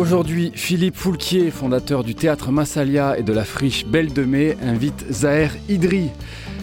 Aujourd'hui, 0.00 0.50
Philippe 0.54 0.96
Foulquier, 0.96 1.50
fondateur 1.50 2.04
du 2.04 2.14
théâtre 2.14 2.52
Massalia 2.52 3.18
et 3.18 3.22
de 3.22 3.34
la 3.34 3.44
friche 3.44 3.84
Belle 3.84 4.14
de 4.14 4.24
Mai, 4.24 4.56
invite 4.62 5.04
Zahir 5.12 5.54
Idri, 5.68 6.08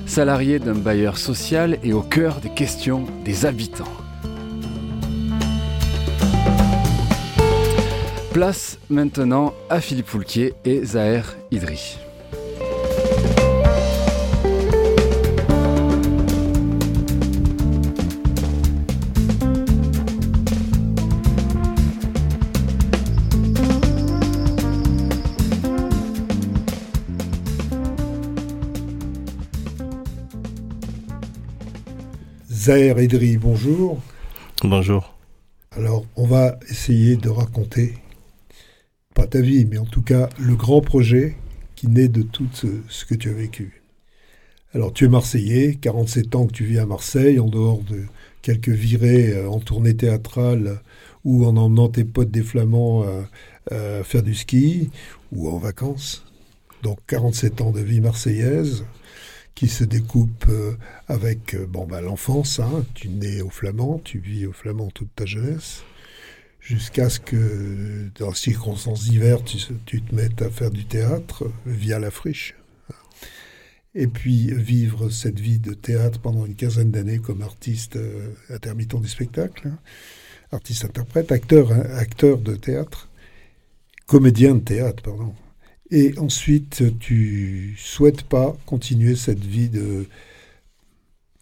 salarié 0.08 0.58
d'un 0.58 0.74
bailleur 0.74 1.20
social 1.20 1.78
et 1.84 1.94
au 1.94 2.02
cœur 2.02 2.40
des 2.40 2.50
questions 2.50 3.06
des 3.24 3.46
habitants. 3.46 3.86
Place 8.34 8.80
maintenant 8.90 9.54
à 9.70 9.82
Philippe 9.82 10.08
Foulquier 10.08 10.56
et 10.66 10.84
Zahir 10.84 11.36
Idri. 11.52 12.07
Zahir 32.68 33.00
Edri, 33.00 33.38
bonjour. 33.38 33.98
Bonjour. 34.62 35.16
Alors, 35.72 36.06
on 36.18 36.26
va 36.26 36.60
essayer 36.70 37.16
de 37.16 37.30
raconter, 37.30 37.94
pas 39.16 39.26
ta 39.26 39.40
vie, 39.40 39.64
mais 39.64 39.78
en 39.78 39.86
tout 39.86 40.02
cas 40.02 40.28
le 40.38 40.54
grand 40.58 40.82
projet 40.82 41.38
qui 41.78 41.88
naît 41.88 42.10
de 42.10 42.24
tout 42.24 42.50
ce, 42.52 43.06
que 43.06 43.16
tu 43.16 43.30
as 43.30 43.34
vécu. 43.34 43.84
Alors, 44.74 44.92
tu 44.92 45.06
es 45.06 45.08
Marseillais, 45.08 45.76
47 45.80 46.36
ans 46.36 46.46
que 46.46 46.52
tu 46.52 46.66
vis 46.66 46.80
à 46.80 46.86
Marseille, 46.86 47.40
en 47.40 47.48
dehors 47.48 47.84
de 47.84 48.02
quelques 48.42 48.68
virées 48.68 49.32
euh, 49.32 49.50
en 49.50 49.62
tournée 49.62 49.96
théâtrale 49.96 50.82
ou 51.24 51.46
en 51.46 51.56
emmenant 51.56 51.88
tes 51.88 52.04
potes 52.04 52.32
des 52.32 52.44
Flamands 52.44 53.06
à 53.72 54.04
faire 54.04 54.24
du 54.24 54.36
ski 54.36 54.90
ou 55.32 55.48
en 55.48 55.58
vacances. 55.58 56.26
Donc, 56.84 56.98
47 57.08 57.62
ans 57.62 57.72
de 57.72 57.80
vie 57.80 58.02
marseillaise 58.02 58.84
qui 59.58 59.68
se 59.70 59.84
découpe 59.84 60.46
euh, 60.50 60.78
avec 61.08 61.56
euh, 61.56 61.66
bon, 61.66 61.88
bah, 61.88 62.00
l'enfance. 62.00 62.60
Hein. 62.60 62.86
Tu 62.94 63.10
nais 63.10 63.42
au 63.42 63.50
Flamand, 63.50 64.00
tu 64.04 64.20
vis 64.20 64.46
au 64.46 64.54
Flamand 64.54 64.92
toute 64.92 65.10
ta 65.16 65.26
jeunesse, 65.26 65.82
jusqu'à 66.62 67.10
ce 67.10 67.20
que, 67.20 68.12
dans 68.20 68.36
circonstances 68.36 69.06
diverses, 69.06 69.72
tu, 69.88 70.04
te 70.04 70.14
mettes 70.14 70.44
à 70.44 70.52
faire 70.52 70.70
du 70.70 70.86
théâtre 70.86 71.50
via 71.66 71.98
la 71.98 72.12
friche. 72.12 72.54
Et 73.96 74.06
puis 74.06 74.54
vivre 74.54 75.10
cette 75.10 75.40
vie 75.40 75.58
de 75.58 75.74
théâtre 75.74 76.20
pendant 76.20 76.46
une 76.46 76.54
quinzaine 76.54 76.92
d'années 76.92 77.18
comme 77.18 77.42
artiste 77.42 77.96
euh, 77.96 78.36
intermittent 78.52 79.02
du 79.02 79.10
spectacle, 79.10 79.70
hein. 79.70 79.80
artiste-interprète, 80.52 81.32
acteur, 81.32 81.72
hein, 81.72 81.82
acteur 81.96 82.38
de 82.38 82.56
théâtre, 82.56 83.10
comédien 84.06 84.54
de 84.54 84.60
théâtre, 84.60 85.02
pardon. 85.02 85.34
Et 85.92 86.18
ensuite, 86.18 87.00
tu 87.00 87.76
souhaites 87.78 88.24
pas 88.24 88.58
continuer 88.66 89.16
cette 89.16 89.44
vie 89.44 89.70
de 89.70 90.08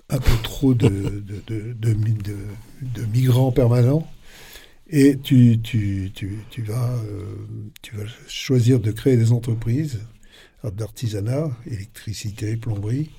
un 0.09 0.19
peu 0.19 0.37
trop 0.43 0.73
de, 0.73 0.87
de, 0.89 1.73
de, 1.73 1.73
de 1.73 3.05
migrants 3.05 3.51
permanents. 3.51 4.07
Et 4.87 5.17
tu, 5.17 5.59
tu, 5.61 6.11
tu, 6.13 6.39
tu 6.51 6.61
vas, 6.61 6.93
euh, 6.93 7.35
tu 7.81 7.95
vas 7.95 8.03
choisir 8.27 8.79
de 8.79 8.91
créer 8.91 9.17
des 9.17 9.31
entreprises 9.31 9.99
d'artisanat, 10.63 11.49
électricité, 11.65 12.55
plomberie. 12.57 13.11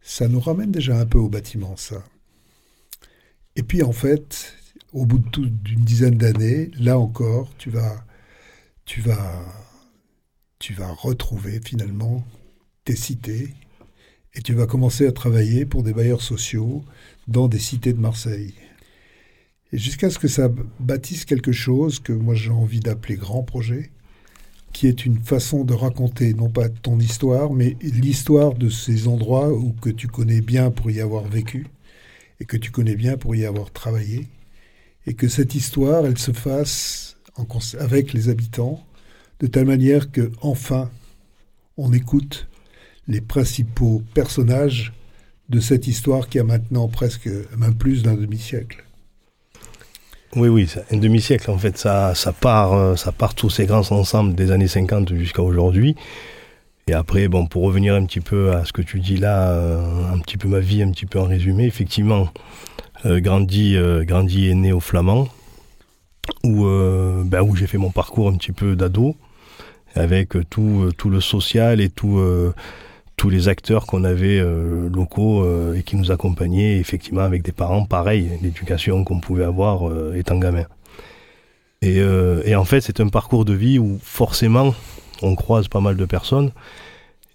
Ça 0.00 0.28
nous 0.28 0.40
ramène 0.40 0.70
déjà 0.70 0.98
un 0.98 1.06
peu 1.06 1.18
au 1.18 1.28
bâtiment, 1.28 1.76
ça. 1.76 2.04
Et 3.56 3.62
puis 3.62 3.82
en 3.82 3.92
fait, 3.92 4.54
au 4.92 5.06
bout 5.06 5.18
d'une 5.18 5.84
dizaine 5.84 6.16
d'années, 6.16 6.70
là 6.78 6.98
encore, 6.98 7.52
tu 7.58 7.70
vas, 7.70 8.04
tu 8.84 9.00
vas 9.00 9.44
tu 10.58 10.72
vas 10.72 10.90
retrouver 10.90 11.60
finalement 11.64 12.24
tes 12.84 12.96
cités 12.96 13.54
et 14.34 14.42
tu 14.42 14.54
vas 14.54 14.66
commencer 14.66 15.06
à 15.06 15.12
travailler 15.12 15.64
pour 15.64 15.82
des 15.82 15.92
bailleurs 15.92 16.22
sociaux 16.22 16.84
dans 17.28 17.48
des 17.48 17.58
cités 17.58 17.92
de 17.92 18.00
Marseille. 18.00 18.54
Et 19.72 19.78
jusqu'à 19.78 20.10
ce 20.10 20.18
que 20.18 20.28
ça 20.28 20.48
bâtisse 20.80 21.24
quelque 21.24 21.52
chose 21.52 22.00
que 22.00 22.12
moi 22.12 22.34
j'ai 22.34 22.50
envie 22.50 22.80
d'appeler 22.80 23.16
grand 23.16 23.42
projet, 23.42 23.90
qui 24.72 24.88
est 24.88 25.06
une 25.06 25.22
façon 25.22 25.64
de 25.64 25.72
raconter 25.72 26.34
non 26.34 26.50
pas 26.50 26.68
ton 26.68 26.98
histoire, 26.98 27.52
mais 27.52 27.76
l'histoire 27.80 28.54
de 28.54 28.68
ces 28.68 29.06
endroits 29.08 29.52
où 29.52 29.72
que 29.72 29.90
tu 29.90 30.08
connais 30.08 30.40
bien 30.40 30.70
pour 30.70 30.90
y 30.90 31.00
avoir 31.00 31.24
vécu 31.24 31.66
et 32.40 32.44
que 32.44 32.56
tu 32.56 32.70
connais 32.70 32.96
bien 32.96 33.16
pour 33.16 33.36
y 33.36 33.46
avoir 33.46 33.72
travaillé, 33.72 34.28
et 35.06 35.14
que 35.14 35.28
cette 35.28 35.54
histoire, 35.54 36.06
elle 36.06 36.18
se 36.18 36.32
fasse 36.32 37.16
avec 37.78 38.12
les 38.12 38.28
habitants, 38.28 38.84
de 39.40 39.46
telle 39.46 39.66
manière 39.66 40.10
que 40.10 40.30
enfin 40.40 40.90
on 41.76 41.92
écoute 41.92 42.46
les 43.08 43.20
principaux 43.20 44.02
personnages 44.14 44.92
de 45.48 45.60
cette 45.60 45.86
histoire 45.86 46.28
qui 46.28 46.38
a 46.38 46.44
maintenant 46.44 46.88
presque 46.88 47.28
même 47.56 47.74
plus 47.74 48.02
d'un 48.02 48.14
demi-siècle. 48.14 48.84
Oui, 50.36 50.48
oui, 50.48 50.68
un 50.90 50.96
demi-siècle 50.96 51.50
en 51.50 51.58
fait, 51.58 51.78
ça, 51.78 52.14
ça 52.14 52.32
part, 52.32 52.72
euh, 52.72 52.96
ça 52.96 53.12
part 53.12 53.34
tous 53.34 53.50
ces 53.50 53.66
grands 53.66 53.92
ensembles 53.92 54.34
des 54.34 54.50
années 54.50 54.66
50 54.66 55.14
jusqu'à 55.14 55.42
aujourd'hui. 55.42 55.94
Et 56.88 56.92
après, 56.92 57.28
bon, 57.28 57.46
pour 57.46 57.62
revenir 57.62 57.94
un 57.94 58.04
petit 58.04 58.20
peu 58.20 58.52
à 58.52 58.64
ce 58.64 58.72
que 58.72 58.82
tu 58.82 59.00
dis 59.00 59.16
là, 59.16 59.50
euh, 59.52 60.12
un 60.12 60.18
petit 60.18 60.36
peu 60.36 60.48
ma 60.48 60.58
vie, 60.58 60.82
un 60.82 60.90
petit 60.90 61.06
peu 61.06 61.20
en 61.20 61.24
résumé, 61.24 61.66
effectivement, 61.66 62.28
euh, 63.06 63.20
grandi, 63.20 63.76
grandi 64.02 64.48
et 64.48 64.54
né 64.54 64.72
au 64.72 64.80
Flamand, 64.80 65.28
ben, 66.42 67.42
où 67.42 67.54
j'ai 67.54 67.66
fait 67.66 67.78
mon 67.78 67.90
parcours 67.90 68.28
un 68.28 68.36
petit 68.36 68.52
peu 68.52 68.74
d'ado 68.76 69.16
avec 69.94 70.30
tout, 70.50 70.84
euh, 70.84 70.92
tout 70.96 71.10
le 71.10 71.20
social 71.20 71.80
et 71.80 71.88
tout, 71.88 72.18
euh, 72.18 72.52
tous 73.16 73.30
les 73.30 73.48
acteurs 73.48 73.86
qu'on 73.86 74.04
avait 74.04 74.38
euh, 74.38 74.88
locaux 74.88 75.44
et 75.74 75.82
qui 75.82 75.96
nous 75.96 76.10
accompagnaient, 76.10 76.78
effectivement, 76.78 77.22
avec 77.22 77.42
des 77.42 77.52
parents 77.52 77.84
pareils, 77.84 78.30
l'éducation 78.42 79.04
qu'on 79.04 79.20
pouvait 79.20 79.44
avoir 79.44 79.82
étant 80.14 80.38
gamin. 80.38 80.64
Et, 81.80 81.98
et 81.98 82.56
en 82.56 82.64
fait, 82.64 82.80
c'est 82.80 83.00
un 83.00 83.08
parcours 83.08 83.44
de 83.44 83.52
vie 83.52 83.78
où 83.78 83.98
forcément, 84.02 84.74
on 85.22 85.36
croise 85.36 85.68
pas 85.68 85.80
mal 85.80 85.96
de 85.96 86.04
personnes. 86.06 86.50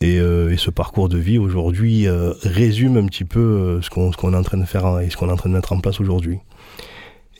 Et, 0.01 0.15
et 0.15 0.57
ce 0.57 0.69
parcours 0.69 1.07
de 1.07 1.17
vie 1.17 1.37
aujourd'hui 1.37 2.07
résume 2.43 2.97
un 2.97 3.05
petit 3.05 3.25
peu 3.25 3.79
ce 3.81 3.89
qu'on 3.89 4.11
qu'on 4.11 4.33
est 4.33 4.37
en 4.37 4.43
train 4.43 4.57
de 4.57 4.65
faire 4.65 4.99
et 4.99 5.09
ce 5.09 5.15
qu'on 5.15 5.29
est 5.29 5.31
en 5.31 5.37
train 5.37 5.49
de 5.49 5.55
mettre 5.55 5.71
en 5.71 5.79
place 5.79 6.01
aujourd'hui. 6.01 6.39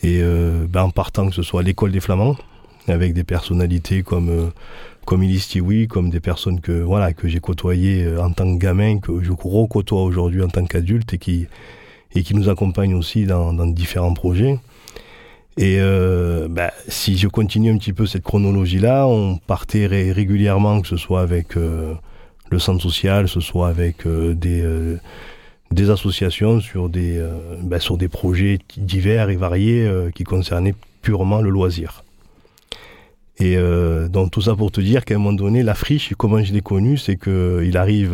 Et 0.01 0.21
ben 0.69 0.83
en 0.83 0.91
partant 0.91 1.27
que 1.27 1.35
ce 1.35 1.41
soit 1.41 1.63
l'école 1.63 1.91
des 1.91 1.99
Flamands, 1.99 2.37
avec 2.87 3.13
des 3.13 3.23
personnalités 3.25 4.01
comme 4.03 4.51
comme 5.09 5.25
oui, 5.61 5.87
comme 5.87 6.11
des 6.11 6.19
personnes 6.19 6.61
que 6.61 6.71
voilà 6.71 7.13
que 7.13 7.27
j'ai 7.27 7.39
côtoyées 7.39 8.03
euh, 8.03 8.21
en 8.21 8.31
tant 8.31 8.45
que 8.53 8.59
gamin, 8.59 8.99
que 8.99 9.23
je 9.23 9.31
recôtoie 9.31 10.03
aujourd'hui 10.03 10.43
en 10.43 10.49
tant 10.49 10.63
qu'adulte 10.65 11.15
et 11.15 11.17
qui 11.17 11.47
et 12.13 12.21
qui 12.21 12.35
nous 12.35 12.47
accompagnent 12.47 12.93
aussi 12.93 13.25
dans, 13.25 13.51
dans 13.51 13.65
différents 13.65 14.13
projets. 14.13 14.59
Et 15.57 15.77
euh, 15.79 16.47
bah, 16.47 16.71
si 16.87 17.17
je 17.17 17.27
continue 17.27 17.71
un 17.71 17.79
petit 17.79 17.91
peu 17.91 18.05
cette 18.05 18.21
chronologie-là, 18.21 19.07
on 19.07 19.37
partait 19.37 19.87
régulièrement, 19.87 20.79
que 20.79 20.87
ce 20.87 20.97
soit 20.97 21.21
avec 21.21 21.57
euh, 21.57 21.95
le 22.51 22.59
centre 22.59 22.81
social, 22.83 23.25
que 23.25 23.31
ce 23.31 23.39
soit 23.39 23.67
avec 23.67 24.07
des, 24.07 24.63
des 25.71 25.89
associations 25.89 26.61
sur 26.61 26.87
des, 26.87 27.19
bah, 27.63 27.79
sur 27.79 27.97
des 27.97 28.09
projets 28.09 28.59
divers 28.77 29.31
et 29.31 29.37
variés 29.37 29.89
qui 30.13 30.23
concernaient 30.23 30.75
purement 31.01 31.41
le 31.41 31.49
loisir. 31.49 32.03
Et 33.39 33.55
euh, 33.55 34.09
donc 34.09 34.31
tout 34.31 34.41
ça 34.41 34.55
pour 34.55 34.71
te 34.71 34.81
dire 34.81 35.05
qu'à 35.05 35.15
un 35.15 35.17
moment 35.17 35.33
donné, 35.33 35.63
la 35.63 35.73
friche, 35.73 36.13
comment 36.17 36.43
je 36.43 36.51
l'ai 36.51 36.61
connu, 36.61 36.97
c'est 36.97 37.15
que 37.15 37.63
il 37.65 37.77
arrive 37.77 38.13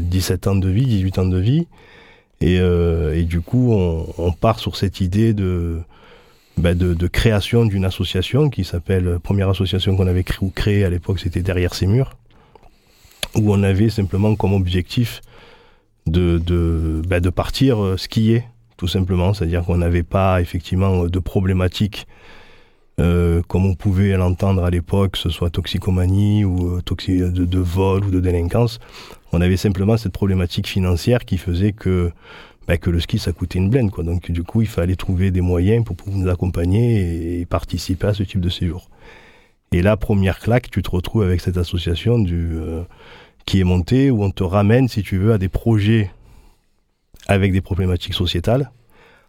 17 0.00 0.46
euh, 0.46 0.50
ans 0.50 0.56
de 0.56 0.68
vie, 0.70 0.86
18 0.86 1.18
ans 1.18 1.26
de 1.26 1.38
vie, 1.38 1.66
et, 2.40 2.58
euh, 2.60 3.14
et 3.14 3.24
du 3.24 3.42
coup 3.42 3.72
on, 3.72 4.06
on, 4.16 4.32
part 4.32 4.58
sur 4.58 4.76
cette 4.76 5.02
idée 5.02 5.34
de, 5.34 5.80
ben 6.56 6.76
de, 6.76 6.94
de, 6.94 7.06
création 7.08 7.66
d'une 7.66 7.84
association 7.84 8.48
qui 8.48 8.64
s'appelle 8.64 9.18
première 9.22 9.50
association 9.50 9.96
qu'on 9.96 10.06
avait 10.06 10.24
créée 10.24 10.50
créé 10.54 10.84
à 10.84 10.90
l'époque, 10.90 11.20
c'était 11.20 11.42
derrière 11.42 11.74
ces 11.74 11.86
murs, 11.86 12.16
où 13.34 13.52
on 13.52 13.62
avait 13.62 13.90
simplement 13.90 14.34
comme 14.34 14.54
objectif 14.54 15.20
de 16.06 16.38
de, 16.38 17.02
ben 17.06 17.20
de 17.20 17.30
partir 17.30 17.98
skier 17.98 18.44
tout 18.78 18.88
simplement, 18.88 19.34
c'est-à-dire 19.34 19.62
qu'on 19.62 19.76
n'avait 19.76 20.02
pas 20.02 20.40
effectivement 20.40 21.04
de 21.04 21.18
problématiques 22.98 23.42
comme 23.48 23.66
on 23.66 23.74
pouvait 23.74 24.16
l'entendre 24.16 24.64
à 24.64 24.70
l'époque, 24.70 25.12
que 25.12 25.18
ce 25.18 25.30
soit 25.30 25.50
toxicomanie 25.50 26.44
ou 26.44 26.80
de, 26.80 27.44
de, 27.44 27.58
vol 27.58 28.04
ou 28.04 28.10
de 28.10 28.20
délinquance. 28.20 28.78
On 29.32 29.40
avait 29.40 29.56
simplement 29.56 29.96
cette 29.96 30.12
problématique 30.12 30.68
financière 30.68 31.24
qui 31.24 31.38
faisait 31.38 31.72
que 31.72 32.12
bah, 32.66 32.78
que 32.78 32.88
le 32.88 32.98
ski, 33.00 33.18
ça 33.18 33.32
coûtait 33.32 33.58
une 33.58 33.68
blende. 33.68 33.90
Quoi. 33.90 34.04
Donc, 34.04 34.30
du 34.30 34.42
coup, 34.42 34.62
il 34.62 34.68
fallait 34.68 34.96
trouver 34.96 35.30
des 35.30 35.42
moyens 35.42 35.84
pour 35.84 35.96
pouvoir 35.96 36.18
nous 36.18 36.30
accompagner 36.30 37.40
et, 37.40 37.46
participer 37.46 38.06
à 38.06 38.14
ce 38.14 38.22
type 38.22 38.40
de 38.40 38.48
séjour. 38.48 38.88
Et 39.72 39.82
là, 39.82 39.96
première 39.96 40.38
claque, 40.38 40.70
tu 40.70 40.82
te 40.82 40.90
retrouves 40.90 41.22
avec 41.22 41.40
cette 41.40 41.58
association 41.58 42.18
du, 42.18 42.52
euh, 42.54 42.82
qui 43.44 43.60
est 43.60 43.64
montée, 43.64 44.10
où 44.10 44.22
on 44.22 44.30
te 44.30 44.42
ramène, 44.42 44.88
si 44.88 45.02
tu 45.02 45.18
veux, 45.18 45.32
à 45.32 45.38
des 45.38 45.48
projets 45.48 46.10
avec 47.26 47.52
des 47.52 47.60
problématiques 47.60 48.14
sociétales, 48.14 48.70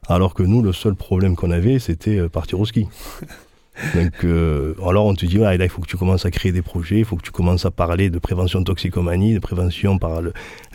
alors 0.08 0.34
que 0.34 0.44
nous, 0.44 0.62
le 0.62 0.72
seul 0.72 0.96
problème 0.96 1.36
qu'on 1.36 1.52
avait, 1.52 1.80
c'était 1.80 2.18
euh, 2.18 2.30
partir 2.30 2.60
au 2.60 2.66
ski. 2.66 2.88
Donc, 3.94 4.24
euh, 4.24 4.74
alors 4.86 5.06
on 5.06 5.13
te 5.13 5.25
dit, 5.25 5.38
là, 5.38 5.56
il 5.56 5.69
faut 5.69 5.81
que 5.81 5.88
tu 5.88 5.98
commences 5.98 6.25
à 6.25 6.31
créer 6.31 6.51
des 6.51 6.62
projets, 6.62 7.00
il 7.00 7.06
faut 7.06 7.16
que 7.16 7.24
tu 7.24 7.31
commences 7.31 7.66
à 7.66 7.72
parler 7.72 8.10
de 8.10 8.19
prévention 8.19 8.60
de 8.60 8.66
toxicomanie, 8.66 9.33
de 9.33 9.39
prévention 9.39 9.98
par 9.98 10.22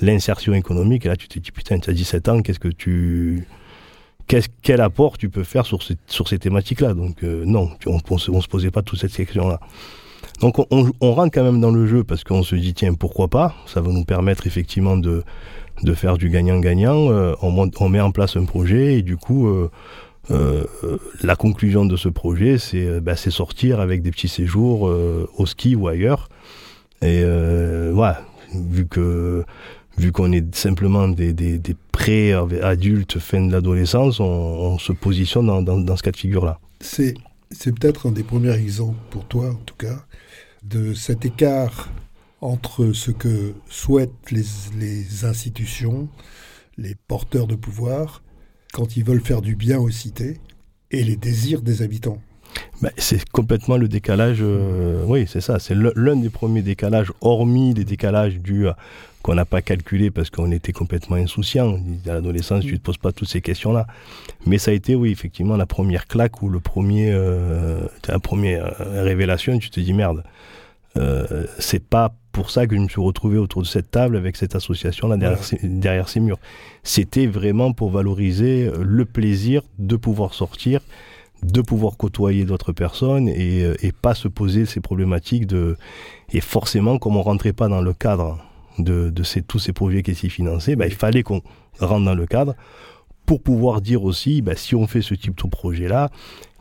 l'insertion 0.01 0.53
économique. 0.53 1.07
Et 1.07 1.09
là, 1.09 1.17
tu 1.17 1.29
te 1.29 1.39
dis, 1.39 1.51
putain, 1.51 1.79
tu 1.79 1.89
as 1.89 1.93
17 1.93 2.29
ans, 2.29 2.43
qu'est-ce 2.43 2.59
que 2.59 2.69
tu. 2.69 3.47
quel 4.27 4.81
apport 4.81 5.17
tu 5.17 5.31
peux 5.31 5.45
faire 5.45 5.65
sur, 5.65 5.81
sur 6.07 6.29
ces 6.29 6.39
thématiques-là? 6.39 6.95
Donc, 6.95 7.25
euh, 7.25 7.45
non, 7.47 7.71
on 7.87 7.97
ne 7.97 8.41
se 8.41 8.49
posait 8.49 8.71
pas 8.71 8.83
toute 8.83 8.99
cette 9.01 9.13
section-là. 9.13 9.61
Donc, 10.41 10.59
on, 10.71 11.13
rentre 11.13 11.35
quand 11.35 11.45
même 11.45 11.61
dans 11.61 11.71
le 11.71 11.87
jeu 11.87 12.05
parce 12.05 12.25
qu'on 12.25 12.43
se 12.43 12.55
dit, 12.55 12.75
tiens, 12.75 12.95
pourquoi 12.95 13.29
pas? 13.29 13.55
Ça 13.67 13.81
va 13.81 13.91
nous 13.91 14.05
permettre 14.05 14.47
effectivement 14.47 14.97
de, 14.97 15.23
de 15.83 15.95
faire 15.95 16.19
du 16.19 16.29
gagnant-gagnant. 16.29 17.11
Euh, 17.11 17.35
on, 17.41 17.71
on, 17.79 17.89
met 17.89 18.01
en 18.01 18.11
place 18.11 18.37
un 18.37 18.45
projet 18.45 18.99
et 18.99 19.03
du 19.03 19.17
coup 19.17 19.49
euh, 20.31 20.65
la 21.23 21.35
conclusion 21.35 21.85
de 21.85 21.97
ce 21.97 22.09
projet, 22.09 22.59
c'est 22.59 22.87
euh, 22.87 23.01
bah, 23.01 23.17
sortir 23.17 23.81
avec 23.81 24.03
des 24.03 24.11
petits 24.11 24.29
séjours 24.29 24.89
euh, 24.89 25.29
au 25.37 25.47
ski 25.47 25.75
ou 25.75 25.89
ailleurs. 25.89 26.29
Et 27.03 27.25
voilà, 27.93 28.23
vu 28.55 28.87
que 28.87 29.45
vu 29.97 30.13
qu'on 30.13 30.33
est 30.33 30.55
simplement 30.55 31.09
des, 31.09 31.33
des, 31.33 31.59
des 31.59 31.75
pré-adultes 31.93 33.19
fin 33.19 33.41
de 33.41 33.53
l'adolescence, 33.53 34.21
on, 34.21 34.79
se 34.79 34.93
positionne 34.93 35.47
dans, 35.47 35.63
dans, 35.63 35.97
ce 35.97 36.03
cas 36.03 36.11
de 36.11 36.17
figure-là. 36.17 36.61
C'est, 36.81 37.15
c'est 37.51 37.73
peut-être 37.79 38.09
un 38.09 38.13
des 38.13 38.23
premiers 38.23 38.55
exemples 38.55 38.99
pour 39.11 39.25
toi, 39.27 39.51
en 39.51 39.65
tout 39.65 39.75
cas, 39.77 40.05
de 40.63 40.93
cet 40.93 41.25
écart 41.25 41.89
entre 42.43 42.93
ce 42.93 43.11
que 43.11 43.55
souhaitent 43.71 44.31
les, 44.31 44.45
les 44.79 45.25
institutions, 45.25 46.09
les 46.77 46.97
porteurs 47.09 47.47
de 47.47 47.55
pouvoir, 47.55 48.23
quand 48.73 48.97
ils 48.97 49.05
veulent 49.05 49.21
faire 49.21 49.43
du 49.43 49.55
bien 49.55 49.79
aux 49.79 49.91
cités 49.91 50.39
et 50.91 51.05
les 51.05 51.17
désirs 51.17 51.63
des 51.63 51.83
habitants. 51.83 52.19
C'est 52.97 53.29
complètement 53.31 53.77
le 53.77 53.87
décalage, 53.87 54.39
euh, 54.41 55.05
oui 55.07 55.25
c'est 55.29 55.41
ça, 55.41 55.59
c'est 55.61 55.75
l'un 55.75 56.17
des 56.17 56.31
premiers 56.31 56.63
décalages, 56.63 57.13
hormis 57.21 57.75
les 57.75 57.85
décalages 57.85 58.39
du 58.39 58.67
qu'on 59.23 59.35
n'a 59.35 59.45
pas 59.45 59.63
calculé 59.63 60.11
parce 60.11 60.31
qu'on 60.31 60.51
était 60.51 60.73
complètement 60.73 61.17
insouciant. 61.17 61.79
À 62.07 62.15
l'adolescence, 62.15 62.65
tu 62.65 62.73
ne 62.73 62.77
te 62.79 62.83
poses 62.83 62.99
pas 62.99 63.13
toutes 63.13 63.29
ces 63.29 63.41
questions-là. 63.41 63.87
Mais 64.47 64.59
ça 64.59 64.71
a 64.71 64.75
été, 64.75 64.95
oui, 64.95 65.11
effectivement, 65.11 65.57
la 65.57 65.67
première 65.67 66.07
claque 66.07 66.43
ou 66.43 66.49
le 66.49 66.61
premier, 66.61 67.11
euh, 67.13 67.87
la 68.09 68.19
première 68.19 68.81
euh, 68.81 69.03
révélation, 69.03 69.59
tu 69.59 69.71
te 69.71 69.81
dis 69.81 69.93
merde. 69.93 70.25
Euh, 70.97 71.47
c'est 71.59 71.85
pas 71.85 72.15
pour 72.33 72.51
ça 72.51 72.67
que 72.67 72.77
je 72.77 72.81
me 72.81 72.89
suis 72.89 73.01
retrouvé 73.01 73.39
autour 73.39 73.63
de 73.63 73.67
cette 73.67 73.91
table 73.91 74.17
avec 74.17 74.37
cette 74.37 74.55
association-là 74.55 75.17
derrière, 75.63 76.09
ces, 76.09 76.21
murs. 76.21 76.39
C'était 76.83 77.27
vraiment 77.27 77.73
pour 77.73 77.91
valoriser 77.91 78.67
euh, 78.67 78.83
le 78.83 79.05
plaisir 79.05 79.63
de 79.79 79.97
pouvoir 79.97 80.35
sortir, 80.35 80.81
de 81.43 81.61
pouvoir 81.61 81.97
côtoyer 81.97 82.45
d'autres 82.45 82.73
personnes 82.73 83.29
et, 83.29 83.65
euh, 83.65 83.75
pas 84.01 84.15
se 84.15 84.29
poser 84.29 84.67
ces 84.67 84.81
problématiques 84.81 85.47
de. 85.47 85.77
Et 86.33 86.41
forcément, 86.41 86.99
comme 86.99 87.17
on 87.17 87.23
rentrait 87.23 87.53
pas 87.53 87.69
dans 87.69 87.83
le 87.83 87.93
cadre 87.93 88.39
de, 88.79 89.13
tous 89.47 89.59
ces 89.59 89.73
projets 89.73 90.03
qui 90.03 90.13
étaient 90.13 90.29
financés, 90.29 90.77
bah, 90.77 90.87
il 90.87 90.95
fallait 90.95 91.23
qu'on 91.23 91.43
rentre 91.81 92.05
dans 92.05 92.15
le 92.15 92.27
cadre 92.27 92.55
pour 93.27 93.43
pouvoir 93.43 93.81
dire 93.81 94.05
aussi, 94.05 94.43
bah, 94.43 94.57
si 94.57 94.75
on 94.75 94.87
fait 94.87 95.03
ce 95.03 95.15
type 95.15 95.37
de 95.37 95.49
projet-là, 95.49 96.11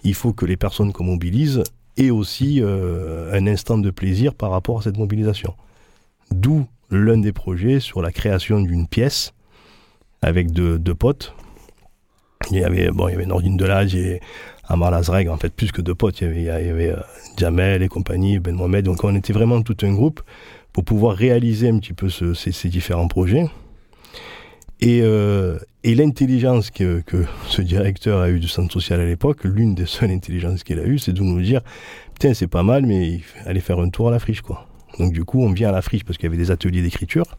il 0.04 0.13
faut 0.13 0.33
que 0.33 0.45
les 0.45 0.57
personnes 0.57 0.94
qu'on 0.94 1.04
mobilise 1.04 1.63
et 1.97 2.12
aussi 2.12 2.62
euh, 2.62 3.33
un 3.33 3.47
instant 3.47 3.77
de 3.77 3.89
plaisir 3.89 4.33
par 4.33 4.51
rapport 4.51 4.80
à 4.80 4.81
cette 4.83 4.97
mobilisation. 4.97 5.56
D'où 6.31 6.68
l'un 6.91 7.18
des 7.18 7.33
projets 7.33 7.80
sur 7.80 8.01
la 8.01 8.12
création 8.12 8.62
d'une 8.62 8.88
pièce 8.88 9.33
avec 10.21 10.51
deux, 10.51 10.80
potes. 10.95 11.33
Il 12.51 12.57
y 12.57 12.63
avait, 12.63 12.89
bon, 12.91 13.07
il 13.07 13.12
y 13.12 13.15
avait 13.15 13.25
Nordine 13.25 13.57
Delage 13.57 13.95
et 13.95 14.21
Amar 14.68 14.91
Lazreg, 14.91 15.30
en 15.30 15.38
fait, 15.38 15.53
plus 15.53 15.71
que 15.71 15.81
deux 15.81 15.95
potes. 15.95 16.21
Il 16.21 16.24
y 16.25 16.50
avait, 16.50 16.63
il 16.63 16.68
y 16.68 16.69
avait 16.69 16.91
euh, 16.91 17.00
Jamel 17.38 17.83
et 17.83 17.88
compagnie, 17.88 18.39
Ben 18.39 18.56
Mohamed. 18.56 18.86
Donc 18.86 19.03
on 19.03 19.15
était 19.15 19.33
vraiment 19.33 19.62
tout 19.62 19.77
un 19.83 19.94
groupe 19.94 20.21
pour 20.74 20.83
pouvoir 20.83 21.15
réaliser 21.15 21.69
un 21.69 21.80
petit 21.80 21.94
peu 21.94 22.09
ces, 22.09 22.69
différents 22.69 23.07
projets. 23.07 23.45
Et, 24.81 25.02
euh, 25.04 25.58
et 25.84 25.94
l'intelligence 25.94 26.72
que, 26.72 27.02
que, 27.02 27.26
ce 27.48 27.62
directeur 27.62 28.22
a 28.22 28.30
eu 28.30 28.40
du 28.40 28.48
centre 28.48 28.72
social 28.72 29.02
à 29.02 29.06
l'époque, 29.06 29.44
l'une 29.44 29.76
des 29.76 29.86
seules 29.86 30.12
intelligences 30.12 30.64
qu'il 30.64 30.80
a 30.80 30.84
eues, 30.84 31.00
c'est 31.00 31.14
de 31.14 31.22
nous 31.22 31.42
dire 31.42 31.62
Putain, 32.14 32.34
c'est 32.34 32.48
pas 32.48 32.64
mal, 32.64 32.86
mais 32.86 33.08
il 33.08 33.24
aller 33.46 33.60
faire 33.62 33.80
un 33.80 33.90
tour 33.90 34.08
à 34.10 34.12
la 34.12 34.20
friche, 34.20 34.42
quoi. 34.42 34.68
Donc, 35.00 35.14
du 35.14 35.24
coup, 35.24 35.42
on 35.42 35.52
vient 35.52 35.70
à 35.70 35.72
la 35.72 35.81
friche 35.81 36.04
parce 36.04 36.18
qu'il 36.18 36.26
y 36.26 36.28
avait 36.28 36.42
des 36.42 36.52
ateliers 36.52 36.81
d'écriture. 36.81 37.38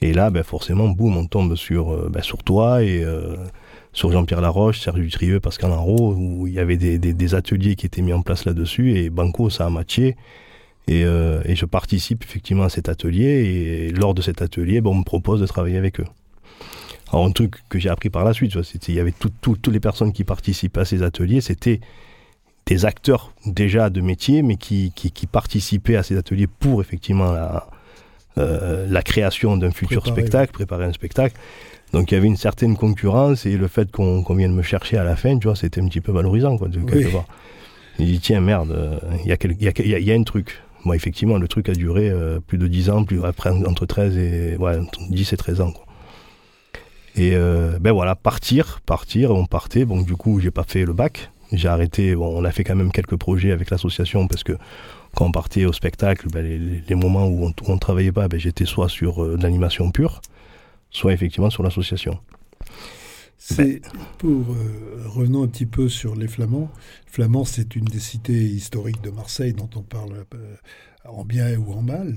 Et 0.00 0.12
là, 0.12 0.30
ben, 0.30 0.42
forcément, 0.42 0.88
boum, 0.88 1.16
on 1.16 1.26
tombe 1.26 1.54
sur, 1.56 1.92
euh, 1.92 2.08
ben, 2.12 2.22
sur 2.22 2.42
toi 2.42 2.82
et 2.82 3.02
euh, 3.02 3.36
sur 3.92 4.12
Jean-Pierre 4.12 4.40
Laroche, 4.40 4.80
Serge 4.80 5.00
Dutrieux, 5.00 5.40
Pascal 5.40 5.72
Enrault, 5.72 6.14
où 6.16 6.46
il 6.46 6.52
y 6.52 6.58
avait 6.58 6.76
des, 6.76 6.98
des, 6.98 7.14
des, 7.14 7.34
ateliers 7.34 7.74
qui 7.74 7.86
étaient 7.86 8.02
mis 8.02 8.12
en 8.12 8.22
place 8.22 8.44
là-dessus. 8.44 8.98
Et 8.98 9.10
Banco, 9.10 9.50
ça 9.50 9.66
a 9.66 9.70
matché. 9.70 10.16
Et, 10.86 11.04
euh, 11.04 11.40
et, 11.46 11.56
je 11.56 11.64
participe 11.64 12.22
effectivement 12.22 12.64
à 12.64 12.68
cet 12.68 12.88
atelier. 12.88 13.24
Et 13.24 13.90
lors 13.92 14.14
de 14.14 14.20
cet 14.20 14.42
atelier, 14.42 14.80
ben, 14.80 14.90
on 14.90 14.96
me 14.96 15.04
propose 15.04 15.40
de 15.40 15.46
travailler 15.46 15.78
avec 15.78 16.00
eux. 16.00 16.06
Alors, 17.14 17.26
un 17.26 17.30
truc 17.30 17.58
que 17.68 17.78
j'ai 17.78 17.90
appris 17.90 18.10
par 18.10 18.24
la 18.24 18.32
suite, 18.32 18.56
il 18.88 18.94
y 18.96 18.98
avait 18.98 19.14
toutes 19.40 19.68
les 19.68 19.78
personnes 19.78 20.12
qui 20.12 20.24
participaient 20.24 20.80
à 20.80 20.84
ces 20.84 21.04
ateliers, 21.04 21.40
c'était 21.40 21.78
des 22.66 22.86
acteurs 22.86 23.32
déjà 23.46 23.88
de 23.88 24.00
métier, 24.00 24.42
mais 24.42 24.56
qui, 24.56 24.90
qui, 24.96 25.26
participaient 25.28 25.94
à 25.94 26.02
ces 26.02 26.16
ateliers 26.16 26.48
pour 26.48 26.80
effectivement 26.80 27.30
la, 27.30 27.68
euh, 28.38 28.88
la 28.90 29.02
création 29.02 29.56
d'un 29.56 29.70
futur 29.70 30.04
spectacle, 30.04 30.52
préparer 30.52 30.86
un 30.86 30.92
spectacle. 30.92 31.36
Donc 31.92 32.10
il 32.10 32.14
y 32.14 32.16
avait 32.16 32.26
une 32.26 32.36
certaine 32.36 32.76
concurrence 32.76 33.46
et 33.46 33.56
le 33.56 33.68
fait 33.68 33.92
qu'on 33.92 34.24
vienne 34.34 34.52
me 34.52 34.62
chercher 34.62 34.96
à 34.96 35.04
la 35.04 35.14
fin, 35.14 35.38
tu 35.38 35.46
vois, 35.46 35.54
c'était 35.54 35.80
un 35.80 35.86
petit 35.86 36.00
peu 36.00 36.10
valorisant, 36.10 36.58
quoi, 36.58 36.66
de 36.66 36.80
quelque 36.80 37.12
part. 37.12 37.26
Il 38.00 38.06
dit, 38.06 38.18
tiens, 38.18 38.40
merde, 38.40 38.72
euh, 38.72 38.98
il 39.24 39.28
y, 39.28 39.32
a 39.32 39.36
il 39.44 40.04
y, 40.04 40.10
a, 40.10 40.14
un 40.16 40.24
truc. 40.24 40.60
Moi, 40.84 40.96
effectivement, 40.96 41.38
le 41.38 41.46
truc 41.46 41.68
a 41.68 41.74
duré 41.74 42.10
euh, 42.10 42.40
plus 42.40 42.58
de 42.58 42.66
10 42.66 42.90
ans, 42.90 43.04
plus, 43.04 43.24
après, 43.24 43.50
entre 43.50 43.86
13 43.86 44.18
et, 44.18 44.56
ouais, 44.56 44.80
10 45.10 45.32
et 45.32 45.36
13 45.36 45.60
ans, 45.60 45.70
quoi. 45.70 45.83
Et 47.16 47.34
euh, 47.34 47.78
ben 47.80 47.92
voilà, 47.92 48.16
partir, 48.16 48.80
partir, 48.80 49.30
on 49.30 49.46
partait. 49.46 49.84
Bon, 49.84 50.02
du 50.02 50.16
coup, 50.16 50.40
j'ai 50.40 50.50
pas 50.50 50.64
fait 50.64 50.84
le 50.84 50.92
bac. 50.92 51.30
J'ai 51.52 51.68
arrêté. 51.68 52.14
Bon, 52.16 52.40
on 52.40 52.44
a 52.44 52.50
fait 52.50 52.64
quand 52.64 52.74
même 52.74 52.90
quelques 52.90 53.16
projets 53.16 53.52
avec 53.52 53.70
l'association 53.70 54.26
parce 54.26 54.42
que 54.42 54.54
quand 55.14 55.26
on 55.26 55.32
partait 55.32 55.64
au 55.64 55.72
spectacle, 55.72 56.28
ben, 56.28 56.44
les, 56.44 56.94
moments 56.96 57.26
où 57.26 57.52
on, 57.66 57.74
ne 57.74 57.78
travaillait 57.78 58.10
pas, 58.10 58.26
ben, 58.26 58.40
j'étais 58.40 58.64
soit 58.64 58.88
sur 58.88 59.22
euh, 59.22 59.36
l'animation 59.40 59.92
pure, 59.92 60.22
soit 60.90 61.12
effectivement 61.12 61.50
sur 61.50 61.62
l'association. 61.62 62.18
C'est 63.38 63.82
pour 64.18 64.52
euh, 64.52 65.04
revenons 65.06 65.44
un 65.44 65.48
petit 65.48 65.66
peu 65.66 65.88
sur 65.88 66.16
les 66.16 66.26
Flamands. 66.26 66.70
Flamands, 67.06 67.44
c'est 67.44 67.76
une 67.76 67.84
des 67.84 68.00
cités 68.00 68.32
historiques 68.32 69.02
de 69.02 69.10
Marseille 69.10 69.52
dont 69.52 69.70
on 69.76 69.82
parle 69.82 70.24
en 71.04 71.24
bien 71.24 71.56
ou 71.58 71.74
en 71.74 71.82
mal, 71.82 72.16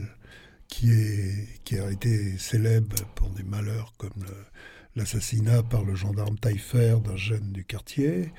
qui 0.68 0.89
est 0.89 1.60
qui 1.66 1.77
a 1.77 1.92
été 1.92 2.36
célèbre 2.39 2.96
pour 3.13 3.30
des 3.30 3.44
malheurs 3.44 3.94
comme 3.98 4.12
le, 4.22 4.34
l'assassinat 4.98 5.63
par 5.63 5.84
le 5.84 5.96
gendarme 5.96 6.38
Taillefer 6.38 6.98
d'un 7.06 7.16
jeune 7.16 7.51
du 7.51 7.63
quartier. 7.63 8.32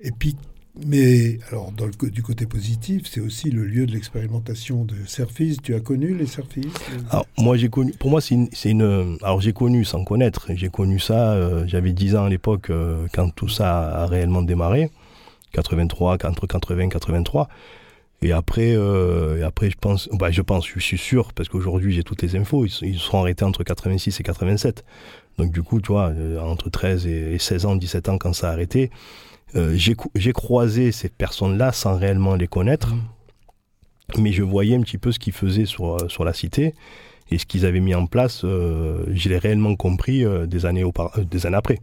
Et 0.00 0.12
puis, 0.12 0.36
mais 0.84 1.38
alors, 1.50 1.72
du 1.72 2.22
côté 2.22 2.44
positif, 2.46 3.04
c'est 3.10 3.20
aussi 3.20 3.50
le 3.50 3.64
lieu 3.64 3.86
de 3.86 3.92
l'expérimentation 3.92 4.84
de 4.84 4.94
Serfis. 5.06 5.56
Tu 5.62 5.74
as 5.74 5.80
connu 5.80 6.14
les 6.14 6.26
Serfis 6.26 6.68
Alors, 7.10 7.26
moi, 7.38 7.56
j'ai 7.56 7.70
connu. 7.70 7.92
Pour 7.92 8.10
moi, 8.10 8.20
c'est 8.20 8.34
une, 8.70 9.18
Alors, 9.22 9.40
j'ai 9.40 9.54
connu 9.54 9.84
sans 9.84 10.04
connaître. 10.04 10.48
J'ai 10.54 10.68
connu 10.68 10.98
ça. 10.98 11.32
Euh, 11.32 11.64
j'avais 11.66 11.92
10 11.92 12.16
ans 12.16 12.24
à 12.24 12.28
l'époque 12.28 12.68
euh, 12.68 13.06
quand 13.14 13.30
tout 13.30 13.48
ça 13.48 14.02
a 14.02 14.06
réellement 14.06 14.42
démarré. 14.42 14.90
83, 15.52 16.18
entre 16.26 16.46
80 16.46 16.82
et 16.82 16.88
83. 16.90 17.48
Et 18.22 18.32
après, 18.32 18.74
euh, 18.74 19.38
et 19.38 19.42
après, 19.42 19.70
je 19.70 19.76
pense, 19.80 20.08
bah, 20.12 20.30
je 20.30 20.42
pense, 20.42 20.66
je 20.66 20.78
suis 20.80 20.98
sûr, 20.98 21.32
parce 21.34 21.48
qu'aujourd'hui 21.48 21.92
j'ai 21.92 22.02
toutes 22.02 22.22
les 22.22 22.34
infos, 22.36 22.64
ils, 22.64 22.72
ils 22.82 22.98
seront 22.98 23.20
arrêtés 23.20 23.44
entre 23.44 23.62
86 23.62 24.20
et 24.20 24.22
87. 24.22 24.84
Donc 25.38 25.52
du 25.52 25.62
coup, 25.62 25.80
tu 25.80 25.92
vois, 25.92 26.08
euh, 26.10 26.40
entre 26.40 26.70
13 26.70 27.06
et 27.06 27.38
16 27.38 27.66
ans, 27.66 27.76
17 27.76 28.08
ans, 28.08 28.18
quand 28.18 28.32
ça 28.32 28.50
a 28.50 28.52
arrêté, 28.52 28.90
euh, 29.54 29.76
j'ai 29.76 30.32
croisé 30.32 30.92
ces 30.92 31.08
personnes-là 31.08 31.72
sans 31.72 31.96
réellement 31.96 32.34
les 32.34 32.46
connaître, 32.46 32.94
mmh. 32.94 34.20
mais 34.20 34.32
je 34.32 34.42
voyais 34.42 34.76
un 34.76 34.80
petit 34.80 34.98
peu 34.98 35.12
ce 35.12 35.18
qu'ils 35.18 35.32
faisaient 35.32 35.66
sur, 35.66 35.96
euh, 35.96 36.08
sur 36.08 36.24
la 36.24 36.32
cité 36.32 36.74
et 37.30 37.38
ce 37.38 37.46
qu'ils 37.46 37.66
avaient 37.66 37.80
mis 37.80 37.94
en 37.94 38.06
place, 38.06 38.42
je 38.42 39.28
l'ai 39.28 39.38
réellement 39.38 39.74
compris 39.74 40.24
des, 40.46 40.64
années 40.64 40.84
des 41.28 41.46
années 41.46 41.56
après. 41.56 41.80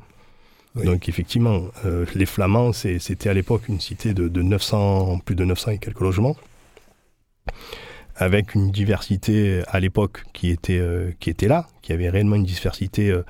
Donc 0.86 1.10
effectivement, 1.10 1.63
les 2.15 2.25
Flamands, 2.25 2.72
c'était 2.72 3.27
à 3.27 3.33
l'époque 3.33 3.67
une 3.67 3.81
cité 3.81 4.13
de, 4.13 4.41
900, 4.41 5.19
plus 5.25 5.36
de 5.36 5.43
900 5.43 5.72
et 5.72 5.77
quelques 5.79 6.00
logements, 6.00 6.38
avec 8.15 8.55
une 8.55 8.72
diversité 8.72 9.62
à 9.67 9.79
l'époque 9.79 10.24
qui 10.34 10.50
était 10.50 10.79
euh, 10.79 11.12
qui 11.20 11.29
était 11.29 11.48
là, 11.48 11.67
qui 11.82 11.93
avait 11.93 12.10
réellement 12.10 12.36
une 12.36 12.46
diversité 12.46 13.10
euh, 13.10 13.24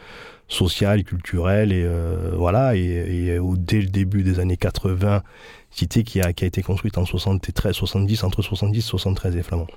sociale, 0.48 1.04
culturelle 1.04 1.72
et 1.72 1.88
voilà. 2.36 2.76
Et, 2.76 3.40
dès 3.58 3.82
le 3.82 3.88
début 3.88 4.24
des 4.24 4.40
années 4.40 4.58
80, 4.58 5.24
cité 5.72 6.04
qui 6.04 6.22
a 6.22 6.34
qui 6.34 6.44
a 6.44 6.48
été 6.48 6.62
construite 6.62 6.98
en 6.98 7.06
73, 7.06 7.76
70, 7.76 8.24
entre 8.24 8.42
70 8.42 8.78
et 8.78 8.82
73 8.82 9.36
les 9.36 9.44
Flamands. 9.44 9.68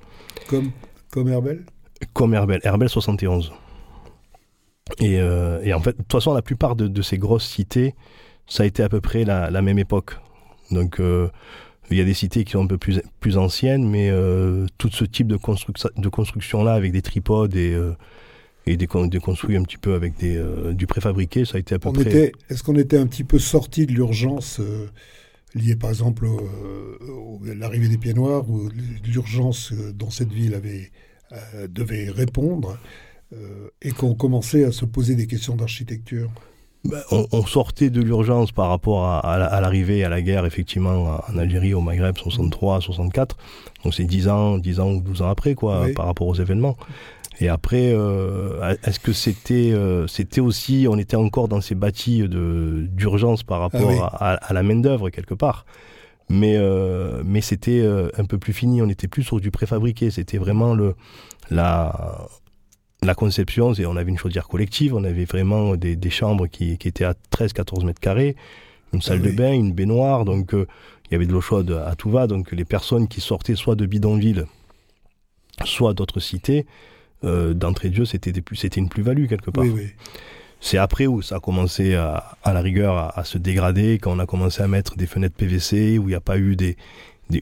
Comme 0.47 0.71
comme 1.09 1.29
Herbel? 1.29 1.63
Comme 2.13 2.33
Herbel, 2.33 2.59
Herbel 2.63 2.89
71. 2.89 3.53
Euh, 5.01 5.61
et, 5.63 5.73
en 5.73 5.79
fait, 5.79 5.91
de 5.91 5.97
toute 5.97 6.11
façon, 6.11 6.33
la 6.33 6.41
plupart 6.41 6.75
de, 6.75 7.01
ces 7.01 7.17
grosses 7.17 7.47
cités, 7.47 7.95
ça 8.45 8.63
a 8.63 8.65
été 8.65 8.83
à 8.83 8.89
peu 8.89 9.01
près 9.01 9.23
la, 9.23 9.61
même 9.61 9.79
époque. 9.79 10.17
Donc, 10.71 10.99
euh, 10.99 11.29
il 11.89 11.97
y 11.97 12.01
a 12.01 12.03
des 12.03 12.13
cités 12.13 12.43
qui 12.43 12.51
sont 12.51 12.63
un 12.63 12.67
peu 12.67 12.77
plus, 12.77 13.01
plus 13.19 13.37
anciennes, 13.37 13.87
mais 13.87 14.09
euh, 14.09 14.65
tout 14.77 14.89
ce 14.91 15.05
type 15.05 15.27
de, 15.27 15.37
de 15.37 16.09
construction-là, 16.09 16.73
avec 16.73 16.91
des 16.91 17.01
tripodes 17.01 17.55
et, 17.55 17.77
et 18.65 18.77
des, 18.77 18.87
construits 18.87 19.55
un 19.57 19.63
petit 19.63 19.77
peu 19.77 19.93
avec 19.93 20.17
des, 20.17 20.41
du 20.73 20.87
préfabriqué, 20.87 21.45
ça 21.45 21.57
a 21.57 21.59
été 21.59 21.75
à 21.75 21.79
peu 21.79 21.91
près. 21.91 22.31
Est-ce 22.49 22.63
qu'on 22.63 22.75
était 22.75 22.97
un 22.97 23.07
petit 23.07 23.23
peu 23.23 23.39
sorti 23.39 23.85
de 23.85 23.93
l'urgence 23.93 24.59
liée, 25.55 25.75
par 25.75 25.89
exemple, 25.89 26.27
à 27.49 27.53
l'arrivée 27.53 27.87
des 27.87 27.97
pieds 27.97 28.13
noirs, 28.13 28.49
où 28.49 28.69
l'urgence 29.05 29.71
dont 29.93 30.09
cette 30.09 30.33
ville 30.33 30.55
avait, 30.55 30.91
devait 31.69 32.09
répondre 32.09 32.77
euh, 33.33 33.69
et 33.81 33.91
qu'on 33.91 34.15
commençait 34.15 34.63
à 34.63 34.71
se 34.71 34.85
poser 34.85 35.15
des 35.15 35.27
questions 35.27 35.55
d'architecture? 35.55 36.31
On, 37.11 37.45
sortait 37.45 37.89
de 37.89 38.01
l'urgence 38.01 38.51
par 38.51 38.69
rapport 38.69 39.05
à, 39.05 39.61
l'arrivée 39.61 40.03
à 40.03 40.09
la 40.09 40.21
guerre, 40.21 40.45
effectivement, 40.45 41.19
en 41.27 41.37
Algérie, 41.37 41.73
au 41.73 41.81
Maghreb, 41.81 42.17
63, 42.17 42.81
64. 42.81 43.37
Donc 43.83 43.93
c'est 43.93 44.03
10 44.03 44.27
ans, 44.27 44.57
10 44.57 44.79
ans 44.79 44.91
ou 44.91 45.01
12 45.01 45.21
ans 45.21 45.29
après, 45.29 45.55
quoi, 45.55 45.87
par 45.95 46.05
rapport 46.05 46.27
aux 46.27 46.35
événements. 46.35 46.77
Et 47.39 47.49
après, 47.49 47.91
euh, 47.93 48.75
est-ce 48.83 48.99
que 48.99 49.13
c'était 49.13 49.71
euh, 49.71 50.07
c'était 50.07 50.41
aussi, 50.41 50.87
on 50.89 50.97
était 50.97 51.17
encore 51.17 51.47
dans 51.47 51.61
ces 51.61 51.75
bâtis 51.75 52.23
d'urgence 52.27 53.43
par 53.43 53.59
rapport 53.59 54.09
ah 54.19 54.33
à, 54.33 54.53
la 54.53 54.63
main-d'œuvre, 54.63 55.09
quelque 55.09 55.35
part. 55.35 55.65
Mais 56.29 56.57
mais 57.23 57.41
c'était 57.41 57.85
un 58.17 58.25
peu 58.25 58.37
plus 58.37 58.53
fini. 58.53 58.81
On 58.81 58.87
n'était 58.87 59.07
plus 59.07 59.23
sur 59.23 59.39
du 59.39 59.51
préfabriqué. 59.51 60.09
C'était 60.11 60.37
vraiment 60.37 60.73
le 60.73 60.95
la 61.49 62.27
la 63.07 63.15
conception, 63.15 63.73
on 63.79 63.95
avait 63.95 64.11
une 64.11 64.17
chaudière 64.17 64.47
collective, 64.47 64.93
on 64.93 65.03
avait 65.03 65.25
vraiment 65.25 65.75
des, 65.75 66.09
chambres 66.09 66.47
qui, 66.47 66.71
étaient 66.73 67.05
à 67.05 67.15
13-14 67.31 67.85
mètres 67.85 68.01
carrés, 68.01 68.35
une 68.93 69.01
salle 69.01 69.21
ah 69.23 69.27
de 69.27 69.31
bain, 69.31 69.53
une 69.53 69.71
baignoire, 69.71 70.25
donc 70.25 70.53
euh, 70.53 70.67
il 71.05 71.13
y 71.13 71.15
avait 71.15 71.25
de 71.25 71.31
l'eau 71.31 71.41
chaude 71.41 71.71
à 71.71 71.95
tout 71.95 72.09
va, 72.09 72.27
donc 72.27 72.51
les 72.51 72.65
personnes 72.65 73.07
qui 73.07 73.21
sortaient 73.21 73.55
soit 73.55 73.75
de 73.75 73.85
bidonville, 73.85 74.45
soit 75.63 75.93
d'autres 75.93 76.19
cités, 76.19 76.65
euh, 77.23 77.53
d'entrée 77.53 77.89
de 77.89 77.95
jeu, 77.95 78.05
c'était 78.05 78.79
une 78.79 78.89
plus-value 78.89 79.27
quelque 79.27 79.51
part. 79.51 79.65
C'est 80.59 80.77
après 80.77 81.07
où 81.07 81.21
ça 81.21 81.37
a 81.37 81.39
commencé 81.39 81.95
à, 81.95 82.35
la 82.45 82.61
rigueur 82.61 83.17
à, 83.17 83.23
se 83.23 83.37
dégrader, 83.37 83.99
quand 83.99 84.11
on 84.11 84.19
a 84.19 84.25
commencé 84.25 84.61
à 84.61 84.67
mettre 84.67 84.97
des 84.97 85.05
fenêtres 85.05 85.35
PVC, 85.35 85.97
où 85.97 86.03
il 86.03 86.07
n'y 86.09 86.15
a 86.15 86.19
pas 86.19 86.37
eu 86.37 86.57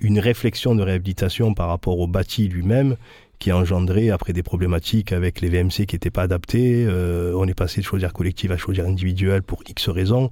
une 0.01 0.19
réflexion 0.19 0.75
de 0.75 0.83
réhabilitation 0.83 1.53
par 1.53 1.69
rapport 1.69 1.97
au 1.99 2.07
bâti 2.07 2.49
lui-même, 2.49 2.97
qui 3.39 3.51
a 3.51 3.57
engendré 3.57 4.09
après 4.09 4.33
des 4.33 4.43
problématiques 4.43 5.11
avec 5.11 5.41
les 5.41 5.49
VMC 5.49 5.85
qui 5.85 5.95
n'étaient 5.95 6.11
pas 6.11 6.23
adaptés. 6.23 6.85
Euh, 6.87 7.33
on 7.35 7.47
est 7.47 7.53
passé 7.53 7.81
de 7.81 7.85
chaudière 7.85 8.13
collective 8.13 8.51
à 8.51 8.57
chaudière 8.57 8.87
individuelle 8.87 9.43
pour 9.43 9.63
X 9.67 9.89
raisons. 9.89 10.29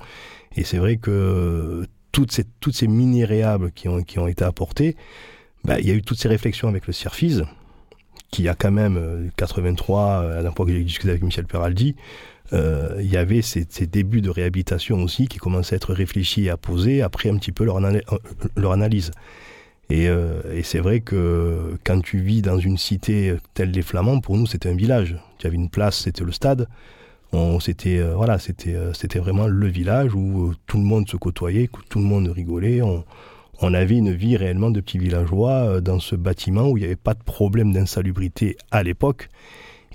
Et 0.55 0.63
c'est 0.63 0.77
vrai 0.77 0.97
que 0.97 1.85
toutes 2.11 2.31
ces, 2.31 2.45
toutes 2.59 2.75
ces 2.75 2.87
mini-réhables 2.87 3.71
qui 3.71 3.87
ont, 3.87 4.03
qui 4.03 4.19
ont 4.19 4.27
été 4.27 4.43
apportées, 4.43 4.95
bah, 5.63 5.79
il 5.79 5.87
y 5.87 5.91
a 5.91 5.93
eu 5.93 6.01
toutes 6.01 6.19
ces 6.19 6.27
réflexions 6.27 6.67
avec 6.67 6.87
le 6.87 6.93
CIRFIS, 6.93 7.41
qui 8.31 8.47
a 8.47 8.55
quand 8.55 8.71
même, 8.71 9.31
83, 9.37 10.01
euh, 10.01 10.39
à 10.39 10.43
l'époque 10.43 10.67
que 10.67 10.73
j'ai 10.73 10.83
discuté 10.83 11.09
avec 11.09 11.23
Michel 11.23 11.45
Peraldi, 11.45 11.95
euh, 12.51 12.97
il 12.99 13.11
y 13.11 13.17
avait 13.17 13.41
ces, 13.41 13.65
ces, 13.69 13.87
débuts 13.87 14.21
de 14.21 14.29
réhabilitation 14.29 15.01
aussi 15.01 15.27
qui 15.27 15.37
commençaient 15.37 15.75
à 15.75 15.77
être 15.77 15.93
réfléchis 15.93 16.45
et 16.45 16.49
à 16.49 16.57
poser 16.57 17.01
après 17.01 17.29
un 17.29 17.37
petit 17.37 17.51
peu 17.51 17.63
leur, 17.63 17.79
leur 17.79 18.71
analyse. 18.71 19.11
Euh, 19.91 20.41
et, 20.53 20.63
c'est 20.63 20.79
vrai 20.79 21.01
que 21.01 21.77
quand 21.83 22.01
tu 22.01 22.19
vis 22.19 22.41
dans 22.41 22.57
une 22.57 22.77
cité 22.77 23.35
telle 23.53 23.71
les 23.71 23.81
Flamands, 23.81 24.19
pour 24.19 24.37
nous 24.37 24.47
c'était 24.47 24.69
un 24.69 24.75
village. 24.75 25.17
Tu 25.37 25.47
avais 25.47 25.55
une 25.55 25.69
place, 25.69 25.97
c'était 25.97 26.23
le 26.23 26.31
stade. 26.31 26.67
C'était 27.61 27.97
euh, 27.97 28.13
voilà, 28.15 28.37
c'était 28.37 28.75
euh, 28.75 28.93
c'était 28.93 29.17
vraiment 29.17 29.47
le 29.47 29.67
village 29.67 30.13
où 30.13 30.53
tout 30.67 30.77
le 30.77 30.83
monde 30.83 31.09
se 31.09 31.17
côtoyait, 31.17 31.67
où 31.73 31.81
tout 31.89 31.97
le 31.97 32.05
monde 32.05 32.27
rigolait. 32.27 32.83
On, 32.83 33.03
on 33.61 33.73
avait 33.73 33.97
une 33.97 34.13
vie 34.13 34.37
réellement 34.37 34.69
de 34.69 34.81
petits 34.81 34.99
villageois 34.99 35.81
dans 35.81 35.99
ce 35.99 36.15
bâtiment 36.15 36.69
où 36.69 36.77
il 36.77 36.81
n'y 36.81 36.85
avait 36.85 36.95
pas 36.95 37.15
de 37.15 37.23
problème 37.23 37.73
d'insalubrité 37.73 38.55
à 38.69 38.83
l'époque. 38.83 39.29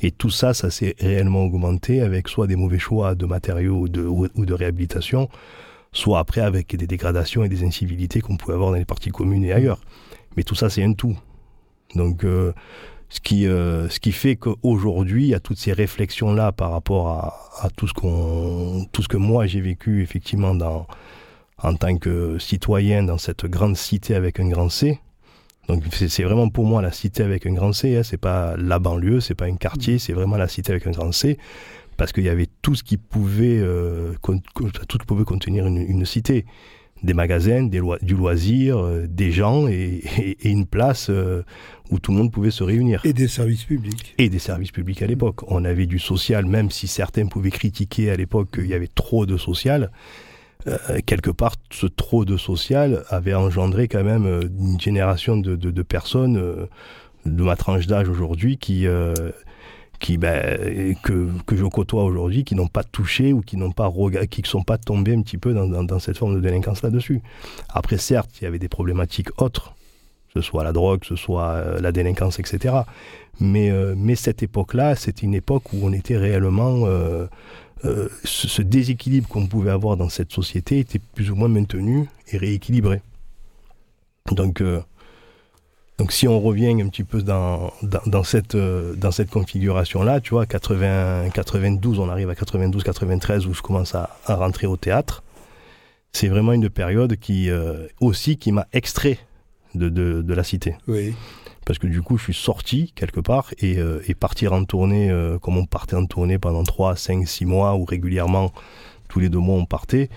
Et 0.02 0.10
tout 0.10 0.30
ça, 0.30 0.52
ça 0.52 0.70
s'est 0.70 0.96
réellement 0.98 1.44
augmenté 1.44 2.00
avec 2.00 2.28
soit 2.28 2.46
des 2.48 2.56
mauvais 2.56 2.78
choix 2.78 3.14
de 3.14 3.26
matériaux 3.26 3.86
ou 3.86 4.28
ou 4.34 4.46
de 4.46 4.54
réhabilitation, 4.54 5.28
soit 5.92 6.18
après 6.18 6.40
avec 6.40 6.76
des 6.76 6.86
dégradations 6.86 7.44
et 7.44 7.48
des 7.48 7.64
incivilités 7.64 8.20
qu'on 8.20 8.36
pouvait 8.36 8.54
avoir 8.54 8.70
dans 8.70 8.76
les 8.76 8.84
parties 8.84 9.10
communes 9.10 9.44
et 9.44 9.52
ailleurs. 9.52 9.80
Mais 10.36 10.42
tout 10.42 10.54
ça, 10.54 10.70
c'est 10.70 10.84
un 10.84 10.92
tout. 10.92 11.16
Donc, 11.94 12.24
euh, 12.24 12.52
ce, 13.08 13.20
qui, 13.20 13.46
euh, 13.46 13.88
ce 13.88 14.00
qui 14.00 14.12
fait 14.12 14.36
qu'aujourd'hui, 14.36 15.24
il 15.24 15.30
y 15.30 15.34
a 15.34 15.40
toutes 15.40 15.58
ces 15.58 15.72
réflexions-là 15.72 16.52
par 16.52 16.70
rapport 16.70 17.08
à, 17.08 17.70
tout, 17.76 17.88
ce 17.88 17.94
qu'on, 17.94 18.86
tout 18.92 19.02
ce 19.02 19.08
que 19.08 19.16
moi 19.16 19.46
j'ai 19.46 19.60
vécu 19.60 20.02
effectivement 20.02 20.54
dans, 20.54 20.86
en 21.62 21.74
tant 21.74 21.96
que 21.96 22.38
citoyen 22.38 23.02
dans 23.02 23.18
cette 23.18 23.46
grande 23.46 23.76
cité 23.76 24.14
avec 24.14 24.40
un 24.40 24.48
grand 24.48 24.68
C. 24.68 25.00
Donc 25.68 25.82
c'est 25.92 26.22
vraiment 26.22 26.48
pour 26.48 26.64
moi 26.64 26.80
la 26.80 26.92
cité 26.92 27.22
avec 27.22 27.44
un 27.44 27.52
grand 27.52 27.74
C, 27.74 27.96
hein. 27.96 28.02
c'est 28.02 28.16
pas 28.16 28.56
la 28.56 28.78
banlieue, 28.78 29.20
c'est 29.20 29.34
pas 29.34 29.44
un 29.44 29.56
quartier, 29.56 29.98
c'est 29.98 30.14
vraiment 30.14 30.36
la 30.38 30.48
cité 30.48 30.72
avec 30.72 30.86
un 30.86 30.92
grand 30.92 31.12
C 31.12 31.36
parce 31.98 32.12
qu'il 32.12 32.24
y 32.24 32.28
avait 32.30 32.48
tout 32.62 32.76
ce 32.76 32.84
qui 32.84 32.96
pouvait, 32.96 33.58
euh, 33.58 34.14
tout 34.88 34.98
pouvait 35.06 35.24
contenir 35.24 35.66
une, 35.66 36.06
cité. 36.06 36.46
Des 37.02 37.14
magasins, 37.14 37.64
des 37.64 37.80
du 38.02 38.14
loisir, 38.14 38.78
euh, 38.78 39.06
des 39.08 39.30
gens 39.30 39.68
et, 39.68 40.02
une 40.42 40.66
place 40.66 41.10
euh, 41.10 41.42
où 41.90 41.98
tout 41.98 42.12
le 42.12 42.18
monde 42.18 42.32
pouvait 42.32 42.50
se 42.50 42.64
réunir. 42.64 43.00
Et 43.04 43.12
des 43.12 43.28
services 43.28 43.64
publics. 43.64 44.14
Et 44.18 44.28
des 44.28 44.38
services 44.38 44.70
publics 44.70 45.02
à 45.02 45.06
l'époque. 45.06 45.50
On 45.50 45.64
avait 45.64 45.86
du 45.86 45.98
social, 45.98 46.46
même 46.46 46.70
si 46.70 46.86
certains 46.88 47.26
pouvaient 47.26 47.50
critiquer 47.50 48.10
à 48.10 48.16
l'époque 48.16 48.52
qu'il 48.54 48.66
y 48.66 48.74
avait 48.74 48.88
trop 48.88 49.26
de 49.26 49.36
social. 49.36 49.90
quelque 51.06 51.30
part, 51.30 51.54
ce 51.70 51.86
trop 51.86 52.24
de 52.24 52.36
social 52.36 53.04
avait 53.08 53.34
engendré 53.34 53.88
quand 53.88 54.04
même 54.04 54.26
une 54.58 54.80
génération 54.80 55.36
de, 55.36 55.56
de 55.56 55.82
personnes 55.82 56.68
de 57.26 57.42
ma 57.42 57.56
tranche 57.56 57.86
d'âge 57.86 58.08
aujourd'hui 58.08 58.58
qui 58.58 58.86
qui, 59.98 60.16
ben, 60.16 60.94
que, 61.02 61.28
que 61.46 61.56
je 61.56 61.64
côtoie 61.64 62.04
aujourd'hui, 62.04 62.44
qui 62.44 62.54
n'ont 62.54 62.68
pas 62.68 62.84
touché 62.84 63.32
ou 63.32 63.40
qui 63.40 63.56
n'ont 63.56 63.72
pas 63.72 63.92
qui 64.30 64.42
sont 64.44 64.62
pas 64.62 64.78
tombés 64.78 65.14
un 65.14 65.22
petit 65.22 65.38
peu 65.38 65.52
dans, 65.52 65.66
dans, 65.66 65.98
cette 65.98 66.18
forme 66.18 66.36
de 66.36 66.40
délinquance 66.40 66.82
là-dessus. 66.82 67.20
Après, 67.68 67.98
certes, 67.98 68.30
il 68.40 68.44
y 68.44 68.46
avait 68.46 68.58
des 68.58 68.68
problématiques 68.68 69.40
autres, 69.40 69.74
que 70.28 70.40
ce 70.40 70.46
soit 70.46 70.64
la 70.64 70.72
drogue, 70.72 71.00
que 71.00 71.06
ce 71.06 71.16
soit 71.16 71.50
euh, 71.50 71.80
la 71.80 71.92
délinquance, 71.92 72.38
etc. 72.38 72.74
Mais, 73.40 73.70
euh, 73.70 73.94
mais 73.96 74.14
cette 74.14 74.42
époque-là, 74.42 74.94
c'était 74.94 75.22
une 75.22 75.34
époque 75.34 75.72
où 75.72 75.78
on 75.82 75.92
était 75.92 76.16
réellement... 76.16 76.86
Euh, 76.86 77.26
ce, 78.24 78.48
ce, 78.48 78.60
déséquilibre 78.60 79.28
qu'on 79.28 79.46
pouvait 79.46 79.70
avoir 79.70 79.96
dans 79.96 80.08
cette 80.08 80.32
société 80.32 80.80
était 80.80 80.98
plus 80.98 81.30
ou 81.30 81.36
moins 81.36 81.46
maintenu 81.46 82.08
et 82.32 82.36
rééquilibré. 82.36 83.02
Donc, 84.32 84.60
donc 85.98 86.12
si 86.12 86.28
on 86.28 86.40
revient 86.40 86.80
un 86.80 86.88
petit 86.88 87.02
peu 87.02 87.22
dans, 87.22 87.72
dans, 87.82 88.22
cette, 88.22 88.54
euh, 88.54 88.94
dans 88.94 89.10
cette 89.10 89.30
configuration-là, 89.30 90.20
tu 90.20 90.30
vois, 90.30 90.46
80, 90.46 91.30
92, 91.30 91.98
on 91.98 92.08
arrive 92.08 92.30
à 92.30 92.36
92, 92.36 92.84
93 92.84 93.46
où 93.46 93.52
je 93.52 93.62
commence 93.62 93.96
à, 93.96 94.16
rentrer 94.26 94.68
au 94.68 94.76
théâtre. 94.76 95.24
C'est 96.12 96.28
vraiment 96.28 96.52
une 96.52 96.70
période 96.70 97.16
qui 97.16 97.50
euh, 97.50 97.88
aussi 98.00 98.36
qui 98.36 98.52
m'a 98.52 98.68
extrait 98.72 99.18
de, 99.74 99.88
de, 99.88 100.34
la 100.34 100.44
cité. 100.44 100.76
Oui. 100.86 101.14
Parce 101.66 101.80
que 101.80 101.88
du 101.88 102.00
coup, 102.00 102.16
je 102.16 102.22
suis 102.22 102.34
sorti 102.34 102.92
quelque 102.94 103.20
part 103.20 103.52
et, 103.58 103.78
euh, 103.78 104.00
et 104.06 104.14
partir 104.14 104.52
en 104.52 104.64
tournée, 104.64 105.12
comme 105.42 105.58
on 105.58 105.66
partait 105.66 105.96
en 105.96 106.06
tournée 106.06 106.38
pendant 106.38 106.62
3, 106.62 106.94
5, 106.94 107.26
6 107.26 107.44
mois, 107.44 107.74
ou 107.74 107.84
régulièrement, 107.84 108.52
tous 109.08 109.18
les 109.18 109.28
deux 109.28 109.40
mois, 109.40 109.56
on 109.56 109.66
partait, 109.66 110.10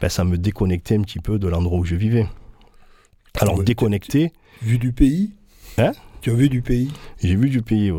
ben, 0.00 0.08
ça 0.08 0.22
me 0.22 0.38
déconnectait 0.38 0.96
un 0.96 1.02
petit 1.02 1.18
peu 1.18 1.40
de 1.40 1.48
l'endroit 1.48 1.80
où 1.80 1.84
je 1.84 1.96
vivais. 1.96 2.28
Alors, 3.40 3.62
déconnecté 3.64 4.32
Vu 4.64 4.78
du 4.78 4.92
pays 4.92 5.30
Hein? 5.76 5.92
Tu 6.22 6.30
as 6.30 6.34
vu 6.34 6.48
du 6.48 6.62
pays? 6.62 6.90
J'ai 7.22 7.36
vu 7.36 7.50
du 7.50 7.60
pays. 7.60 7.92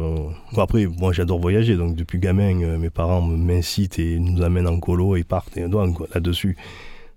après, 0.57 0.88
moi 0.88 1.13
j'adore 1.13 1.39
voyager, 1.39 1.75
donc 1.75 1.95
depuis 1.95 2.17
gamin, 2.17 2.60
euh, 2.63 2.79
mes 2.79 2.89
parents 2.89 3.22
m'incitent 3.22 4.00
et 4.00 4.17
nous 4.17 4.41
amènent 4.41 4.67
en 4.67 4.79
colo 4.79 5.15
et 5.15 5.24
partent 5.24 5.55
et 5.57 5.67
là-dessus. 6.15 6.57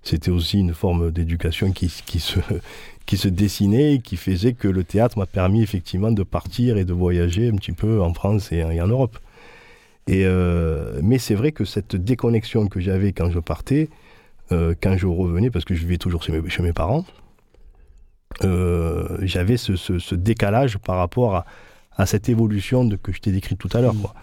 C'était 0.03 0.31
aussi 0.31 0.61
une 0.61 0.75
forme 0.75 1.11
d'éducation 1.11 1.73
qui, 1.73 1.91
qui, 2.05 2.21
se, 2.21 2.41
qui 3.07 3.17
se 3.17 3.29
dessinait 3.29 3.95
et 3.95 3.99
qui 4.01 4.19
faisait 4.19 4.53
que 4.53 4.69
le 4.69 4.85
théâtre 4.85 5.17
m'a 5.19 5.25
permis 5.25 5.63
effectivement 5.63 6.13
de 6.13 6.25
partir 6.25 6.77
et 6.77 6.85
de 6.85 6.93
voyager 6.93 7.49
un 7.49 7.57
petit 7.57 7.73
peu 7.73 8.03
en 8.03 8.13
France 8.13 8.53
et, 8.53 8.63
en 8.63 8.87
Europe. 8.87 9.19
Et 10.09 10.27
euh, 10.27 11.01
mais 11.03 11.17
c'est 11.17 11.35
vrai 11.35 11.53
que 11.53 11.65
cette 11.65 11.97
déconnexion 11.97 12.67
que 12.67 12.81
j'avais 12.81 13.13
quand 13.13 13.31
je 13.31 13.39
partais, 13.39 13.89
quand 14.51 14.97
je 14.99 15.07
revenais, 15.07 15.49
parce 15.49 15.65
que 15.65 15.75
je 15.75 15.81
vivais 15.81 15.97
toujours 15.97 16.23
chez 16.23 16.33
mes, 16.33 16.51
chez 16.51 16.63
mes 16.63 16.75
parents, 16.75 17.07
j'avais 18.41 19.57
ce, 19.57 20.15
décalage 20.15 20.79
par 20.79 20.97
rapport 20.97 21.45
à, 21.97 22.07
cette 22.07 22.29
évolution 22.29 22.85
de, 22.85 22.97
que 22.97 23.13
je 23.13 23.21
t'ai 23.21 23.33
décrite 23.33 23.59
tout 23.59 23.71
à 23.73 23.81
l'heure. 23.81 23.95
Quoi. 24.01 24.15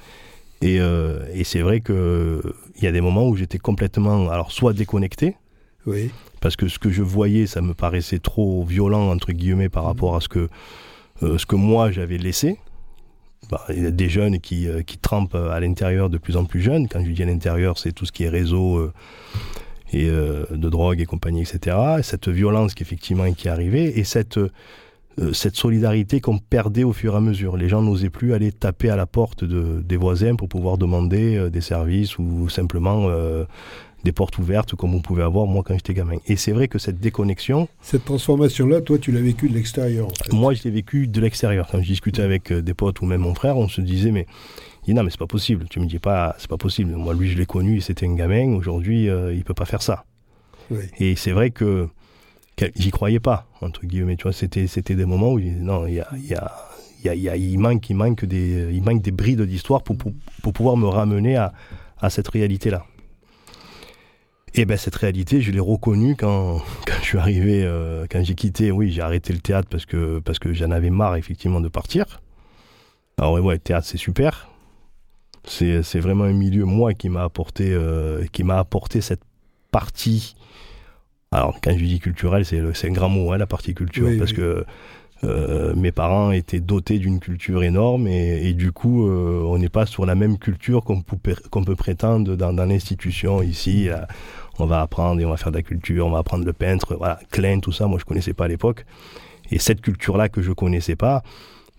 Et, 0.61 0.77
et 0.77 1.43
c'est 1.43 1.61
vrai 1.61 1.81
qu'il 1.81 2.53
y 2.81 2.87
a 2.87 2.91
des 2.91 3.01
moments 3.01 3.27
où 3.27 3.35
j'étais 3.35 3.57
complètement, 3.57 4.29
alors 4.29 4.51
soit 4.51 4.73
déconnecté, 4.73 5.35
oui. 5.85 6.11
parce 6.39 6.55
que 6.55 6.67
ce 6.67 6.79
que 6.79 6.89
je 6.89 7.03
voyais, 7.03 7.47
ça 7.47 7.61
me 7.61 7.73
paraissait 7.73 8.19
trop 8.19 8.63
violent, 8.63 9.11
entre 9.11 9.33
guillemets, 9.33 9.69
par 9.69 9.83
rapport 9.83 10.15
à 10.15 10.21
ce 10.21 10.29
que, 10.29 10.49
ce 11.21 11.45
que 11.45 11.55
moi 11.55 11.91
j'avais 11.91 12.17
laissé. 12.17 12.57
Bah, 13.49 13.63
il 13.69 13.83
y 13.83 13.85
a 13.85 13.91
des 13.91 14.09
jeunes 14.09 14.39
qui, 14.39 14.67
euh, 14.67 14.81
qui 14.81 14.97
trempent 14.97 15.35
à 15.35 15.59
l'intérieur 15.59 16.09
de 16.09 16.17
plus 16.17 16.35
en 16.37 16.45
plus 16.45 16.61
jeunes. 16.61 16.87
Quand 16.87 17.03
je 17.05 17.11
dis 17.11 17.23
à 17.23 17.25
l'intérieur, 17.25 17.77
c'est 17.77 17.91
tout 17.91 18.05
ce 18.05 18.11
qui 18.11 18.23
est 18.23 18.29
réseau 18.29 18.77
euh, 18.77 18.93
et, 19.93 20.09
euh, 20.09 20.45
de 20.51 20.69
drogue 20.69 20.99
et 21.01 21.05
compagnie, 21.05 21.41
etc. 21.41 21.77
Et 21.99 22.03
cette 22.03 22.27
violence 22.27 22.73
qui 22.73 22.83
effectivement 22.83 23.31
qui 23.33 23.49
arrivée 23.49 23.99
et 23.99 24.03
cette, 24.03 24.39
cette 25.33 25.55
solidarité 25.55 26.21
qu'on 26.21 26.37
perdait 26.37 26.83
au 26.83 26.93
fur 26.93 27.13
et 27.13 27.17
à 27.17 27.21
mesure. 27.21 27.57
Les 27.57 27.69
gens 27.69 27.81
n'osaient 27.81 28.09
plus 28.09 28.33
aller 28.33 28.51
taper 28.51 28.89
à 28.89 28.95
la 28.95 29.05
porte 29.05 29.43
de, 29.43 29.81
des 29.81 29.97
voisins 29.97 30.35
pour 30.35 30.49
pouvoir 30.49 30.77
demander 30.77 31.49
des 31.49 31.61
services 31.61 32.17
ou 32.19 32.49
simplement 32.49 33.09
des 34.05 34.13
portes 34.13 34.37
ouvertes 34.37 34.75
comme 34.75 34.93
on 34.93 35.01
pouvait 35.01 35.23
avoir 35.23 35.47
moi 35.47 35.63
quand 35.65 35.73
j'étais 35.73 35.93
gamin. 35.93 36.17
Et 36.27 36.37
c'est 36.37 36.53
vrai 36.53 36.69
que 36.69 36.77
cette 36.79 36.99
déconnexion... 36.99 37.67
Cette 37.81 38.05
transformation-là, 38.05 38.79
toi, 38.81 38.97
tu 38.97 39.11
l'as 39.11 39.19
vécu 39.19 39.49
de 39.49 39.55
l'extérieur. 39.55 40.07
Moi, 40.31 40.53
je 40.53 40.63
l'ai 40.63 40.69
vécu 40.69 41.07
de 41.07 41.19
l'extérieur. 41.19 41.67
Quand 41.69 41.81
je 41.81 41.87
discutais 41.87 42.21
avec 42.21 42.51
euh, 42.51 42.61
des 42.61 42.75
potes 42.75 43.01
ou 43.01 43.05
même 43.05 43.21
mon 43.21 43.33
frère, 43.33 43.57
on 43.57 43.67
se 43.67 43.81
disait, 43.81 44.11
mais 44.11 44.27
non, 44.93 45.03
mais 45.03 45.09
c'est 45.09 45.19
pas 45.19 45.27
possible. 45.27 45.67
Tu 45.69 45.79
me 45.79 45.87
dis 45.87 45.99
pas, 45.99 46.35
c'est 46.37 46.49
pas 46.49 46.57
possible. 46.57 46.91
Moi, 46.91 47.13
lui, 47.13 47.29
je 47.29 47.37
l'ai 47.37 47.45
connu, 47.45 47.81
c'était 47.81 48.05
un 48.05 48.13
gamin. 48.13 48.53
Aujourd'hui, 48.55 49.09
euh, 49.09 49.33
il 49.33 49.43
peut 49.43 49.53
pas 49.53 49.65
faire 49.65 49.81
ça. 49.81 50.05
Et 50.99 51.15
c'est 51.15 51.31
vrai 51.31 51.51
que 51.51 51.87
j'y 52.75 52.91
croyais 52.91 53.19
pas, 53.19 53.47
entre 53.61 53.85
guillemets. 53.85 54.15
Tu 54.15 54.23
vois, 54.23 54.33
c'était, 54.33 54.67
c'était 54.67 54.95
des 54.95 55.05
moments 55.05 55.31
où 55.31 55.39
non, 55.39 55.87
il 55.87 55.95
y 55.95 55.99
a, 55.99 56.07
y 56.17 56.33
a, 56.33 57.15
y 57.15 57.29
a, 57.29 57.35
il 57.35 57.57
manque, 57.59 57.89
il 57.89 57.95
manque 57.95 58.25
des, 58.25 58.69
il 58.71 58.83
manque 58.83 59.01
des 59.01 59.11
brides 59.11 59.41
d'histoire 59.41 59.83
pour, 59.83 59.97
pour, 59.97 60.11
pour, 60.41 60.53
pouvoir 60.53 60.77
me 60.77 60.87
ramener 60.87 61.35
à, 61.35 61.53
à 61.99 62.09
cette 62.09 62.27
réalité-là. 62.27 62.85
Et 64.57 64.63
ben 64.63 64.77
cette 64.77 64.95
réalité, 64.95 65.41
je 65.41 65.51
l'ai 65.51 65.59
reconnue 65.59 66.15
quand, 66.15 66.59
quand 66.87 66.97
je 67.01 67.05
suis 67.05 67.17
arrivé, 67.17 67.63
euh, 67.63 68.05
quand 68.09 68.23
j'ai 68.23 68.35
quitté, 68.35 68.71
oui, 68.71 68.91
j'ai 68.91 69.01
arrêté 69.01 69.33
le 69.33 69.39
théâtre 69.39 69.67
parce 69.69 69.85
que, 69.85 70.19
parce 70.19 70.39
que 70.39 70.53
j'en 70.53 70.71
avais 70.71 70.89
marre 70.89 71.17
effectivement 71.17 71.59
de 71.59 71.67
partir. 71.67 72.21
Alors 73.17 73.33
ouais, 73.33 73.53
le 73.53 73.59
théâtre 73.59 73.85
c'est 73.85 73.97
super. 73.97 74.49
C'est, 75.47 75.99
vraiment 75.99 76.23
un 76.23 76.33
milieu, 76.33 76.65
moi, 76.65 76.93
qui 76.93 77.09
m'a 77.09 77.23
apporté, 77.23 77.71
euh, 77.71 78.25
qui 78.31 78.43
m'a 78.43 78.57
apporté 78.57 79.01
cette 79.01 79.21
partie. 79.71 80.35
Alors 81.31 81.59
quand 81.61 81.71
je 81.71 81.83
dis 81.83 81.99
culturel, 81.99 82.45
c'est, 82.45 82.59
un 82.59 82.91
grand 82.91 83.09
mot, 83.09 83.31
hein, 83.31 83.37
la 83.37 83.47
partie 83.47 83.73
culture, 83.73 84.09
parce 84.17 84.33
que 84.33 84.65
euh, 85.23 85.73
mes 85.75 85.91
parents 85.91 86.31
étaient 86.31 86.59
dotés 86.59 86.99
d'une 86.99 87.19
culture 87.19 87.63
énorme 87.63 88.07
et, 88.07 88.53
du 88.53 88.71
coup, 88.71 89.07
euh, 89.07 89.43
on 89.45 89.57
n'est 89.57 89.69
pas 89.69 89.85
sur 89.85 90.05
la 90.05 90.15
même 90.15 90.37
culture 90.37 90.83
qu'on 90.83 91.01
peut, 91.01 91.17
qu'on 91.49 91.63
peut 91.63 91.75
prétendre 91.75 92.35
dans, 92.35 92.53
dans 92.53 92.65
l'institution 92.65 93.41
ici. 93.41 93.89
on 94.59 94.65
va 94.65 94.81
apprendre 94.81 95.19
et 95.19 95.25
on 95.25 95.31
va 95.31 95.37
faire 95.37 95.51
de 95.51 95.57
la 95.57 95.63
culture, 95.63 96.07
on 96.07 96.11
va 96.11 96.19
apprendre 96.19 96.45
le 96.45 96.53
peintre, 96.53 96.95
voilà, 96.95 97.19
Klein, 97.31 97.59
tout 97.59 97.71
ça, 97.71 97.87
moi 97.87 97.99
je 97.99 98.05
connaissais 98.05 98.33
pas 98.33 98.45
à 98.45 98.47
l'époque. 98.47 98.85
Et 99.51 99.59
cette 99.59 99.81
culture-là 99.81 100.29
que 100.29 100.41
je 100.41 100.51
connaissais 100.51 100.95
pas 100.95 101.21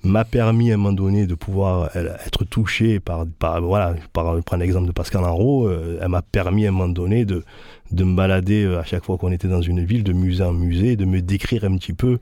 m'a 0.07 0.25
permis 0.25 0.71
à 0.71 0.75
un 0.75 0.77
moment 0.77 0.93
donné 0.93 1.27
de 1.27 1.35
pouvoir 1.35 1.91
être 1.95 2.45
touché 2.45 3.01
par, 3.01 3.27
par 3.39 3.61
voilà, 3.63 3.95
par 4.13 4.43
prendre 4.43 4.63
l'exemple 4.63 4.87
de 4.87 4.93
Pascal 4.93 5.25
Enro, 5.25 5.69
euh, 5.69 5.99
elle 6.01 6.09
m'a 6.09 6.23
permis 6.23 6.67
à 6.67 6.69
un 6.69 6.73
moment 6.73 6.89
donné 6.89 7.25
de, 7.25 7.45
de 7.91 8.05
me 8.05 8.17
balader 8.17 8.67
à 8.67 8.85
chaque 8.85 9.05
fois 9.05 9.19
qu'on 9.19 9.33
était 9.33 9.49
dans 9.49 9.63
une 9.63 9.85
ville, 9.85 10.05
de 10.05 10.13
musée 10.13 10.45
en 10.45 10.53
musée, 10.53 10.97
de 10.97 11.05
me 11.05 11.21
décrire 11.21 11.65
un 11.65 11.77
petit 11.77 11.93
peu 11.93 12.19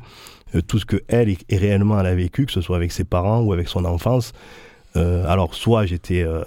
euh, 0.55 0.61
tout 0.63 0.79
ce 0.79 0.85
que 0.85 1.03
elle 1.09 1.31
est, 1.31 1.45
réellement 1.51 1.99
elle 2.01 2.07
a 2.07 2.15
vécu, 2.15 2.47
que 2.47 2.53
ce 2.53 2.61
soit 2.61 2.77
avec 2.77 2.93
ses 2.93 3.05
parents 3.05 3.41
ou 3.41 3.53
avec 3.53 3.69
son 3.69 3.85
enfance. 3.85 4.33
Euh, 4.97 5.27
alors 5.27 5.55
soit 5.55 5.87
j'étais 5.87 6.23
euh, 6.23 6.43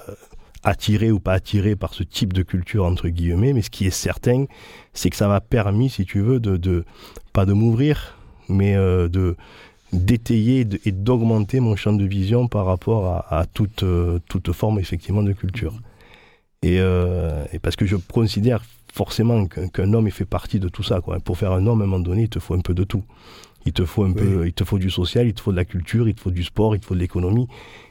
attiré 0.63 1.11
ou 1.11 1.19
pas 1.19 1.33
attiré 1.33 1.75
par 1.75 1.93
ce 1.93 2.03
type 2.03 2.33
de 2.33 2.43
culture 2.43 2.85
entre 2.85 3.09
guillemets, 3.09 3.53
mais 3.53 3.61
ce 3.61 3.69
qui 3.69 3.85
est 3.85 3.91
certain, 3.91 4.45
c'est 4.93 5.09
que 5.09 5.15
ça 5.15 5.27
m'a 5.27 5.41
permis, 5.41 5.89
si 5.89 6.05
tu 6.05 6.21
veux, 6.21 6.39
de, 6.39 6.57
de 6.57 6.85
pas 7.33 7.45
de 7.45 7.53
m'ouvrir, 7.53 8.17
mais 8.49 8.75
de 8.75 9.35
d'étayer 9.93 10.67
et 10.85 10.91
d'augmenter 10.91 11.59
mon 11.59 11.75
champ 11.75 11.93
de 11.93 12.05
vision 12.05 12.47
par 12.47 12.65
rapport 12.65 13.25
à, 13.29 13.45
toute, 13.45 13.85
toute 14.27 14.51
forme 14.51 14.79
effectivement 14.79 15.23
de 15.23 15.33
culture. 15.33 15.79
Et, 16.61 16.77
et, 16.77 17.59
parce 17.59 17.75
que 17.75 17.85
je 17.85 17.95
considère 17.95 18.63
forcément 18.97 19.45
qu'un 19.45 19.93
homme 19.93 20.09
fait 20.09 20.25
partie 20.25 20.59
de 20.59 20.69
tout 20.69 20.83
ça. 20.83 21.01
Quoi. 21.01 21.19
Pour 21.19 21.37
faire 21.37 21.51
un 21.51 21.65
homme, 21.67 21.81
à 21.81 21.83
un 21.85 21.87
moment 21.87 22.03
donné, 22.03 22.23
il 22.23 22.29
te 22.29 22.39
faut 22.39 22.55
un 22.55 22.61
peu 22.61 22.73
de 22.73 22.83
tout. 22.83 23.03
Il 23.65 23.73
te 23.73 23.85
faut 23.85 24.03
un 24.03 24.13
peu, 24.13 24.47
il 24.47 24.53
te 24.53 24.63
faut 24.63 24.79
du 24.79 24.89
social, 24.89 25.27
il 25.27 25.33
te 25.33 25.41
faut 25.41 25.51
de 25.51 25.57
la 25.57 25.65
culture, 25.65 26.07
il 26.07 26.15
te 26.15 26.21
faut 26.21 26.31
du 26.31 26.43
sport, 26.43 26.75
il 26.75 26.79
te 26.79 26.85
faut 26.85 26.95
de 26.95 26.99
l'économie. 26.99 27.47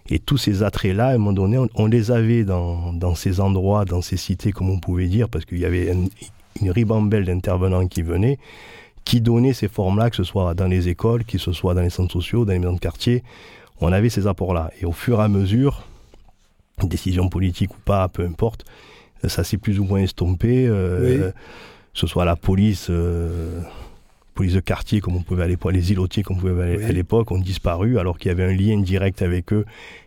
Et 0.09 0.19
tous 0.19 0.39
ces 0.39 0.63
attraits-là, 0.63 1.09
à 1.09 1.11
un 1.15 1.19
moment 1.19 1.35
donné, 1.35 1.59
on, 1.75 1.87
les 1.87 2.11
avait 2.11 2.45
dans, 2.45 2.95
dans, 2.95 3.15
ces 3.15 3.41
endroits, 3.41 3.85
dans 3.85 4.01
ces 4.01 4.17
cités, 4.17 4.53
comme 4.53 4.71
on 4.71 4.81
pouvait 4.81 5.07
dire, 5.07 5.29
parce 5.29 5.45
qu'il 5.45 5.59
y 5.59 5.67
avait 5.67 5.93
une 5.93 6.71
ribambelle 6.71 7.27
d'intervenants 7.27 7.87
qui 7.89 8.01
venaient, 8.01 8.39
qui 9.07 9.23
donnaient 9.23 9.55
ces 9.55 9.69
formes-là, 9.69 10.11
que 10.11 10.17
ce 10.17 10.25
soit 10.25 10.53
dans 10.55 10.67
les 10.67 10.89
écoles, 10.89 11.25
que 11.25 11.39
ce 11.39 11.53
soit 11.53 11.73
dans 11.75 11.81
les 11.81 11.91
centres 11.91 12.13
sociaux, 12.13 12.45
dans 12.45 12.53
les 12.53 12.59
maisons 12.59 12.75
de 12.75 12.81
quartier. 12.81 13.23
On 13.81 13.93
avait 13.93 14.11
ces 14.11 14.27
apports-là. 14.27 14.71
Et 14.81 14.85
au 14.85 14.93
fur 14.93 15.21
et 15.21 15.23
à 15.23 15.29
mesure, 15.29 15.87
décision 16.83 17.29
politique 17.29 17.73
ou 17.73 17.81
pas, 17.85 18.09
peu 18.09 18.25
importe, 18.25 18.65
ça 19.25 19.45
s'est 19.45 19.59
plus 19.59 19.79
ou 19.79 19.85
moins 19.85 20.01
estompé. 20.01 20.67
Euh, 20.67 21.31
Que 21.31 22.01
ce 22.01 22.07
soit 22.07 22.25
la 22.27 22.37
police. 22.37 22.89
Euh, 22.91 23.63
police 24.37 24.53
de 24.53 24.61
quartier, 24.61 25.01
comme 25.01 25.17
on 25.17 25.23
pouvait 25.23 25.43
à 25.43 25.49
l'époque, 25.49 25.73
les 25.73 25.91
îlotiers, 25.91 26.23
comme 26.23 26.37
on 26.37 26.41
pouvait 26.41 26.63
aller 26.63 26.85
à 26.85 26.93
l'époque, 26.93 27.33
ont 27.33 27.39
disparu 27.39 27.99
alors 27.99 28.19
qu'il 28.19 28.29
y 28.29 28.33
avait 28.33 28.45
un 28.45 28.55
lien 28.55 28.79
direct 28.81 29.23
avec 29.23 29.53
eux 29.53 29.65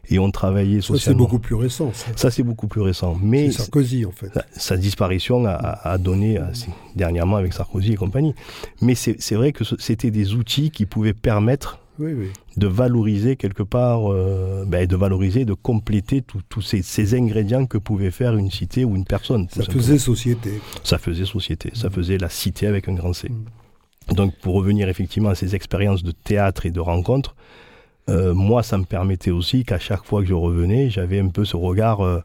et 0.10 0.20
on 0.20 0.32
travaillait 0.32 0.80
socialement. 0.80 1.00
Ça, 1.00 1.06
c'est 1.06 1.14
beaucoup 1.16 1.40
plus 1.40 1.56
récent. 1.56 1.92
Ça, 2.16 2.32
c'est 2.32 2.44
beaucoup 2.44 2.68
plus 2.68 2.82
récent. 2.82 3.18
Mais 3.22 3.52
Sarkozy, 3.52 4.06
en 4.06 4.12
fait. 4.12 4.32
Sa, 4.56 4.78
disparition 4.78 5.46
a, 5.46 5.98
donné, 5.98 6.40
dernièrement 6.96 7.36
avec 7.36 7.54
Sarkozy 7.54 7.94
et 7.94 7.96
compagnie. 7.96 8.34
Mais 8.82 8.96
c'est 8.96 9.36
vrai 9.36 9.52
que 9.52 9.64
c'était 9.78 10.12
des 10.12 10.34
outils 10.34 10.72
qui 10.72 10.86
pouvaient 10.86 11.14
permettre 11.14 11.80
de 12.58 12.68
valoriser 12.68 13.36
quelque 13.36 13.64
part, 13.64 14.12
euh, 14.12 14.64
ben, 14.66 14.86
de 14.86 14.96
valoriser, 14.96 15.44
de 15.46 15.54
compléter 15.54 16.22
tous 16.22 16.62
ces, 16.62 17.16
ingrédients 17.16 17.66
que 17.66 17.78
pouvait 17.78 18.12
faire 18.12 18.38
une 18.38 18.52
cité 18.52 18.86
ou 18.86 18.96
une 18.96 19.06
personne. 19.06 19.48
Ça 19.50 19.64
faisait 19.64 19.98
société. 19.98 20.62
Ça 20.84 20.98
faisait 20.98 21.26
société. 21.26 21.72
Ça 21.74 21.90
faisait 21.90 22.18
la 22.18 22.30
cité 22.30 22.68
avec 22.68 22.88
un 22.88 22.94
grand 22.94 23.14
C. 23.14 23.30
Mm. 23.30 23.44
Donc 24.14 24.36
pour 24.38 24.56
revenir 24.56 24.90
effectivement 24.90 25.30
à 25.30 25.36
ces 25.36 25.56
expériences 25.56 26.04
de 26.04 26.12
théâtre 26.12 26.66
et 26.66 26.72
de 26.72 26.80
rencontres, 26.80 27.36
euh, 28.10 28.34
moi 28.34 28.64
ça 28.64 28.78
me 28.78 28.86
permettait 28.86 29.32
aussi 29.32 29.64
qu'à 29.64 29.80
chaque 29.80 30.04
fois 30.04 30.22
que 30.22 30.28
je 30.28 30.34
revenais, 30.34 30.90
j'avais 30.90 31.20
un 31.20 31.28
peu 31.28 31.46
ce 31.46 31.56
regard 31.56 32.02
euh, 32.02 32.22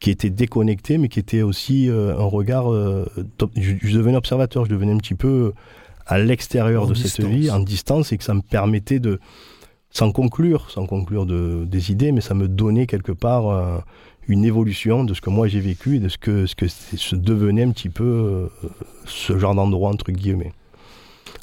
qui 0.00 0.10
était 0.10 0.30
déconnecté, 0.30 0.98
mais 0.98 1.08
qui 1.08 1.18
était 1.18 1.42
aussi 1.42 1.88
euh, 1.88 2.18
un 2.18 2.24
regard... 2.24 2.66
Je, 3.56 3.96
devenais 3.96 4.16
observateur, 4.16 4.64
je 4.64 4.70
devenais 4.70 4.92
un 4.92 4.98
petit 4.98 5.14
peu 5.14 5.52
à 6.06 6.18
l'extérieur 6.18 6.86
de 6.86 6.94
cette 6.94 7.24
vie, 7.24 7.50
en 7.50 7.60
distance, 7.60 8.12
et 8.12 8.18
que 8.18 8.24
ça 8.24 8.34
me 8.34 8.42
permettait 8.42 8.98
de, 8.98 9.18
sans 9.90 10.12
conclure, 10.12 10.70
sans 10.70 10.84
conclure 10.84 11.24
de, 11.24 11.64
des 11.64 11.90
idées, 11.90 12.12
mais 12.12 12.20
ça 12.20 12.34
me 12.34 12.48
donnait 12.48 12.86
quelque 12.86 13.12
part 13.12 13.82
une 14.28 14.44
évolution 14.44 15.04
de 15.04 15.14
ce 15.14 15.22
que 15.22 15.30
moi 15.30 15.48
j'ai 15.48 15.60
vécu 15.60 15.96
et 15.96 16.00
de 16.00 16.10
ce 16.10 16.18
que, 16.18 16.44
ce 16.44 16.54
que 16.54 16.68
se 16.68 17.16
devenait 17.16 17.62
un 17.62 17.70
petit 17.70 17.88
peu 17.88 18.50
ce 19.06 19.38
genre 19.38 19.54
d'endroit, 19.54 19.88
entre 19.88 20.12
guillemets 20.12 20.52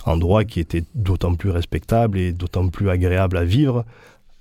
endroit 0.08 0.44
qui 0.46 0.60
était 0.60 0.84
d'autant 0.96 1.36
plus 1.36 1.50
respectable 1.50 2.18
et 2.18 2.32
d'autant 2.32 2.68
plus 2.68 2.90
agréable 2.90 3.38
à 3.38 3.44
vivre 3.44 3.86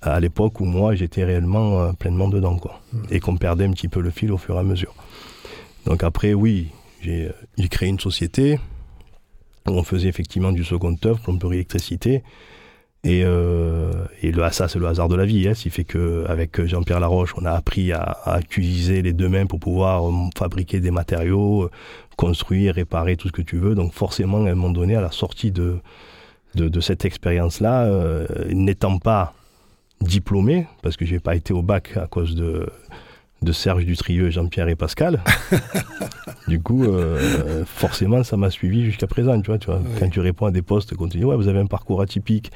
à 0.02 0.18
l'époque 0.18 0.60
où 0.60 0.64
moi 0.64 0.94
j'étais 0.94 1.24
réellement 1.24 1.80
euh, 1.80 1.92
pleinement 1.92 2.28
dedans 2.28 2.56
quoi 2.56 2.80
hmm. 2.92 3.02
et 3.10 3.20
qu'on 3.20 3.36
perdait 3.36 3.64
un 3.64 3.72
petit 3.72 3.88
peu 3.88 4.00
le 4.00 4.10
fil 4.10 4.32
au 4.32 4.38
fur 4.38 4.56
et 4.56 4.58
à 4.58 4.62
mesure. 4.62 4.94
Donc 5.86 6.02
après 6.02 6.34
oui, 6.34 6.68
j'ai 7.02 7.32
créé 7.70 7.88
une 7.88 8.00
société 8.00 8.58
où 9.66 9.72
on 9.72 9.82
faisait 9.82 10.08
effectivement 10.08 10.52
du 10.52 10.64
second 10.64 10.96
œuvre, 11.04 11.20
plomberie 11.20 11.56
électricité 11.56 12.22
et, 13.02 13.22
euh, 13.24 13.92
et 14.22 14.30
le, 14.30 14.50
ça, 14.50 14.68
c'est 14.68 14.78
le 14.78 14.86
hasard 14.86 15.08
de 15.08 15.16
la 15.16 15.24
vie. 15.24 15.48
Hein, 15.48 15.54
ce 15.54 15.62
qui 15.62 15.70
fait 15.70 15.84
qu'avec 15.84 16.64
Jean-Pierre 16.66 17.00
Laroche, 17.00 17.34
on 17.36 17.44
a 17.46 17.52
appris 17.52 17.92
à, 17.92 18.02
à, 18.02 18.40
utiliser 18.40 19.00
les 19.00 19.12
deux 19.12 19.28
mains 19.28 19.46
pour 19.46 19.58
pouvoir 19.58 20.06
euh, 20.06 20.12
fabriquer 20.36 20.80
des 20.80 20.90
matériaux, 20.90 21.64
euh, 21.64 21.70
construire, 22.16 22.74
réparer 22.74 23.16
tout 23.16 23.28
ce 23.28 23.32
que 23.32 23.42
tu 23.42 23.56
veux. 23.56 23.74
Donc 23.74 23.94
forcément, 23.94 24.44
à 24.44 24.50
un 24.50 24.54
moment 24.54 24.70
donné, 24.70 24.96
à 24.96 25.00
la 25.00 25.10
sortie 25.10 25.50
de, 25.50 25.78
de, 26.54 26.68
de 26.68 26.80
cette 26.80 27.06
expérience-là, 27.06 27.88
n'étant 28.50 28.98
pas 28.98 29.32
diplômé, 30.02 30.66
parce 30.82 30.96
que 30.96 31.06
j'ai 31.06 31.20
pas 31.20 31.36
été 31.36 31.54
au 31.54 31.62
bac 31.62 31.96
à 31.96 32.06
cause 32.06 32.34
de, 32.34 32.66
de 33.42 33.52
Serge 33.52 33.84
Dutrieux, 33.84 34.30
Jean-Pierre 34.30 34.68
et 34.68 34.76
Pascal. 34.76 35.22
du 36.48 36.60
coup, 36.60 36.84
euh, 36.84 37.64
forcément, 37.64 38.22
ça 38.22 38.36
m'a 38.36 38.50
suivi 38.50 38.84
jusqu'à 38.84 39.06
présent. 39.06 39.40
Tu 39.40 39.46
vois, 39.46 39.58
tu 39.58 39.66
vois 39.66 39.80
Quand 39.98 40.08
tu 40.08 40.20
réponds 40.20 40.46
à 40.46 40.50
des 40.50 40.62
postes, 40.62 40.94
quand 40.96 41.08
tu 41.08 41.18
dis, 41.18 41.24
ouais, 41.24 41.36
vous 41.36 41.48
avez 41.48 41.60
un 41.60 41.66
parcours 41.66 42.02
atypique, 42.02 42.50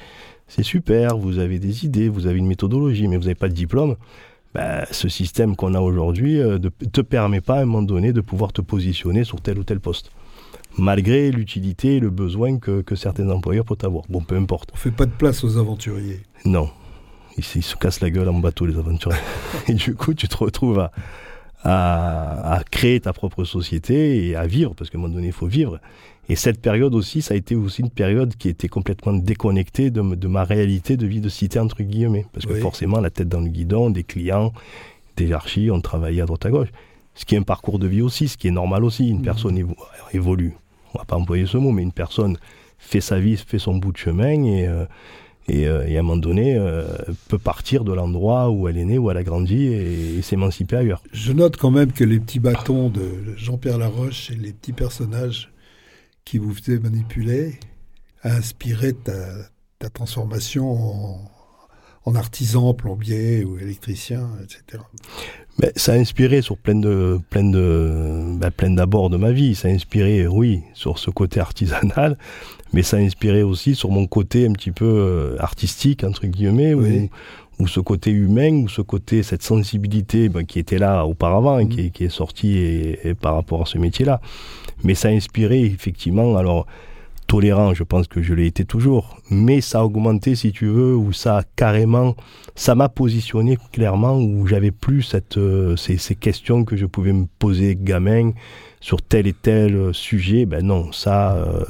c'est 0.48 0.62
super, 0.62 1.16
vous 1.16 1.38
avez 1.38 1.58
des 1.58 1.84
idées, 1.84 2.08
vous 2.08 2.26
avez 2.26 2.38
une 2.38 2.46
méthodologie, 2.46 3.08
mais 3.08 3.16
vous 3.16 3.24
n'avez 3.24 3.34
pas 3.34 3.48
de 3.48 3.54
diplôme, 3.54 3.96
ben, 4.54 4.84
ce 4.92 5.08
système 5.08 5.56
qu'on 5.56 5.74
a 5.74 5.80
aujourd'hui 5.80 6.34
ne 6.34 6.44
euh, 6.44 6.58
te 6.92 7.00
permet 7.00 7.40
pas 7.40 7.56
à 7.56 7.62
un 7.62 7.64
moment 7.64 7.82
donné 7.82 8.12
de 8.12 8.20
pouvoir 8.20 8.52
te 8.52 8.60
positionner 8.60 9.24
sur 9.24 9.40
tel 9.40 9.58
ou 9.58 9.64
tel 9.64 9.80
poste. 9.80 10.12
malgré 10.78 11.30
l'utilité 11.30 11.96
et 11.96 12.00
le 12.00 12.10
besoin 12.10 12.58
que, 12.58 12.82
certains 12.94 13.28
employeurs 13.30 13.64
peuvent 13.64 13.78
avoir. 13.82 14.04
Bon, 14.08 14.20
peu 14.20 14.36
importe. 14.36 14.70
On 14.72 14.76
fait 14.76 14.90
pas 14.90 15.06
de 15.06 15.12
place 15.12 15.42
aux 15.44 15.58
aventuriers. 15.58 16.20
Non. 16.44 16.70
Ils, 17.36 17.44
se 17.44 17.74
cassent 17.74 18.00
la 18.00 18.10
gueule 18.10 18.28
en 18.28 18.38
bateau, 18.38 18.66
les 18.66 18.78
aventuriers. 18.78 19.18
et 19.68 19.74
du 19.74 19.94
coup, 19.96 20.14
tu 20.14 20.28
te 20.28 20.36
retrouves 20.36 20.78
à, 20.78 20.92
à, 21.64 22.62
créer 22.70 23.00
ta 23.00 23.12
propre 23.12 23.44
société 23.44 24.28
et 24.28 24.36
à 24.36 24.46
vivre, 24.46 24.74
parce 24.74 24.90
qu'à 24.90 24.98
un 24.98 25.00
moment 25.00 25.14
donné, 25.14 25.28
il 25.28 25.32
faut 25.32 25.46
vivre. 25.46 25.80
Et 26.28 26.36
cette 26.36 26.60
période 26.60 26.94
aussi, 26.94 27.20
ça 27.20 27.34
a 27.34 27.36
été 27.36 27.54
aussi 27.54 27.82
une 27.82 27.90
période 27.90 28.34
qui 28.36 28.48
était 28.48 28.68
complètement 28.68 29.12
déconnectée 29.12 29.90
de, 29.90 30.26
ma 30.26 30.44
réalité 30.44 30.96
de 30.96 31.06
vie 31.06 31.20
de 31.20 31.28
cité, 31.28 31.58
entre 31.58 31.82
guillemets. 31.82 32.26
Parce 32.32 32.46
que 32.46 32.54
forcément, 32.54 33.00
la 33.00 33.10
tête 33.10 33.28
dans 33.28 33.40
le 33.40 33.48
guidon, 33.48 33.90
des 33.90 34.04
clients, 34.04 34.52
des 35.16 35.32
archis, 35.32 35.70
on 35.70 35.80
travaillait 35.80 36.22
à 36.22 36.26
droite 36.26 36.46
à 36.46 36.50
gauche. 36.50 36.68
Ce 37.14 37.24
qui 37.24 37.34
est 37.34 37.38
un 37.38 37.42
parcours 37.42 37.78
de 37.78 37.86
vie 37.86 38.00
aussi, 38.00 38.28
ce 38.28 38.36
qui 38.36 38.48
est 38.48 38.52
normal 38.52 38.84
aussi. 38.84 39.08
Une 39.08 39.20
mmh. 39.20 39.22
personne 39.22 39.74
évolue. 40.12 40.54
On 40.94 40.98
va 40.98 41.04
pas 41.04 41.16
employer 41.16 41.46
ce 41.46 41.58
mot, 41.58 41.72
mais 41.72 41.82
une 41.82 41.92
personne 41.92 42.38
fait 42.78 43.00
sa 43.00 43.18
vie, 43.18 43.36
fait 43.36 43.58
son 43.58 43.76
bout 43.76 43.92
de 43.92 43.96
chemin 43.96 44.44
et, 44.44 44.66
euh, 44.66 44.84
euh, 45.50 45.86
et, 45.86 45.96
à 45.96 46.00
un 46.00 46.02
moment 46.02 46.16
donné 46.16 46.56
euh, 46.56 46.84
peut 47.28 47.38
partir 47.38 47.84
de 47.84 47.92
l'endroit 47.92 48.50
où 48.50 48.68
elle 48.68 48.78
est 48.78 48.84
née, 48.84 48.98
où 48.98 49.10
elle 49.10 49.16
a 49.16 49.22
grandi 49.22 49.66
et, 49.66 50.22
s'émanciper 50.22 50.76
ailleurs. 50.76 51.02
Je 51.12 51.32
note 51.32 51.56
quand 51.56 51.70
même 51.70 51.92
que 51.92 52.04
les 52.04 52.18
petits 52.18 52.40
bâtons 52.40 52.88
de 52.88 53.34
Jean-Pierre 53.36 53.78
Laroche 53.78 54.30
et 54.30 54.36
les 54.36 54.52
petits 54.52 54.72
personnages 54.72 55.50
qui 56.24 56.38
vous 56.38 56.54
faisaient 56.54 56.78
manipuler 56.78 57.58
a 58.22 58.34
inspiré 58.36 58.92
ta, 58.94 59.14
ta 59.78 59.90
transformation 59.90 60.72
en, 60.72 61.30
en 62.06 62.14
artisan, 62.14 62.74
plombier 62.74 63.44
ou 63.44 63.58
électricien, 63.58 64.28
etc. 64.42 64.82
Mais 65.58 65.72
ça 65.76 65.92
a 65.92 65.96
inspiré 65.96 66.42
sur 66.42 66.58
plein 66.58 66.74
de 66.74 67.18
plein 67.30 67.44
de 67.44 68.36
ben, 68.36 68.50
plein 68.50 68.70
d'abords 68.70 69.08
de 69.08 69.16
ma 69.16 69.32
vie. 69.32 69.54
Ça 69.54 69.68
a 69.68 69.70
inspiré, 69.70 70.26
oui, 70.26 70.62
sur 70.74 70.98
ce 70.98 71.10
côté 71.10 71.40
artisanal, 71.40 72.18
mais 72.72 72.82
ça 72.82 72.98
a 72.98 73.00
inspiré 73.00 73.42
aussi 73.42 73.74
sur 73.74 73.90
mon 73.90 74.06
côté 74.06 74.46
un 74.46 74.52
petit 74.52 74.72
peu 74.72 74.84
euh, 74.84 75.36
artistique 75.38 76.04
entre 76.04 76.26
guillemets, 76.26 76.74
ou, 76.74 77.08
ou, 77.58 77.68
ce 77.68 77.80
côté 77.80 78.10
humain, 78.10 78.64
ou 78.64 78.68
ce 78.68 78.82
côté 78.82 79.22
cette 79.22 79.42
sensibilité 79.42 80.28
ben, 80.28 80.44
qui 80.44 80.58
était 80.58 80.78
là 80.78 81.06
auparavant, 81.06 81.64
mmh. 81.64 81.68
qui, 81.68 81.90
qui, 81.90 82.04
est 82.04 82.08
sortie 82.08 82.58
et, 82.58 83.14
par 83.14 83.34
rapport 83.34 83.62
à 83.62 83.66
ce 83.66 83.78
métier-là. 83.78 84.20
Mais 84.84 84.94
ça 84.94 85.08
a 85.08 85.10
inspiré 85.10 85.64
effectivement. 85.64 86.36
Alors 86.36 86.66
tolérant, 87.26 87.74
je 87.74 87.82
pense 87.82 88.06
que 88.06 88.22
je 88.22 88.34
l'ai 88.34 88.46
été 88.46 88.64
toujours, 88.64 89.18
mais 89.30 89.60
ça 89.60 89.80
a 89.80 89.84
augmenté, 89.84 90.34
si 90.34 90.52
tu 90.52 90.66
veux, 90.66 90.94
ou 90.94 91.12
ça 91.12 91.38
a 91.38 91.42
carrément, 91.56 92.14
ça 92.54 92.74
m'a 92.74 92.88
positionné 92.88 93.58
clairement 93.72 94.18
où 94.18 94.46
j'avais 94.46 94.70
plus 94.70 95.02
cette, 95.02 95.38
euh, 95.38 95.76
ces, 95.76 95.96
ces, 95.96 96.14
questions 96.14 96.64
que 96.64 96.76
je 96.76 96.86
pouvais 96.86 97.12
me 97.12 97.26
poser 97.38 97.76
gamin 97.80 98.32
sur 98.80 99.00
tel 99.02 99.26
et 99.26 99.32
tel 99.32 99.92
sujet. 99.94 100.44
Ben 100.46 100.64
non, 100.64 100.92
ça, 100.92 101.34
euh, 101.34 101.64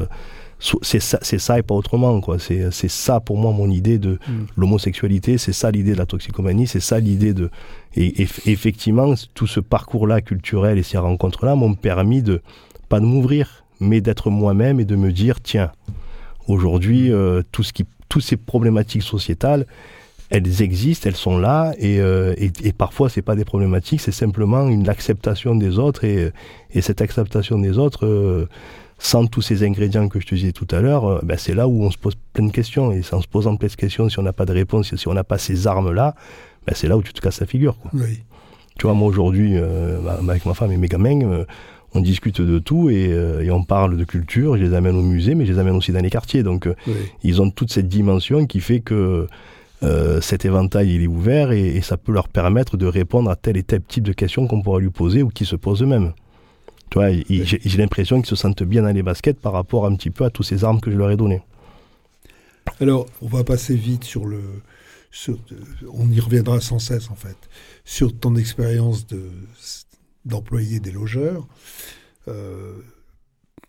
c'est 0.83 1.01
ça, 1.01 1.19
c'est 1.23 1.39
ça 1.39 1.59
et 1.59 1.63
pas 1.63 1.75
autrement, 1.75 2.21
quoi. 2.21 2.39
C'est, 2.39 2.71
c'est 2.71 2.91
ça 2.91 3.21
pour 3.21 3.37
moi 3.37 3.53
mon 3.53 3.71
idée 3.71 3.99
de 3.99 4.19
mm. 4.27 4.47
l'homosexualité, 4.57 5.39
c'est 5.39 5.53
ça 5.53 5.71
l'idée 5.71 5.93
de 5.93 5.99
la 5.99 6.07
toxicomanie, 6.07 6.67
c'est 6.67 6.81
ça 6.81 6.99
l'idée 6.99 7.35
de. 7.35 7.51
Et, 7.97 8.23
et 8.23 8.29
effectivement, 8.47 9.15
tout 9.35 9.47
ce 9.47 9.61
parcours-là 9.61 10.21
culturel 10.21 10.79
et 10.79 10.83
ces 10.83 10.99
rencontres-là 10.99 11.55
m'ont 11.55 11.75
permis 11.75 12.23
de 12.23 12.43
pas 12.95 13.01
de 13.01 13.07
m'ouvrir, 13.07 13.65
mais 13.81 14.01
d'être 14.01 14.31
moi-même 14.31 14.79
et 14.79 14.85
de 14.85 14.95
me 14.95 15.11
dire, 15.11 15.41
tiens, 15.41 15.73
aujourd'hui, 16.47 17.11
euh, 17.11 17.43
tout 17.51 17.65
ce 17.65 17.73
qui, 17.73 17.87
toutes 18.09 18.23
ces 18.23 18.37
problématiques 18.37 19.03
sociétales, 19.03 19.67
elles 20.31 20.63
existent, 20.63 21.09
elles 21.09 21.17
sont 21.17 21.37
là, 21.37 21.75
et, 21.77 21.99
euh, 21.99 22.37
et, 22.39 22.53
et, 22.63 22.73
parfois 22.73 23.09
c'est 23.09 23.21
pas 23.21 23.35
des 23.35 23.45
problématiques, 23.45 24.01
c'est 24.01 24.13
simplement 24.13 24.69
une 24.69 24.89
acceptation 24.89 25.57
des 25.57 25.81
autres, 25.81 26.05
et, 26.05 26.31
et 26.71 26.83
cette 26.83 27.01
acceptation 27.01 27.59
des 27.59 27.79
autres, 27.79 28.07
euh, 28.07 28.49
sans 29.01 29.27
tous 29.27 29.43
ces 29.43 29.65
ingrédients 29.65 30.09
que 30.09 30.21
je 30.21 30.27
te 30.27 30.37
disais 30.37 30.53
tout 30.53 30.69
à 30.71 30.81
l'heure, 30.81 31.19
ben 31.25 31.37
c'est 31.37 31.57
là 31.57 31.67
où 31.67 31.83
on 31.83 31.91
se 31.91 31.99
pose 31.99 32.15
plein 32.33 32.47
de 32.47 32.53
questions, 32.53 32.93
et 32.93 33.03
en 33.11 33.21
se 33.21 33.27
posant 33.27 33.57
plein 33.57 33.67
de 33.67 33.75
questions, 33.75 34.09
si 34.09 34.21
on 34.21 34.23
n'a 34.23 34.33
pas 34.33 34.47
de 34.47 34.53
réponse, 34.53 34.95
si 34.95 35.09
on 35.09 35.15
n'a 35.15 35.25
pas 35.25 35.39
ces 35.39 35.67
armes-là, 35.67 36.15
ben 36.65 36.75
c'est 36.77 36.87
là 36.87 36.97
où 36.97 37.03
tu 37.03 37.13
te 37.13 37.21
casses 37.21 37.41
la 37.41 37.49
figure. 37.49 37.77
Quoi. 37.77 37.91
Oui. 37.93 38.23
Tu 38.79 38.87
vois, 38.87 38.95
moi 38.95 39.09
aujourd'hui, 39.09 39.57
avec 39.57 40.47
ma 40.47 40.55
femme 40.55 40.73
et 40.73 40.77
mes 40.77 40.89
gamins, 40.89 41.45
on 41.95 42.01
discute 42.01 42.41
de 42.41 42.59
tout 42.59 42.89
euh, 42.89 43.41
et, 43.41 43.51
on 43.51 43.65
parle 43.65 43.97
de 43.97 44.05
culture. 44.05 44.57
Je 44.57 44.65
les 44.65 44.75
amène 44.75 44.97
au 44.97 45.03
musée, 45.03 45.35
mais 45.35 45.47
je 45.47 45.53
les 45.53 45.59
amène 45.59 45.77
aussi 45.77 45.93
dans 45.93 46.01
les 46.01 46.11
quartiers. 46.11 46.43
Donc, 46.43 46.67
euh, 46.67 46.75
ils 47.23 47.41
ont 47.41 47.51
toute 47.51 47.73
cette 47.73 47.89
dimension 47.89 48.47
qui 48.47 48.61
fait 48.61 48.81
que 48.81 49.27
euh, 49.83 50.21
cet 50.21 50.45
éventail 50.45 50.95
il 50.95 51.03
est 51.03 51.07
ouvert 51.07 51.53
et, 51.53 51.81
ça 51.83 51.97
peut 51.97 52.13
leur 52.13 52.29
permettre 52.29 52.77
de 52.77 52.87
répondre 52.87 53.31
à 53.31 53.37
tel 53.37 53.57
et 53.57 53.63
tel 53.63 53.83
type 53.83 54.05
de 54.05 54.13
questions 54.13 54.47
qu'on 54.47 54.61
pourra 54.61 54.81
lui 54.81 54.91
poser 54.91 55.23
ou 55.23 55.29
qui 55.29 55.45
se 55.45 55.57
posent 55.57 55.83
eux-mêmes. 55.83 56.13
Tu 56.91 56.99
vois, 56.99 57.11
j'ai 57.11 57.79
l'impression 57.79 58.19
qu'ils 58.19 58.29
se 58.29 58.37
sentent 58.37 58.63
bien 58.63 58.83
dans 58.83 58.95
les 58.95 59.03
baskets 59.03 59.41
par 59.41 59.53
rapport 59.53 59.87
un 59.87 59.95
petit 59.97 60.11
peu 60.11 60.25
à 60.25 60.31
tous 60.31 60.43
ces 60.43 60.65
armes 60.65 60.81
que 60.81 60.91
je 60.91 60.97
leur 60.97 61.11
ai 61.11 61.17
données. 61.17 61.43
Alors, 62.81 63.07
on 63.21 63.27
va 63.27 63.45
passer 63.45 63.75
vite 63.75 64.05
sur 64.05 64.27
le. 64.27 64.41
on 65.93 66.11
y 66.11 66.21
reviendra 66.21 66.61
sans 66.61 66.79
cesse 66.79 67.11
en 67.11 67.15
fait. 67.15 67.37
Sur 67.85 68.17
ton 68.17 68.37
expérience 68.37 69.07
de 69.07 69.29
d'employer 70.25 70.81
des 70.81 70.91
logeurs. 70.91 71.47
Euh, 72.29 72.75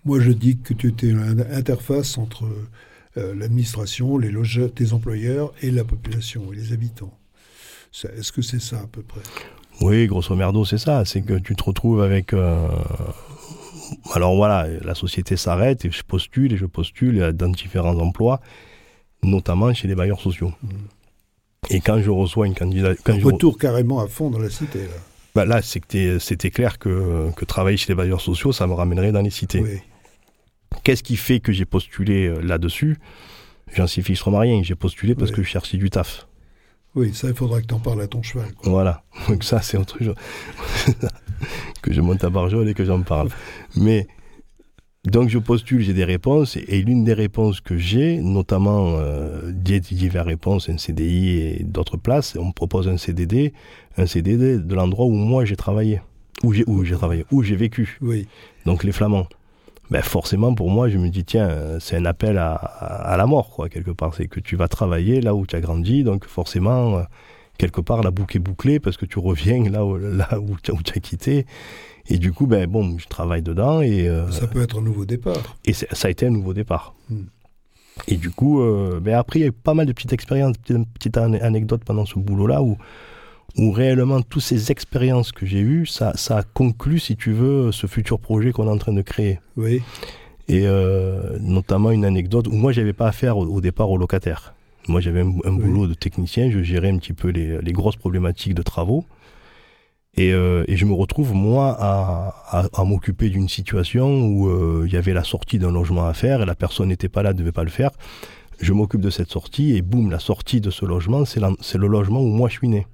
moi, 0.03 0.19
je 0.19 0.31
dis 0.31 0.57
que 0.57 0.73
tu 0.73 0.89
étais 0.89 1.09
une 1.09 1.45
interface 1.51 2.17
entre 2.17 2.45
euh, 3.17 3.33
l'administration, 3.35 4.17
les 4.17 4.29
logeurs, 4.29 4.73
tes 4.73 4.93
employeurs 4.93 5.53
et 5.61 5.71
la 5.71 5.83
population 5.83 6.51
et 6.53 6.55
les 6.55 6.73
habitants. 6.73 7.17
Est-ce 8.17 8.31
que 8.31 8.41
c'est 8.41 8.61
ça 8.61 8.81
à 8.81 8.87
peu 8.87 9.01
près? 9.01 9.21
Oui, 9.81 10.05
grosso 10.07 10.35
merdo, 10.35 10.65
c'est 10.65 10.77
ça. 10.77 11.05
C'est 11.05 11.21
que 11.21 11.33
tu 11.33 11.55
te 11.55 11.63
retrouves 11.63 12.01
avec. 12.01 12.33
Euh, 12.33 12.67
alors 14.13 14.35
voilà, 14.35 14.67
la 14.81 14.95
société 14.95 15.37
s'arrête 15.37 15.85
et 15.85 15.91
je 15.91 16.03
postule 16.03 16.53
et 16.53 16.57
je 16.57 16.65
postule 16.65 17.31
dans 17.33 17.49
différents 17.49 17.97
emplois, 17.99 18.41
notamment 19.23 19.73
chez 19.73 19.87
les 19.87 19.95
bailleurs 19.95 20.19
sociaux. 20.19 20.51
Mmh. 20.61 20.67
Et 21.69 21.79
quand 21.79 21.99
je 21.99 22.09
reçois 22.09 22.47
une 22.47 22.53
candidature. 22.53 23.23
retour 23.23 23.57
carrément 23.57 23.99
à 24.01 24.07
fond 24.07 24.29
dans 24.29 24.39
la 24.39 24.49
cité, 24.49 24.83
là. 24.83 25.14
Bah 25.35 25.43
là, 25.45 25.61
c'était 25.61 26.49
clair 26.49 26.79
que, 26.79 27.29
que, 27.35 27.43
travailler 27.43 27.75
chez 27.75 27.89
les 27.89 27.95
bailleurs 27.95 28.21
sociaux, 28.21 28.53
ça 28.53 28.67
me 28.67 28.73
ramènerait 28.73 29.11
dans 29.11 29.21
les 29.21 29.29
cités. 29.29 29.83
Qu'est-ce 30.83 31.03
qui 31.03 31.17
fait 31.17 31.41
que 31.41 31.51
j'ai 31.51 31.65
postulé 31.65 32.27
euh, 32.27 32.41
là-dessus? 32.41 32.97
J'en 33.73 33.87
suis 33.87 34.01
fixement 34.01 34.39
rien. 34.39 34.63
J'ai 34.63 34.75
postulé 34.75 35.13
parce 35.13 35.31
que 35.31 35.43
je 35.43 35.47
cherchais 35.47 35.77
du 35.77 35.89
taf. 35.89 36.27
Oui, 36.95 37.13
ça, 37.13 37.27
il 37.27 37.33
faudra 37.33 37.61
que 37.61 37.67
tu 37.67 37.73
en 37.73 37.79
parles 37.79 38.01
à 38.01 38.07
ton 38.07 38.21
cheval. 38.21 38.47
Voilà. 38.63 39.03
Donc 39.27 39.43
ça, 39.43 39.61
c'est 39.61 39.77
autre 39.77 40.01
chose. 40.01 40.15
que 41.81 41.91
je 41.91 41.99
monte 41.99 42.23
à 42.23 42.29
Barjol 42.29 42.69
et 42.69 42.73
que 42.73 42.85
j'en 42.85 43.01
parle. 43.01 43.29
Mais 43.75 44.07
donc 45.05 45.29
je 45.29 45.37
postule, 45.37 45.81
j'ai 45.81 45.93
des 45.93 46.03
réponses, 46.03 46.57
et 46.57 46.81
l'une 46.81 47.03
des 47.03 47.13
réponses 47.13 47.61
que 47.61 47.77
j'ai, 47.77 48.17
notamment 48.17 48.95
euh, 48.97 49.51
diverses 49.51 50.25
réponses, 50.25 50.69
un 50.69 50.77
CDI 50.77 51.37
et 51.37 51.63
d'autres 51.63 51.97
places, 51.97 52.35
on 52.39 52.47
me 52.47 52.53
propose 52.53 52.87
un 52.87 52.97
CDD, 52.97 53.53
un 53.97 54.07
CDD 54.07 54.57
de 54.57 54.75
l'endroit 54.75 55.05
où 55.05 55.11
moi 55.11 55.45
j'ai 55.45 55.55
travaillé, 55.55 56.01
où 56.43 56.53
j'ai 56.53 56.95
travaillé, 56.95 57.25
où 57.31 57.43
j'ai 57.43 57.55
vécu. 57.55 57.97
Oui. 58.01 58.27
Donc 58.65 58.83
les 58.83 58.91
Flamands. 58.91 59.27
Ben 59.91 60.01
forcément 60.01 60.55
pour 60.55 60.71
moi 60.71 60.89
je 60.89 60.97
me 60.97 61.09
dis 61.09 61.23
tiens 61.23 61.77
c'est 61.79 61.95
un 61.95 62.05
appel 62.05 62.39
à, 62.39 62.55
à, 62.55 63.17
la 63.17 63.27
mort 63.27 63.51
quoi 63.51 63.69
quelque 63.69 63.91
part 63.91 64.15
c'est 64.15 64.27
que 64.27 64.39
tu 64.39 64.55
vas 64.55 64.67
travailler 64.67 65.21
là 65.21 65.35
où 65.35 65.45
tu 65.45 65.55
as 65.55 65.61
grandi 65.61 66.03
donc 66.03 66.25
forcément 66.25 66.97
euh, 66.97 67.03
quelque 67.59 67.81
part 67.81 68.01
la 68.01 68.09
boucle 68.09 68.37
est 68.37 68.39
bouclée 68.39 68.79
parce 68.79 68.97
que 68.97 69.05
tu 69.05 69.19
reviens 69.19 69.69
là 69.69 69.85
où, 69.85 69.97
là 69.97 70.39
où 70.39 70.57
tu 70.63 70.71
as 70.71 70.99
quitté 70.99 71.45
et 72.07 72.17
du 72.17 72.31
coup, 72.31 72.45
ben 72.45 72.69
bon, 72.69 72.97
je 72.99 73.07
travaille 73.07 73.41
dedans 73.41 73.81
et 73.81 74.07
euh, 74.07 74.29
ça 74.31 74.47
peut 74.47 74.61
être 74.61 74.79
un 74.79 74.81
nouveau 74.81 75.05
départ. 75.05 75.57
Et 75.65 75.73
ça 75.73 76.07
a 76.07 76.09
été 76.09 76.27
un 76.27 76.31
nouveau 76.31 76.53
départ. 76.53 76.93
Hmm. 77.09 77.23
Et 78.07 78.17
du 78.17 78.29
coup, 78.29 78.61
euh, 78.61 78.99
ben 79.01 79.15
après, 79.15 79.39
il 79.39 79.41
y 79.41 79.45
a 79.45 79.47
eu 79.47 79.51
pas 79.51 79.73
mal 79.73 79.85
de 79.85 79.93
petites 79.93 80.13
expériences, 80.13 80.57
petites, 80.57 80.87
petites 80.93 81.17
anecdotes 81.17 81.83
pendant 81.83 82.05
ce 82.05 82.19
boulot-là 82.19 82.61
où, 82.61 82.77
où 83.57 83.71
réellement 83.71 84.21
toutes 84.21 84.43
ces 84.43 84.71
expériences 84.71 85.31
que 85.31 85.45
j'ai 85.45 85.61
eues, 85.61 85.85
ça, 85.85 86.11
ça 86.15 86.39
a 86.39 86.43
conclu, 86.43 86.99
si 86.99 87.15
tu 87.15 87.31
veux, 87.31 87.71
ce 87.71 87.87
futur 87.87 88.19
projet 88.19 88.51
qu'on 88.51 88.67
est 88.67 88.71
en 88.71 88.77
train 88.77 88.93
de 88.93 89.01
créer. 89.01 89.39
Oui. 89.55 89.81
Et 90.47 90.67
euh, 90.67 91.37
notamment 91.39 91.89
une 91.89 92.05
anecdote 92.05 92.47
où 92.47 92.51
moi, 92.51 92.71
j'avais 92.71 92.93
pas 92.93 93.07
affaire 93.07 93.37
au, 93.37 93.61
départ 93.61 93.89
aux 93.89 93.97
locataires. 93.97 94.53
Moi, 94.87 95.01
j'avais 95.01 95.21
un, 95.21 95.51
boulot 95.51 95.87
de 95.87 95.95
technicien, 95.95 96.51
je 96.51 96.61
gérais 96.61 96.91
un 96.91 96.97
petit 96.97 97.13
peu 97.13 97.29
les, 97.29 97.59
les 97.59 97.71
grosses 97.71 97.95
problématiques 97.95 98.53
de 98.53 98.61
travaux. 98.61 99.05
Et, 100.17 100.32
euh, 100.34 100.63
et, 100.67 100.78
je 100.78 100.86
me 100.86 100.93
retrouve, 100.93 101.34
moi, 101.34 101.75
à, 101.78 102.34
à, 102.49 102.67
à 102.73 102.84
m'occuper 102.86 103.30
d'une 103.30 103.49
situation 103.49 104.28
où 104.28 104.47
euh, 104.47 104.86
il 104.88 104.93
y 104.93 104.97
avait 104.97 105.13
la 105.13 105.25
sortie 105.25 105.60
d'un 105.60 105.71
logement 105.71 106.08
à 106.08 106.13
faire 106.13 106.41
et 106.41 106.45
la 106.45 106.56
personne 106.56 106.88
n'était 106.88 107.10
pas 107.10 107.21
là, 107.21 107.34
ne 107.34 107.38
devait 107.38 107.51
pas 107.51 107.65
le 107.65 107.69
faire. 107.69 107.91
Je 108.62 108.71
m'occupe 108.71 109.01
de 109.01 109.10
cette 109.10 109.30
sortie 109.30 109.75
et 109.75 109.82
boum, 109.82 110.10
la 110.10 110.19
sortie 110.19 110.62
de 110.62 110.69
ce 110.69 110.86
logement, 110.86 111.25
c'est 111.25 111.78
le 111.78 111.88
logement 111.88 112.21
où 112.21 112.28
moi 112.28 112.47
je 112.47 112.54
suis 112.54 112.69
né. 112.69 112.88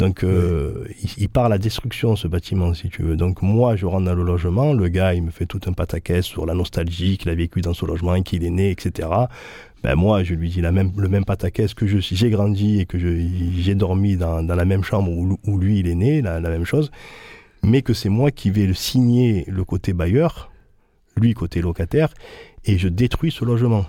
Donc, 0.00 0.22
euh, 0.22 0.84
il, 1.16 1.28
part 1.28 1.46
à 1.46 1.48
la 1.48 1.58
destruction, 1.58 2.14
ce 2.14 2.28
bâtiment, 2.28 2.72
si 2.72 2.88
tu 2.88 3.02
veux. 3.02 3.16
Donc, 3.16 3.42
moi, 3.42 3.74
je 3.74 3.84
rentre 3.84 4.04
dans 4.04 4.14
le 4.14 4.22
logement. 4.22 4.72
Le 4.72 4.86
gars, 4.88 5.12
il 5.14 5.24
me 5.24 5.32
fait 5.32 5.46
tout 5.46 5.60
un 5.66 5.72
pataquès 5.72 6.24
sur 6.24 6.46
la 6.46 6.54
nostalgie 6.54 7.18
qu'il 7.18 7.30
a 7.30 7.34
vécu 7.34 7.62
dans 7.62 7.74
ce 7.74 7.84
logement, 7.84 8.20
qu'il 8.22 8.44
est 8.44 8.50
né, 8.50 8.70
etc 8.70 9.08
ben 9.82 9.94
moi, 9.94 10.24
je 10.24 10.34
lui 10.34 10.48
dis 10.48 10.60
la 10.60 10.72
même, 10.72 10.92
le 10.96 11.08
même 11.08 11.24
pataquès 11.24 11.72
que 11.72 11.86
je 11.86 11.98
j'ai 12.00 12.30
grandi 12.30 12.80
et 12.80 12.86
que 12.86 12.98
j'ai 12.98 13.74
dormi 13.74 14.16
dans, 14.16 14.42
dans, 14.42 14.54
la 14.56 14.64
même 14.64 14.82
chambre 14.82 15.10
où, 15.10 15.38
où, 15.46 15.58
lui 15.58 15.78
il 15.78 15.88
est 15.88 15.94
né, 15.94 16.20
la, 16.20 16.40
la 16.40 16.48
même 16.48 16.64
chose, 16.64 16.90
mais 17.62 17.82
que 17.82 17.94
c'est 17.94 18.08
moi 18.08 18.30
qui 18.30 18.50
vais 18.50 18.66
le 18.66 18.74
signer 18.74 19.44
le 19.46 19.64
côté 19.64 19.92
bailleur, 19.92 20.50
lui 21.16 21.34
côté 21.34 21.60
locataire, 21.60 22.12
et 22.64 22.76
je 22.76 22.88
détruis 22.88 23.30
ce 23.30 23.44
logement. 23.44 23.86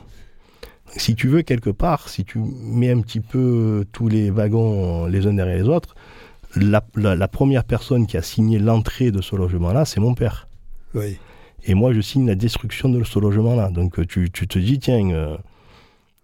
Si 0.95 1.15
tu 1.15 1.27
veux, 1.27 1.41
quelque 1.41 1.69
part, 1.69 2.09
si 2.09 2.23
tu 2.23 2.39
mets 2.39 2.91
un 2.91 3.01
petit 3.01 3.19
peu 3.19 3.85
tous 3.91 4.07
les 4.07 4.31
wagons 4.31 5.05
les 5.05 5.27
uns 5.27 5.33
derrière 5.33 5.57
les 5.57 5.69
autres, 5.69 5.95
la, 6.55 6.81
première 7.27 7.63
personne 7.63 8.07
qui 8.07 8.17
a 8.17 8.23
signé 8.23 8.57
l'entrée 8.57 9.11
de 9.11 9.21
ce 9.21 9.35
logement-là, 9.35 9.85
c'est 9.85 9.99
mon 9.99 10.15
père. 10.15 10.47
Oui. 10.95 11.17
Et 11.65 11.75
moi, 11.75 11.93
je 11.93 12.01
signe 12.01 12.25
la 12.25 12.35
destruction 12.35 12.89
de 12.89 13.03
ce 13.03 13.19
logement-là. 13.19 13.69
Donc 13.69 14.05
tu, 14.07 14.29
tu, 14.29 14.47
te 14.47 14.59
dis, 14.59 14.79
tiens... 14.79 15.11
Euh, 15.11 15.37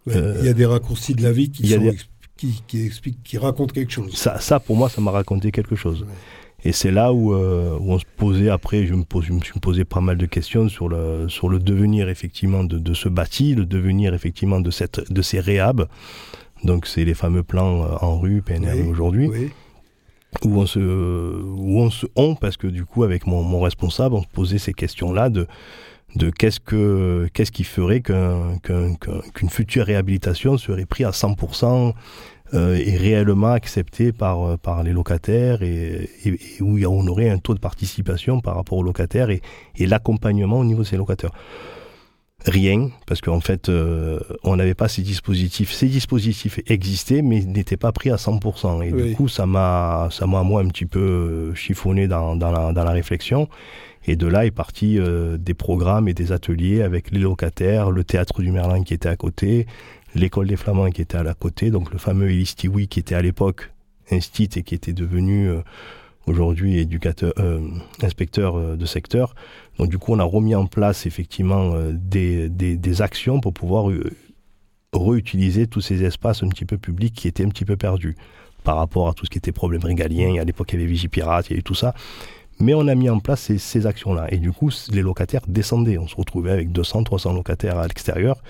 il 0.06 0.44
y 0.44 0.48
a 0.48 0.52
des 0.52 0.66
raccourcis 0.66 1.14
de 1.14 1.22
la 1.22 1.32
vie 1.32 1.50
qui, 1.50 1.68
sont, 1.68 1.92
qui, 2.36 2.62
qui, 2.66 2.84
expliquent, 2.84 3.22
qui 3.22 3.38
racontent 3.38 3.72
quelque 3.72 3.92
chose. 3.92 4.14
Ça, 4.14 4.40
ça 4.40 4.60
pour 4.60 4.76
moi, 4.76 4.88
ça 4.88 5.00
m'a 5.00 5.10
raconté 5.10 5.50
quelque 5.50 5.76
chose. 5.76 6.06
Et 6.64 6.72
c'est 6.72 6.90
là 6.90 7.12
où, 7.12 7.32
euh, 7.32 7.78
où, 7.78 7.92
on 7.92 7.98
se 7.98 8.04
posait, 8.16 8.48
après, 8.48 8.86
je 8.86 8.94
me, 8.94 9.04
pose, 9.04 9.24
je 9.24 9.32
me 9.32 9.40
suis 9.40 9.58
posé 9.60 9.84
pas 9.84 10.00
mal 10.00 10.16
de 10.16 10.26
questions 10.26 10.68
sur 10.68 10.88
le, 10.88 11.28
sur 11.28 11.48
le 11.48 11.58
devenir 11.58 12.08
effectivement 12.08 12.64
de, 12.64 12.78
de 12.78 12.94
ce 12.94 13.08
bâti, 13.08 13.54
le 13.54 13.64
devenir 13.66 14.14
effectivement 14.14 14.60
de, 14.60 14.70
cette, 14.70 15.12
de 15.12 15.22
ces 15.22 15.38
réhab. 15.38 15.86
Donc 16.64 16.86
c'est 16.86 17.04
les 17.04 17.14
fameux 17.14 17.42
plans 17.42 17.84
euh, 17.84 17.96
en 18.00 18.18
rue, 18.18 18.42
PNR 18.42 18.88
aujourd'hui. 18.88 19.30
Où 20.44 20.60
on 20.60 20.66
se, 20.66 20.80
où 20.80 21.78
on 21.78 21.88
se, 21.88 22.06
on, 22.16 22.34
parce 22.34 22.56
que 22.56 22.66
du 22.66 22.84
coup, 22.84 23.04
avec 23.04 23.26
mon, 23.26 23.42
mon 23.42 23.60
responsable, 23.60 24.16
on 24.16 24.22
se 24.22 24.28
posait 24.28 24.58
ces 24.58 24.74
questions-là 24.74 25.30
de, 25.30 25.46
de 26.16 26.30
qu'est-ce 26.30 26.60
que 26.60 27.28
qu'est-ce 27.32 27.52
qui 27.52 27.64
ferait 27.64 28.00
qu'une 28.00 29.50
future 29.50 29.84
réhabilitation 29.84 30.58
serait 30.58 30.86
prise 30.86 31.06
à 31.06 31.10
100% 31.10 31.92
euh, 32.54 32.74
et 32.76 32.96
réellement 32.96 33.52
acceptée 33.52 34.12
par 34.12 34.58
par 34.58 34.82
les 34.82 34.92
locataires 34.92 35.62
et, 35.62 36.08
où 36.60 36.78
on 36.86 37.06
aurait 37.06 37.28
un 37.28 37.38
taux 37.38 37.54
de 37.54 37.60
participation 37.60 38.40
par 38.40 38.56
rapport 38.56 38.78
aux 38.78 38.82
locataires 38.82 39.30
et, 39.30 39.40
l'accompagnement 39.78 40.58
au 40.58 40.64
niveau 40.64 40.82
de 40.82 40.86
ces 40.86 40.96
locataires. 40.96 41.32
Rien, 42.44 42.90
parce 43.06 43.20
qu'en 43.20 43.40
fait, 43.40 43.68
euh, 43.68 44.20
on 44.44 44.54
n'avait 44.54 44.74
pas 44.74 44.86
ces 44.86 45.02
dispositifs. 45.02 45.72
Ces 45.72 45.88
dispositifs 45.88 46.60
existaient, 46.66 47.22
mais 47.22 47.40
n'étaient 47.40 47.76
pas 47.76 47.90
pris 47.90 48.10
à 48.10 48.16
100%. 48.16 48.84
Et 48.84 48.92
du 48.92 49.16
coup, 49.16 49.26
ça 49.26 49.46
m'a, 49.46 50.08
ça 50.12 50.26
m'a 50.28 50.44
moi 50.44 50.60
un 50.60 50.68
petit 50.68 50.86
peu 50.86 51.52
chiffonné 51.54 52.06
dans, 52.06 52.36
dans, 52.36 52.52
la, 52.52 52.72
dans 52.72 52.84
la 52.84 52.92
réflexion. 52.92 53.48
Et 54.06 54.16
de 54.16 54.26
là 54.26 54.46
est 54.46 54.50
parti 54.50 54.98
euh, 54.98 55.36
des 55.36 55.54
programmes 55.54 56.08
et 56.08 56.14
des 56.14 56.32
ateliers 56.32 56.82
avec 56.82 57.10
les 57.10 57.18
locataires, 57.18 57.90
le 57.90 58.04
théâtre 58.04 58.40
du 58.40 58.52
Merlin 58.52 58.82
qui 58.82 58.94
était 58.94 59.08
à 59.08 59.16
côté, 59.16 59.66
l'école 60.14 60.46
des 60.46 60.56
Flamands 60.56 60.90
qui 60.90 61.02
était 61.02 61.18
à 61.18 61.22
la 61.22 61.34
côté, 61.34 61.70
donc 61.70 61.92
le 61.92 61.98
fameux 61.98 62.30
Elistiwi 62.30 62.88
qui 62.88 63.00
était 63.00 63.14
à 63.14 63.22
l'époque 63.22 63.72
instit 64.10 64.48
et 64.56 64.62
qui 64.62 64.74
était 64.74 64.92
devenu 64.92 65.48
euh, 65.48 65.60
aujourd'hui 66.26 66.78
éducateur, 66.78 67.32
euh, 67.38 67.60
inspecteur 68.02 68.76
de 68.76 68.86
secteur. 68.86 69.34
Donc 69.78 69.90
du 69.90 69.98
coup, 69.98 70.12
on 70.12 70.18
a 70.20 70.24
remis 70.24 70.54
en 70.54 70.66
place 70.66 71.06
effectivement 71.06 71.74
des, 71.92 72.48
des, 72.48 73.02
actions 73.02 73.40
pour 73.40 73.52
pouvoir 73.52 73.92
réutiliser 74.92 75.66
tous 75.66 75.80
ces 75.80 76.02
espaces 76.04 76.42
un 76.42 76.48
petit 76.48 76.64
peu 76.64 76.78
publics 76.78 77.14
qui 77.14 77.28
étaient 77.28 77.44
un 77.44 77.48
petit 77.48 77.64
peu 77.64 77.76
perdus 77.76 78.16
par 78.64 78.76
rapport 78.76 79.08
à 79.08 79.12
tout 79.12 79.24
ce 79.24 79.30
qui 79.30 79.38
était 79.38 79.52
problème 79.52 79.84
régalien. 79.84 80.40
À 80.40 80.44
l'époque, 80.44 80.72
il 80.72 80.80
y 80.80 80.82
avait 80.82 80.90
Vigipirate, 80.90 81.46
il 81.48 81.50
y 81.50 81.52
avait 81.54 81.62
tout 81.62 81.74
ça. 81.74 81.94
Mais 82.58 82.74
on 82.74 82.88
a 82.88 82.94
mis 82.94 83.10
en 83.10 83.18
place 83.18 83.52
ces, 83.58 83.86
actions-là. 83.86 84.32
Et 84.32 84.38
du 84.38 84.52
coup, 84.52 84.70
les 84.90 85.02
locataires 85.02 85.42
descendaient. 85.46 85.98
On 85.98 86.08
se 86.08 86.16
retrouvait 86.16 86.52
avec 86.52 86.72
200, 86.72 87.04
300 87.04 87.34
locataires 87.34 87.78
à 87.78 87.86
l'extérieur 87.86 88.42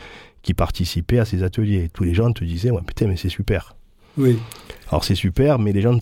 qui 0.43 0.55
participaient 0.55 1.19
à 1.19 1.25
ces 1.25 1.43
ateliers. 1.43 1.85
Et 1.85 1.89
tous 1.89 2.05
les 2.05 2.15
gens 2.15 2.33
te 2.33 2.45
disaient, 2.45 2.71
ouais, 2.71 2.83
putain, 2.87 3.09
mais 3.09 3.17
c'est 3.17 3.29
super. 3.29 3.75
Oui. 4.17 4.39
Alors 4.89 5.05
c'est 5.05 5.15
super, 5.15 5.59
mais 5.59 5.73
les 5.73 5.83
gens, 5.83 5.99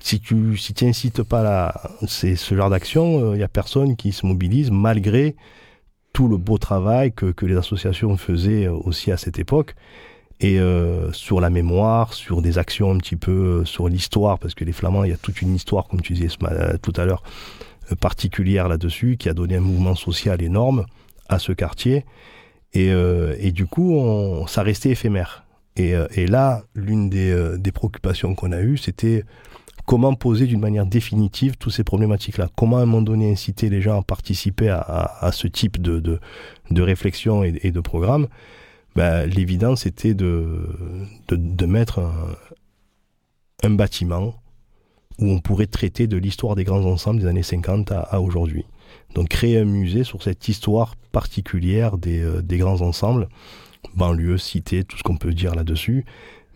si 0.00 0.20
tu 0.20 0.56
si 0.56 0.74
incites 0.82 1.22
pas 1.22 1.42
là, 1.42 1.90
c'est 2.06 2.36
ce 2.36 2.54
genre 2.54 2.70
d'action, 2.70 3.18
il 3.18 3.22
euh, 3.22 3.36
n'y 3.36 3.42
a 3.42 3.48
personne 3.48 3.96
qui 3.96 4.12
se 4.12 4.26
mobilise 4.26 4.70
malgré 4.70 5.34
tout 6.12 6.28
le 6.28 6.36
beau 6.36 6.58
travail 6.58 7.12
que, 7.12 7.26
que 7.26 7.46
les 7.46 7.56
associations 7.56 8.16
faisaient 8.16 8.68
aussi 8.68 9.10
à 9.10 9.16
cette 9.16 9.38
époque 9.38 9.74
et 10.40 10.60
euh, 10.60 11.12
sur 11.12 11.40
la 11.40 11.48
mémoire, 11.48 12.12
sur 12.12 12.42
des 12.42 12.58
actions 12.58 12.90
un 12.90 12.98
petit 12.98 13.16
peu 13.16 13.32
euh, 13.32 13.64
sur 13.64 13.88
l'histoire, 13.88 14.38
parce 14.38 14.54
que 14.54 14.64
les 14.64 14.72
Flamands, 14.72 15.04
il 15.04 15.10
y 15.10 15.14
a 15.14 15.16
toute 15.16 15.40
une 15.40 15.54
histoire, 15.54 15.88
comme 15.88 16.02
tu 16.02 16.12
disais 16.12 16.28
euh, 16.42 16.76
tout 16.82 16.92
à 16.96 17.06
l'heure, 17.06 17.22
particulière 18.00 18.68
là-dessus, 18.68 19.16
qui 19.16 19.28
a 19.28 19.34
donné 19.34 19.56
un 19.56 19.60
mouvement 19.60 19.94
social 19.94 20.42
énorme 20.42 20.84
à 21.28 21.38
ce 21.38 21.52
quartier. 21.52 22.04
Et, 22.74 22.88
et 22.88 23.52
du 23.52 23.64
coup, 23.64 23.94
on, 23.94 24.46
ça 24.46 24.62
restait 24.62 24.90
éphémère. 24.90 25.44
Et, 25.76 25.94
et 26.14 26.26
là, 26.26 26.64
l'une 26.74 27.08
des, 27.08 27.56
des, 27.56 27.72
préoccupations 27.72 28.34
qu'on 28.34 28.52
a 28.52 28.60
eues, 28.60 28.76
c'était 28.76 29.24
comment 29.86 30.14
poser 30.14 30.46
d'une 30.46 30.60
manière 30.60 30.84
définitive 30.84 31.56
toutes 31.56 31.72
ces 31.72 31.84
problématiques-là. 31.84 32.48
Comment 32.54 32.78
à 32.78 32.82
un 32.82 32.86
moment 32.86 33.02
donné 33.02 33.30
inciter 33.30 33.70
les 33.70 33.80
gens 33.80 33.98
à 33.98 34.02
participer 34.02 34.68
à, 34.68 34.80
à, 34.80 35.32
ce 35.32 35.46
type 35.46 35.80
de, 35.80 36.00
de, 36.70 36.82
réflexion 36.82 37.44
et 37.44 37.70
de 37.70 37.80
programme 37.80 38.26
ben, 38.96 39.26
l'évidence 39.26 39.84
était 39.84 40.14
de, 40.14 40.68
de, 41.28 41.66
mettre 41.66 42.00
un, 43.62 43.70
bâtiment 43.70 44.34
où 45.18 45.30
on 45.30 45.38
pourrait 45.38 45.66
traiter 45.66 46.06
de 46.06 46.16
l'histoire 46.16 46.54
des 46.54 46.64
grands 46.64 46.84
ensembles 46.86 47.20
des 47.20 47.26
années 47.26 47.42
50 47.42 47.92
à, 47.92 48.20
aujourd'hui. 48.22 48.64
Donc 49.14 49.28
créer 49.28 49.58
un 49.58 49.64
musée 49.64 50.02
sur 50.02 50.22
cette 50.22 50.48
histoire 50.48 50.94
particulière 51.12 51.98
des, 51.98 52.22
euh, 52.22 52.40
des 52.40 52.56
grands 52.56 52.80
ensembles, 52.80 53.28
banlieue, 53.94 54.38
cité, 54.38 54.82
tout 54.82 54.96
ce 54.96 55.02
qu'on 55.02 55.16
peut 55.16 55.34
dire 55.34 55.54
là-dessus, 55.54 56.06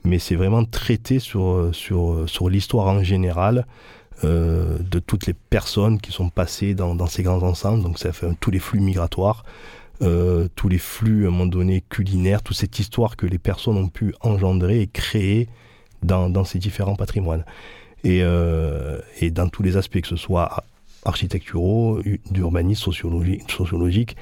mais 0.05 0.19
c'est 0.19 0.35
vraiment 0.35 0.65
traiter 0.65 1.19
sur, 1.19 1.71
sur, 1.73 2.25
sur 2.27 2.49
l'histoire 2.49 2.87
en 2.87 3.03
général 3.03 3.67
euh, 4.25 4.79
de 4.79 4.99
toutes 4.99 5.27
les 5.27 5.35
personnes 5.35 6.01
qui 6.01 6.13
sont 6.13 6.31
passées 6.31 6.75
dans, 6.75 6.95
dans 6.95 7.07
ces 7.07 7.23
grands 7.23 7.43
ensembles, 7.43 7.83
donc 7.83 7.99
ça 7.99 8.13
fait 8.13 8.29
tous 8.41 8.51
les 8.51 8.59
flux 8.59 8.81
migratoires, 8.81 9.45
euh, 10.03 10.49
tous 10.57 10.69
les 10.69 10.79
flux 10.79 11.25
à 11.25 11.29
un 11.29 11.31
moment 11.31 11.47
donné 11.47 11.83
culinaires, 11.89 12.43
toute 12.43 12.57
cette 12.57 12.79
histoire 12.79 13.17
que 13.17 13.27
les 13.27 13.39
personnes 13.39 13.77
ont 13.77 13.89
pu 13.89 14.15
engendrer 14.21 14.81
et 14.81 14.87
créer 14.87 15.49
dans, 16.03 16.31
dans 16.31 16.45
ces 16.45 16.59
différents 16.59 16.97
patrimoines. 16.97 17.45
Et, 18.05 18.21
euh, 18.23 18.99
et, 19.21 19.31
dans 19.31 19.49
tous 19.49 19.63
les 19.63 19.77
aspects, 19.77 20.01
que 20.01 20.09
ce 20.09 20.17
soit 20.17 20.65
architecturaux, 21.05 22.01
d'urbanisme, 22.31 22.83
sociologique, 22.83 23.51
sociologique 23.51 24.17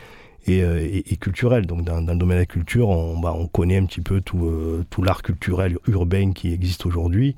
et, 0.47 0.62
euh, 0.62 0.81
et, 0.81 1.12
et, 1.12 1.17
culturel. 1.17 1.67
Donc 1.67 1.85
dans, 1.85 2.03
dans, 2.03 2.12
le 2.12 2.19
domaine 2.19 2.38
de 2.38 2.43
la 2.43 2.47
culture, 2.47 2.88
on, 2.88 3.19
bah, 3.19 3.35
on 3.37 3.47
connaît 3.47 3.77
un 3.77 3.87
petit 3.87 4.01
peu 4.01 4.21
tout, 4.21 4.47
euh, 4.47 4.85
tout 4.91 5.03
l'art 5.03 5.23
culturel 5.23 5.79
urbain 5.87 6.33
qui 6.33 6.53
existe 6.53 6.87
aujourd'hui, 6.87 7.37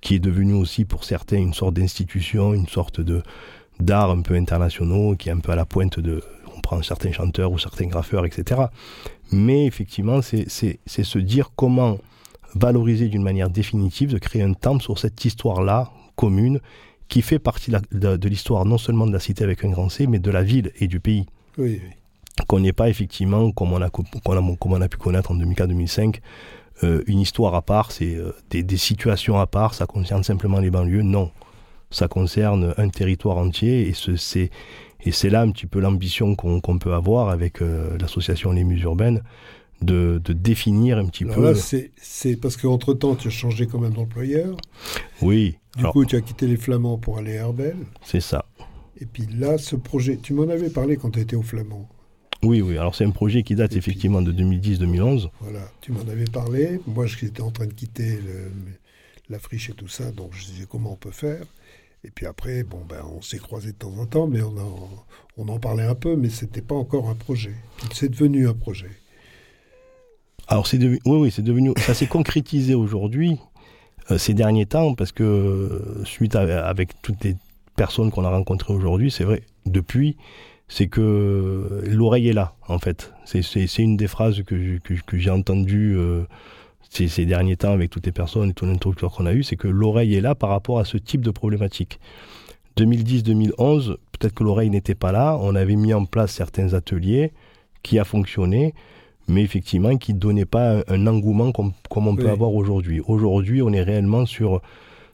qui 0.00 0.16
est 0.16 0.20
devenu 0.20 0.54
aussi 0.54 0.84
pour 0.84 1.04
certains 1.04 1.38
une 1.38 1.54
sorte 1.54 1.74
d'institution, 1.74 2.54
une 2.54 2.68
sorte 2.68 3.00
de 3.00 3.22
d'art 3.78 4.10
un 4.10 4.22
peu 4.22 4.34
internationaux, 4.34 5.16
qui 5.16 5.28
est 5.28 5.32
un 5.32 5.38
peu 5.38 5.52
à 5.52 5.56
la 5.56 5.66
pointe 5.66 6.00
de, 6.00 6.22
prend 6.66 6.82
certains 6.82 7.12
chanteurs 7.12 7.52
ou 7.52 7.58
certains 7.58 7.86
graffeurs, 7.86 8.26
etc. 8.26 8.62
Mais 9.30 9.66
effectivement, 9.66 10.20
c'est 10.20 10.48
se 10.48 11.18
dire 11.18 11.52
comment 11.54 11.98
valoriser 12.56 13.06
d'une 13.08 13.22
manière 13.22 13.50
définitive, 13.50 14.10
de 14.10 14.18
créer 14.18 14.42
un 14.42 14.52
temple 14.52 14.82
sur 14.82 14.98
cette 14.98 15.24
histoire-là 15.24 15.92
commune 16.16 16.58
qui 17.08 17.22
fait 17.22 17.38
partie 17.38 17.70
de, 17.70 18.28
l'histoire 18.28 18.64
non 18.64 18.78
seulement 18.78 19.06
de 19.06 19.12
la 19.12 19.20
cité 19.20 19.44
avec 19.44 19.64
un 19.64 19.70
grand 19.70 19.88
C, 19.88 20.08
mais 20.08 20.18
de 20.18 20.30
la 20.32 20.42
ville 20.42 20.72
et 20.80 20.88
du 20.88 20.98
pays. 20.98 21.26
Oui, 21.56 21.80
Qu'on 22.48 22.58
n'ait 22.58 22.72
pas 22.72 22.88
effectivement, 22.88 23.52
comme 23.52 23.72
on, 23.72 23.80
a, 23.80 23.90
on 24.24 24.80
a 24.80 24.88
pu 24.88 24.96
connaître 24.96 25.30
en 25.30 25.36
2004-2005, 25.36 26.16
euh, 26.82 27.02
une 27.06 27.20
histoire 27.20 27.54
à 27.54 27.62
part, 27.62 27.92
c'est 27.92 28.16
euh, 28.16 28.32
des, 28.50 28.64
des, 28.64 28.76
situations 28.76 29.38
à 29.38 29.46
part, 29.46 29.72
ça 29.72 29.86
concerne 29.86 30.24
simplement 30.24 30.58
les 30.58 30.70
banlieues. 30.70 31.02
Non, 31.02 31.30
ça 31.90 32.08
concerne 32.08 32.74
un 32.76 32.88
territoire 32.88 33.38
entier 33.38 33.88
et 33.88 33.94
c'est 33.94 34.50
et 35.06 35.12
c'est 35.12 35.30
là 35.30 35.40
un 35.40 35.50
petit 35.50 35.66
peu 35.66 35.78
l'ambition 35.78 36.34
qu'on 36.34 36.78
peut 36.78 36.92
avoir 36.92 37.28
avec 37.28 37.62
euh, 37.62 37.96
l'association 37.98 38.50
Les 38.50 38.64
Muses 38.64 38.82
Urbaines, 38.82 39.22
de, 39.80 40.20
de, 40.24 40.32
définir 40.32 40.98
un 40.98 41.06
petit 41.06 41.24
peu. 41.24 41.54
C'est 41.54 42.40
parce 42.40 42.56
qu'entre-temps, 42.56 43.14
tu 43.14 43.28
as 43.28 43.30
changé 43.30 43.66
quand 43.66 43.78
même 43.78 43.92
d'employeur. 43.92 44.56
Oui. 45.22 45.58
Du 45.76 45.84
coup, 45.84 46.04
tu 46.04 46.16
as 46.16 46.22
quitté 46.22 46.46
les 46.46 46.56
Flamands 46.56 46.98
pour 46.98 47.18
aller 47.18 47.36
à 47.36 47.42
Herbel. 47.42 47.76
C'est 48.02 48.20
ça. 48.20 48.46
Et 49.00 49.06
puis 49.06 49.26
là, 49.38 49.58
ce 49.58 49.76
projet, 49.76 50.16
tu 50.16 50.32
m'en 50.32 50.48
avais 50.48 50.70
parlé 50.70 50.96
quand 50.96 51.10
tu 51.10 51.20
étais 51.20 51.36
au 51.36 51.42
Flamand. 51.42 51.88
Oui, 52.42 52.62
oui. 52.62 52.78
Alors 52.78 52.94
c'est 52.94 53.04
un 53.04 53.10
projet 53.10 53.42
qui 53.42 53.54
date 53.54 53.76
effectivement 53.76 54.22
de 54.22 54.32
2010-2011. 54.32 55.28
Voilà, 55.40 55.70
tu 55.82 55.92
m'en 55.92 56.00
avais 56.00 56.24
parlé. 56.24 56.80
Moi, 56.86 57.06
j'étais 57.06 57.42
en 57.42 57.50
train 57.50 57.66
de 57.66 57.72
quitter 57.72 58.16
le, 58.16 58.50
la 59.28 59.38
friche 59.38 59.70
et 59.70 59.74
tout 59.74 59.88
ça, 59.88 60.10
donc 60.10 60.32
je 60.32 60.46
disais 60.46 60.66
comment 60.68 60.92
on 60.92 60.96
peut 60.96 61.10
faire? 61.10 61.44
Et 62.06 62.10
puis 62.14 62.26
après, 62.26 62.62
bon, 62.62 62.82
ben, 62.88 63.02
on 63.16 63.20
s'est 63.20 63.38
croisés 63.38 63.72
de 63.72 63.76
temps 63.76 63.92
en 63.98 64.06
temps, 64.06 64.28
mais 64.28 64.40
on 64.40 64.56
en, 64.56 64.88
on 65.36 65.48
en 65.48 65.58
parlait 65.58 65.82
un 65.82 65.96
peu, 65.96 66.14
mais 66.14 66.28
c'était 66.28 66.62
pas 66.62 66.76
encore 66.76 67.08
un 67.08 67.16
projet. 67.16 67.54
C'est 67.92 68.08
devenu 68.08 68.48
un 68.48 68.54
projet. 68.54 68.90
Alors 70.46 70.68
c'est 70.68 70.78
devenu, 70.78 71.00
oui, 71.04 71.18
oui, 71.18 71.30
c'est 71.32 71.42
devenu, 71.42 71.72
ça 71.78 71.94
s'est 71.94 72.06
concrétisé 72.06 72.74
aujourd'hui, 72.76 73.40
euh, 74.12 74.18
ces 74.18 74.34
derniers 74.34 74.66
temps, 74.66 74.94
parce 74.94 75.10
que 75.10 75.24
euh, 75.24 76.04
suite 76.04 76.36
à, 76.36 76.64
avec 76.64 77.02
toutes 77.02 77.24
les 77.24 77.34
personnes 77.74 78.12
qu'on 78.12 78.24
a 78.24 78.30
rencontrées 78.30 78.72
aujourd'hui, 78.72 79.10
c'est 79.10 79.24
vrai, 79.24 79.42
depuis, 79.66 80.16
c'est 80.68 80.86
que 80.86 81.82
l'oreille 81.88 82.28
est 82.28 82.34
là, 82.34 82.54
en 82.68 82.78
fait. 82.78 83.12
C'est 83.24 83.78
une 83.78 83.96
des 83.96 84.06
phrases 84.06 84.44
que, 84.44 84.78
j'ai 85.14 85.30
entendues 85.30 85.96
euh, 85.96 86.22
ces, 86.90 87.26
derniers 87.26 87.56
temps 87.56 87.72
avec 87.72 87.90
toutes 87.90 88.06
les 88.06 88.12
personnes 88.12 88.50
et 88.50 88.54
tout 88.54 88.66
l'interlocuteur 88.66 89.12
qu'on 89.12 89.26
a 89.26 89.32
eu, 89.32 89.42
c'est 89.42 89.56
que 89.56 89.68
l'oreille 89.68 90.14
est 90.14 90.20
là 90.20 90.34
par 90.34 90.50
rapport 90.50 90.78
à 90.78 90.84
ce 90.84 90.96
type 90.96 91.20
de 91.20 91.30
problématique. 91.30 91.98
2010-2011, 92.76 93.96
peut-être 94.12 94.34
que 94.34 94.44
l'oreille 94.44 94.70
n'était 94.70 94.94
pas 94.94 95.12
là. 95.12 95.38
On 95.40 95.54
avait 95.54 95.76
mis 95.76 95.94
en 95.94 96.04
place 96.04 96.32
certains 96.32 96.74
ateliers 96.74 97.32
qui 97.82 97.98
a 97.98 98.04
fonctionné, 98.04 98.74
mais 99.28 99.42
effectivement 99.42 99.96
qui 99.96 100.14
ne 100.14 100.18
donnait 100.18 100.44
pas 100.44 100.82
un, 100.88 101.06
engouement 101.06 101.52
comme, 101.52 101.72
comme 101.90 102.08
on 102.08 102.16
peut 102.16 102.30
avoir 102.30 102.54
aujourd'hui. 102.54 103.00
Aujourd'hui, 103.06 103.62
on 103.62 103.72
est 103.72 103.82
réellement 103.82 104.26
sur, 104.26 104.60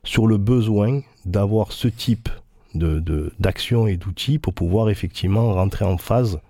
sur 0.05 0.27
le 0.27 0.39
besoin 0.39 1.01
d'avoir 1.25 1.73
ce 1.73 1.89
type 1.89 2.29
de, 2.75 3.33
d'action 3.39 3.87
et 3.87 3.97
d'outils 3.97 4.39
pour 4.39 4.55
pouvoir 4.55 4.91
effectivement 4.91 5.53
rentrer 5.53 5.85
en 5.85 5.99
phase 5.99 6.41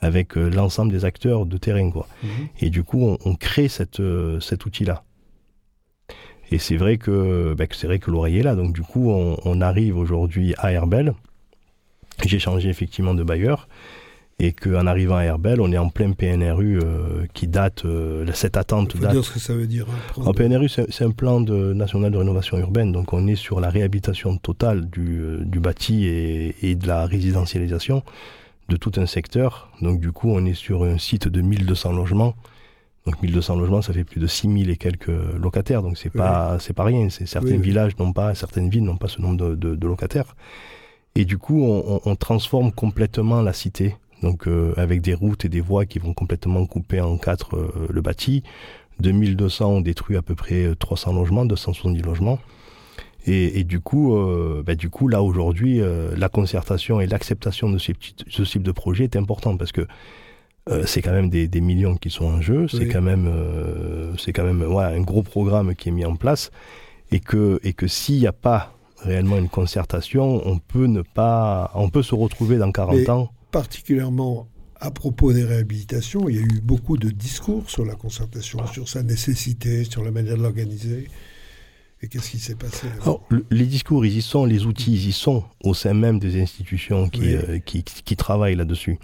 avec 0.00 0.36
euh, 0.36 0.48
l'ensemble 0.48 0.92
des 0.92 1.04
acteurs 1.04 1.46
de 1.46 1.56
terrain. 1.56 1.90
Quoi. 1.90 2.06
Mhm. 2.22 2.28
Et 2.60 2.70
du 2.70 2.82
coup, 2.82 3.16
on, 3.24 3.34
crée 3.34 3.68
cette, 3.68 4.00
euh, 4.00 4.40
cet 4.40 4.66
outil-là. 4.66 5.04
Et 6.50 6.58
c'est 6.58 6.76
vrai 6.76 6.96
que, 6.96 7.54
ben, 7.54 7.66
c'est 7.72 7.86
vrai 7.86 7.98
que 7.98 8.10
l'oreille 8.10 8.38
est 8.38 8.42
là. 8.42 8.54
Donc 8.54 8.72
du 8.72 8.82
coup, 8.82 9.10
on, 9.10 9.36
on 9.44 9.60
arrive 9.60 9.96
aujourd'hui 9.96 10.54
à 10.58 10.72
Herbel. 10.72 11.14
J'ai 12.24 12.38
changé 12.38 12.68
effectivement 12.68 13.14
de 13.14 13.22
bailleur 13.22 13.68
et 14.38 14.52
qu'en 14.52 14.86
arrivant 14.86 15.16
à 15.16 15.24
Herbel, 15.24 15.60
on 15.60 15.72
est 15.72 15.78
en 15.78 15.88
plein 15.88 16.12
PNRU 16.12 16.78
euh, 16.78 17.24
qui 17.32 17.48
date, 17.48 17.84
euh, 17.86 18.26
cette 18.34 18.58
attente 18.58 18.92
Il 18.94 19.00
faut 19.00 19.06
dire 19.06 19.24
ce 19.24 19.32
que 19.32 19.38
ça 19.38 19.54
veut 19.54 19.66
dire. 19.66 19.86
Hein, 19.88 20.22
en 20.26 20.34
PNRU, 20.34 20.68
c'est 20.68 21.04
un 21.04 21.10
plan 21.10 21.40
de, 21.40 21.72
national 21.72 22.12
de 22.12 22.18
rénovation 22.18 22.58
urbaine, 22.58 22.92
donc 22.92 23.12
on 23.14 23.26
est 23.26 23.34
sur 23.34 23.60
la 23.60 23.70
réhabilitation 23.70 24.36
totale 24.36 24.90
du, 24.90 25.38
du 25.40 25.58
bâti 25.58 26.06
et, 26.06 26.54
et, 26.62 26.74
de 26.74 26.86
la 26.86 27.06
résidentialisation 27.06 28.02
de 28.68 28.76
tout 28.76 28.92
un 28.96 29.06
secteur. 29.06 29.70
Donc 29.80 30.00
du 30.00 30.12
coup, 30.12 30.30
on 30.30 30.44
est 30.44 30.54
sur 30.54 30.84
un 30.84 30.98
site 30.98 31.28
de 31.28 31.40
1200 31.40 31.92
logements. 31.92 32.34
Donc 33.06 33.22
1200 33.22 33.56
logements, 33.56 33.82
ça 33.82 33.92
fait 33.92 34.04
plus 34.04 34.20
de 34.20 34.26
6000 34.26 34.68
et 34.68 34.76
quelques 34.76 35.12
locataires, 35.38 35.80
donc 35.80 35.96
c'est 35.96 36.10
pas 36.10 36.58
c'est 36.58 36.72
pas 36.72 36.82
rien. 36.82 37.08
Certains 37.08 37.56
villages 37.56 37.96
n'ont 37.98 38.12
pas, 38.12 38.34
certaines 38.34 38.68
villes 38.68 38.82
n'ont 38.82 38.96
pas 38.96 39.06
ce 39.06 39.22
nombre 39.22 39.36
de, 39.36 39.54
de, 39.54 39.76
de, 39.76 39.86
locataires. 39.86 40.34
Et 41.14 41.24
du 41.24 41.38
coup, 41.38 41.62
on, 41.62 42.00
on 42.04 42.16
transforme 42.16 42.72
complètement 42.72 43.42
la 43.42 43.52
cité 43.52 43.94
donc 44.22 44.48
euh, 44.48 44.72
avec 44.76 45.02
des 45.02 45.14
routes 45.14 45.44
et 45.44 45.48
des 45.48 45.60
voies 45.60 45.86
qui 45.86 45.98
vont 45.98 46.14
complètement 46.14 46.64
couper 46.66 47.00
en 47.00 47.16
quatre 47.18 47.56
euh, 47.56 47.86
le 47.90 48.00
bâti. 48.00 48.42
2200 49.00 49.66
ont 49.66 49.80
détruit 49.80 50.16
à 50.16 50.22
peu 50.22 50.34
près 50.34 50.74
300 50.78 51.12
logements, 51.12 51.44
270 51.44 52.02
logements. 52.02 52.38
Et, 53.28 53.64
du 53.64 53.80
coup, 53.80 54.16
euh, 54.16 54.62
bah, 54.64 54.76
du 54.76 54.88
coup, 54.88 55.08
là 55.08 55.20
aujourd'hui, 55.20 55.80
la 56.16 56.28
concertation 56.28 57.00
et 57.00 57.06
l'acceptation 57.08 57.68
de 57.68 57.78
ce, 57.78 57.92
ce, 58.28 58.42
type 58.42 58.62
de 58.62 58.70
projet 58.70 59.04
est 59.04 59.16
important 59.16 59.56
parce 59.56 59.72
que 59.72 59.86
c'est 60.84 61.02
quand 61.02 61.12
même 61.12 61.28
des, 61.28 61.60
millions 61.60 61.96
qui 61.96 62.10
sont 62.10 62.26
en 62.26 62.40
jeu. 62.40 62.68
C'est 62.68 62.86
quand 62.86 63.02
même, 63.02 63.28
c'est 64.18 64.32
quand 64.32 64.44
même 64.44 64.62
ouais, 64.62 64.84
un 64.84 65.00
gros 65.00 65.22
programme 65.22 65.74
qui 65.74 65.88
est 65.88 65.92
mis 65.92 66.04
en 66.04 66.14
place 66.14 66.50
et 67.10 67.20
que 67.20 67.60
et 67.64 67.72
que 67.72 67.88
s'il 67.88 68.18
n'y 68.18 68.26
a 68.26 68.32
pas 68.32 68.74
réellement 68.98 69.38
une 69.38 69.48
concertation, 69.48 70.42
on 70.46 70.58
peut 70.58 70.86
ne 70.86 71.02
pas, 71.02 71.72
on 71.74 71.90
peut 71.90 72.02
se 72.02 72.14
retrouver 72.14 72.58
dans 72.58 72.70
40 72.70 73.08
ans 73.08 73.32
particulièrement 73.56 74.48
à 74.80 74.90
propos 74.90 75.32
des 75.32 75.44
réhabilitations, 75.44 76.28
il 76.28 76.36
y 76.36 76.38
a 76.38 76.42
eu 76.42 76.60
beaucoup 76.62 76.98
de 76.98 77.08
discours 77.08 77.70
sur 77.70 77.86
la 77.86 77.94
concertation, 77.94 78.58
sur 78.66 78.86
sa 78.86 79.02
nécessité, 79.02 79.84
sur 79.84 80.04
la 80.04 80.10
manière 80.10 80.36
de 80.36 80.42
l'organiser. 80.42 81.08
Et 82.02 82.08
qu'est-ce 82.08 82.30
qui 82.30 82.38
s'est 82.38 82.56
passé 82.56 82.88
Les 83.50 83.64
discours, 83.64 84.04
ils 84.04 84.18
y 84.18 84.22
sont, 84.22 84.44
les 84.44 84.66
outils, 84.66 84.92
ils 84.92 85.08
y 85.08 85.12
sont, 85.12 85.44
au 85.64 85.72
sein 85.72 85.94
même 85.94 86.18
des 86.18 86.40
institutions 86.40 87.08
qui, 87.08 87.34
euh, 87.34 87.58
qui, 87.58 87.82
qui, 87.82 88.16
travaillent 88.16 88.54
là-dessus. 88.54 88.98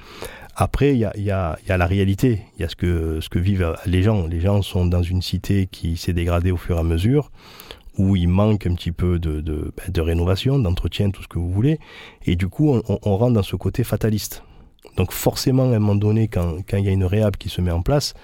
Après, 0.55 0.93
il 0.93 0.99
y 0.99 1.05
a, 1.07 1.17
y, 1.17 1.31
a, 1.31 1.59
y 1.67 1.73
a, 1.73 1.79
la 1.79 1.87
réalité, 1.87 2.43
il 2.57 2.63
y 2.63 2.65
a 2.65 2.69
ce 2.69 2.77
que, 2.77 3.21
ce 3.23 3.31
que 3.31 3.39
vivent 3.39 3.75
les 3.87 4.03
gens. 4.03 4.27
Les 4.27 4.41
gens 4.41 4.61
sont 4.61 4.85
dans 4.85 5.03
une 5.03 5.23
cité 5.23 5.67
qui 5.71 5.97
s'est 5.97 6.13
dégradée 6.13 6.51
au 6.51 6.59
fur 6.59 6.77
et 6.77 6.81
à 6.81 6.83
mesure 6.83 7.31
où 7.99 8.17
il 8.17 8.29
manque 8.29 8.67
un 8.67 8.75
petit 8.75 8.93
peu 8.93 9.19
de, 9.19 9.41
de, 9.41 9.73
ben, 9.77 9.91
de 9.91 10.01
rénovation, 10.01 10.59
d'entretien, 10.59 11.11
tout 11.11 11.23
ce 11.23 11.29
que 11.29 11.39
vous 11.39 11.51
voulez. 11.51 11.79
Et 12.25 12.37
du 12.37 12.49
coup, 12.49 12.71
on, 12.71 12.83
on, 13.03 13.17
rentre 13.17 13.35
dans 13.35 13.43
ce 13.43 13.57
côté 13.57 13.85
fataliste. 13.85 14.43
Donc 14.97 15.13
forcément, 15.13 15.65
à 15.65 15.77
un 15.77 15.79
moment 15.79 15.95
donné, 15.95 16.29
quand, 16.29 16.59
quand 16.69 16.77
il 16.77 16.85
y 16.85 16.89
a 16.89 16.93
une 16.93 17.05
réhab 17.05 17.37
qui 17.37 17.49
se 17.49 17.61
met 17.61 17.71
en 17.71 17.83
place, 17.83 18.15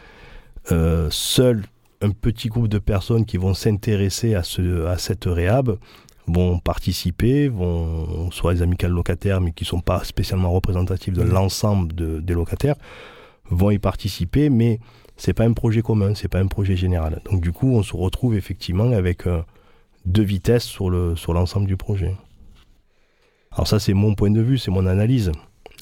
euh, 0.72 1.08
seul 1.10 1.64
un 2.00 2.10
petit 2.10 2.48
groupe 2.48 2.68
de 2.68 2.78
personnes 2.78 3.24
qui 3.24 3.36
vont 3.36 3.54
s'intéresser 3.54 4.34
à, 4.34 4.42
ce, 4.42 4.86
à 4.86 4.98
cette 4.98 5.24
réhab 5.24 5.78
vont 6.26 6.58
participer, 6.58 7.48
vont 7.48 8.30
soit 8.30 8.54
les 8.54 8.62
amicales 8.62 8.92
locataires, 8.92 9.40
mais 9.40 9.52
qui 9.52 9.64
ne 9.64 9.68
sont 9.68 9.80
pas 9.80 10.04
spécialement 10.04 10.50
représentatifs 10.50 11.14
de 11.14 11.24
mmh. 11.24 11.30
l'ensemble 11.30 11.94
de, 11.94 12.20
des 12.20 12.34
locataires, 12.34 12.76
vont 13.50 13.70
y 13.70 13.78
participer, 13.78 14.50
mais 14.50 14.78
c'est 15.16 15.32
pas 15.32 15.44
un 15.44 15.52
projet 15.52 15.82
commun, 15.82 16.14
c'est 16.14 16.28
pas 16.28 16.38
un 16.38 16.46
projet 16.46 16.76
général. 16.76 17.20
Donc 17.30 17.40
du 17.40 17.52
coup, 17.52 17.70
on 17.74 17.82
se 17.82 17.96
retrouve 17.96 18.36
effectivement 18.36 18.92
avec 18.92 19.26
euh, 19.26 19.42
de 20.04 20.22
vitesse 20.22 20.64
sur 20.64 20.90
le 20.90 21.16
sur 21.16 21.32
l'ensemble 21.32 21.66
du 21.66 21.76
projet. 21.76 22.14
Alors 23.50 23.66
ça 23.66 23.80
c'est 23.80 23.94
mon 23.94 24.14
point 24.14 24.30
de 24.30 24.40
vue, 24.40 24.58
c'est 24.58 24.70
mon 24.70 24.86
analyse. 24.86 25.32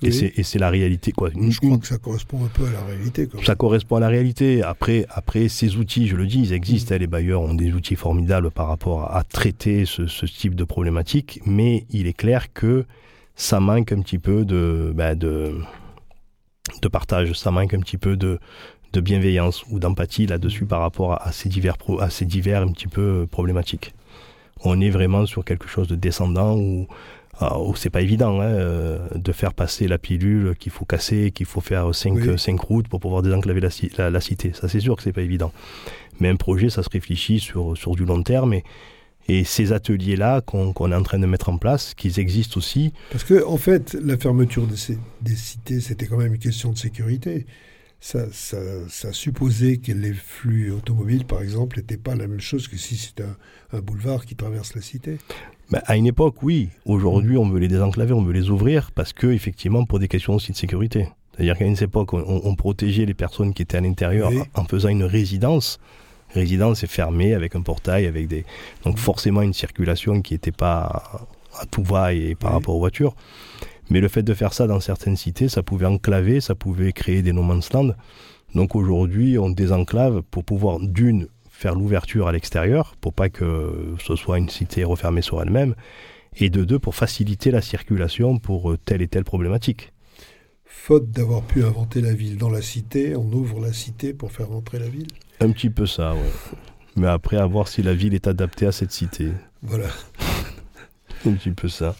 Et 0.03 0.43
c'est 0.43 0.59
la 0.59 0.69
réalité. 0.69 1.13
Quoi. 1.13 1.31
Je 1.35 1.59
crois 1.59 1.79
que 1.79 1.87
ça 1.87 1.99
correspond 1.99 2.45
un 2.45 2.49
peu 2.49 2.67
à 2.67 2.73
la 2.73 2.83
réalité. 2.83 3.29
Ça 3.45 3.55
correspond 3.55 3.97
à 3.97 4.01
la 4.01 4.09
réalité. 4.09 4.63
Après, 4.63 5.07
après, 5.09 5.49
ces 5.49 5.77
outils, 5.77 6.07
je 6.07 6.17
le 6.17 6.27
dis, 6.27 6.41
ils 6.41 6.53
existent. 6.53 6.95
Mm. 6.95 6.99
Les 6.99 7.07
bailleurs 7.07 7.43
ont 7.43 7.55
des 7.55 7.73
outils 7.73 7.97
formidables 7.97 8.51
par 8.51 8.69
rapport 8.69 9.15
à, 9.15 9.25
traiter 9.25 9.87
ce, 9.87 10.07
ce, 10.07 10.27
type 10.27 10.55
de 10.55 10.65
problématique. 10.65 11.41
Mais 11.47 11.87
il 11.91 12.07
est 12.07 12.17
clair 12.17 12.53
que 12.53 12.85
ça 13.35 13.61
manque 13.61 13.93
un 13.93 14.01
petit 14.01 14.19
peu 14.19 14.45
de, 14.45 14.93
bah, 14.95 15.15
de, 15.15 15.55
de 16.83 16.89
partage. 16.89 17.33
Ça 17.33 17.51
manque 17.51 17.73
un 17.73 17.81
petit 17.81 17.99
peu 17.99 18.17
de, 18.17 18.39
de 18.93 19.01
bienveillance 19.01 19.65
ou 19.71 19.79
d'empathie 19.79 20.27
là-dessus 20.27 20.67
par 20.67 20.81
rapport 20.81 21.21
à, 21.27 21.33
ces 21.33 21.49
divers, 21.49 21.77
à 22.01 22.11
ces 22.11 22.27
divers 22.27 22.61
un 22.63 22.73
petit 22.73 22.89
peu 22.89 23.27
problématiques 23.31 23.95
on 24.65 24.81
est 24.81 24.91
vraiment 24.91 25.27
sur 25.27 25.45
quelque 25.45 25.69
chose 25.69 25.89
de 25.89 25.97
descendant 25.97 26.57
où, 26.57 26.87
ah, 27.39 27.59
c'est 27.75 27.91
pas 27.91 28.01
évident 28.01 28.41
hein, 28.41 28.45
euh, 28.45 28.99
de 29.15 29.33
faire 29.33 29.53
passer 29.53 29.89
la 29.89 29.99
pilule 29.99 30.55
qu'il 30.59 30.73
faut 30.73 30.85
casser, 30.85 31.31
qu'il 31.33 31.47
faut 31.47 31.61
faire 31.61 31.95
cinq, 31.95 32.39
cinq 32.39 32.61
routes 32.61 32.89
pour 32.89 33.01
pouvoir 33.01 33.23
désenclaver 33.23 33.61
la, 33.61 34.11
la, 34.11 34.21
cité. 34.21 34.53
Ça, 34.55 34.69
c'est 34.69 34.81
sûr 34.81 34.97
que 34.97 35.03
c'est 35.03 35.13
pas 35.13 35.23
évident. 35.23 35.53
Mais 36.19 36.29
un 36.29 36.37
projet, 36.37 36.71
ça 36.71 36.83
se 36.83 36.89
réfléchit 36.89 37.39
sur, 37.39 37.77
sur 37.77 37.95
du 37.95 38.07
long 38.07 38.23
terme 38.23 38.55
et, 38.55 38.65
et 39.29 39.45
ces 39.45 39.73
ateliers-là 39.73 40.41
qu'on 40.41 40.73
est 40.93 40.95
en 40.95 41.03
train 41.03 41.19
de 41.19 41.27
mettre 41.27 41.51
en 41.51 41.59
place, 41.59 41.93
qu'ils 41.95 42.21
existent 42.21 42.59
aussi. 42.59 42.93
Parce 43.11 43.25
que, 43.25 43.45
en 43.45 43.59
fait, 43.59 43.95
la 43.95 44.17
fermeture 44.17 44.67
des 44.67 45.37
cités, 45.37 45.81
c'était 45.81 46.07
quand 46.07 46.17
même 46.17 46.35
une 46.35 46.41
question 46.41 46.73
de 46.73 46.79
sécurité 46.79 47.47
ça, 48.01 48.27
ça, 48.89 49.13
supposait 49.13 49.79
que 49.79 49.93
les 49.93 50.13
flux 50.13 50.71
automobiles, 50.71 51.25
par 51.25 51.43
exemple, 51.43 51.79
n'étaient 51.79 51.97
pas 51.97 52.15
la 52.15 52.27
même 52.27 52.41
chose 52.41 52.69
que 52.69 52.77
si 52.77 52.97
c'était 52.97 53.25
un, 53.73 53.81
boulevard 53.81 54.27
qui 54.27 54.37
traverse 54.37 54.75
la 54.75 54.83
cité. 54.83 55.19
Ben, 55.71 55.83
à 55.87 55.97
une 55.97 56.07
époque, 56.07 56.43
oui. 56.43 56.69
Aujourd'hui, 56.85 57.37
on 57.37 57.49
veut 57.49 57.59
les 57.59 57.69
désenclaver, 57.69 58.13
on 58.13 58.23
veut 58.23 58.33
les 58.33 58.51
ouvrir 58.51 58.93
parce 58.93 59.13
que, 59.13 59.27
effectivement, 59.27 59.85
pour 59.85 59.99
des 59.99 60.09
questions 60.09 60.35
aussi 60.35 60.53
de 60.53 60.57
sécurité. 60.57 61.09
C'est-à-dire 61.33 61.59
qu'à 61.59 61.65
une 61.65 61.83
époque, 61.83 62.15
on, 62.15 62.55
protégeait 62.55 63.05
les 63.05 63.15
personnes 63.15 63.53
qui 63.53 63.63
étaient 63.63 63.77
à 63.77 63.81
l'intérieur 63.81 64.31
en 64.55 64.65
faisant 64.65 64.89
une 64.89 65.05
résidence. 65.05 65.79
Résidence 66.31 66.83
est 66.83 66.89
fermée 66.89 67.35
avec 67.35 67.55
un 67.57 67.61
portail, 67.61 68.07
avec 68.07 68.27
des 68.27 68.45
donc 68.85 68.97
forcément 68.97 69.43
une 69.43 69.53
circulation 69.53 70.23
qui 70.23 70.35
n'était 70.35 70.53
pas 70.53 71.21
à 71.61 71.67
tout 71.67 71.83
va 71.83 72.15
et 72.15 72.35
par 72.35 72.53
rapport 72.53 72.75
aux 72.75 72.79
voitures. 72.79 73.15
Mais 73.91 74.01
le 74.01 74.09
fait 74.09 74.23
de 74.23 74.35
faire 74.35 74.53
ça 74.53 74.67
dans 74.67 74.81
certaines 74.81 75.17
cités, 75.17 75.49
ça 75.49 75.63
pouvait 75.63 75.87
enclaver, 75.87 76.41
ça 76.41 76.55
pouvait 76.55 76.93
créer 76.93 77.23
des 77.23 77.33
no 77.33 77.43
man's 77.43 77.73
land. 77.73 77.91
Donc 78.55 78.75
aujourd'hui, 78.75 79.39
on 79.39 79.51
désenclave 79.51 80.23
pour 80.31 80.45
pouvoir, 80.45 80.81
d'une, 80.81 81.29
faire 81.57 81.75
l'ouverture 81.75 82.29
à 82.29 82.33
l'extérieur, 82.33 82.97
pour 83.01 83.15
pas 83.15 83.31
que 83.31 83.95
ce 83.99 84.15
soit 84.15 84.37
une 84.37 84.51
cité 84.51 84.85
refermée 84.85 85.23
sur 85.23 85.41
elle-même, 85.41 85.75
et 86.37 86.51
de 86.51 86.65
deux, 86.65 86.79
pour 86.79 86.95
faciliter 86.95 87.51
la 87.51 87.63
circulation 87.63 88.39
pour 88.39 88.73
euh, 88.73 88.77
telle 88.77 89.01
et 89.01 89.09
telle 89.09 89.25
problématique. 89.25 89.93
Faute 90.67 91.11
d'avoir 91.11 91.43
pu 91.43 91.65
inventer 91.65 92.03
la 92.03 92.13
ville 92.13 92.37
dans 92.37 92.51
la 92.51 92.61
cité, 92.61 93.17
on 93.17 93.33
ouvre 93.33 93.61
la 93.61 93.73
cité 93.73 94.13
pour 94.13 94.33
faire 94.33 94.49
rentrer 94.49 94.79
la 94.79 94.89
ville? 94.89 95.07
Un 95.41 95.51
petit 95.51 95.71
peu 95.71 95.87
ça, 95.87 96.15
oui. 96.15 96.57
Mais 96.95 97.07
après, 97.07 97.39
à 97.39 97.47
voir 97.47 97.69
si 97.69 97.83
la 97.83 97.95
ville 97.95 98.13
est 98.13 98.27
adaptée 98.27 98.67
à 98.67 98.73
cette 98.73 98.93
cité. 98.93 99.31
Voilà. 99.63 99.89
un 101.25 101.33
petit 101.33 101.53
peu 101.53 101.69
ça. 101.69 101.97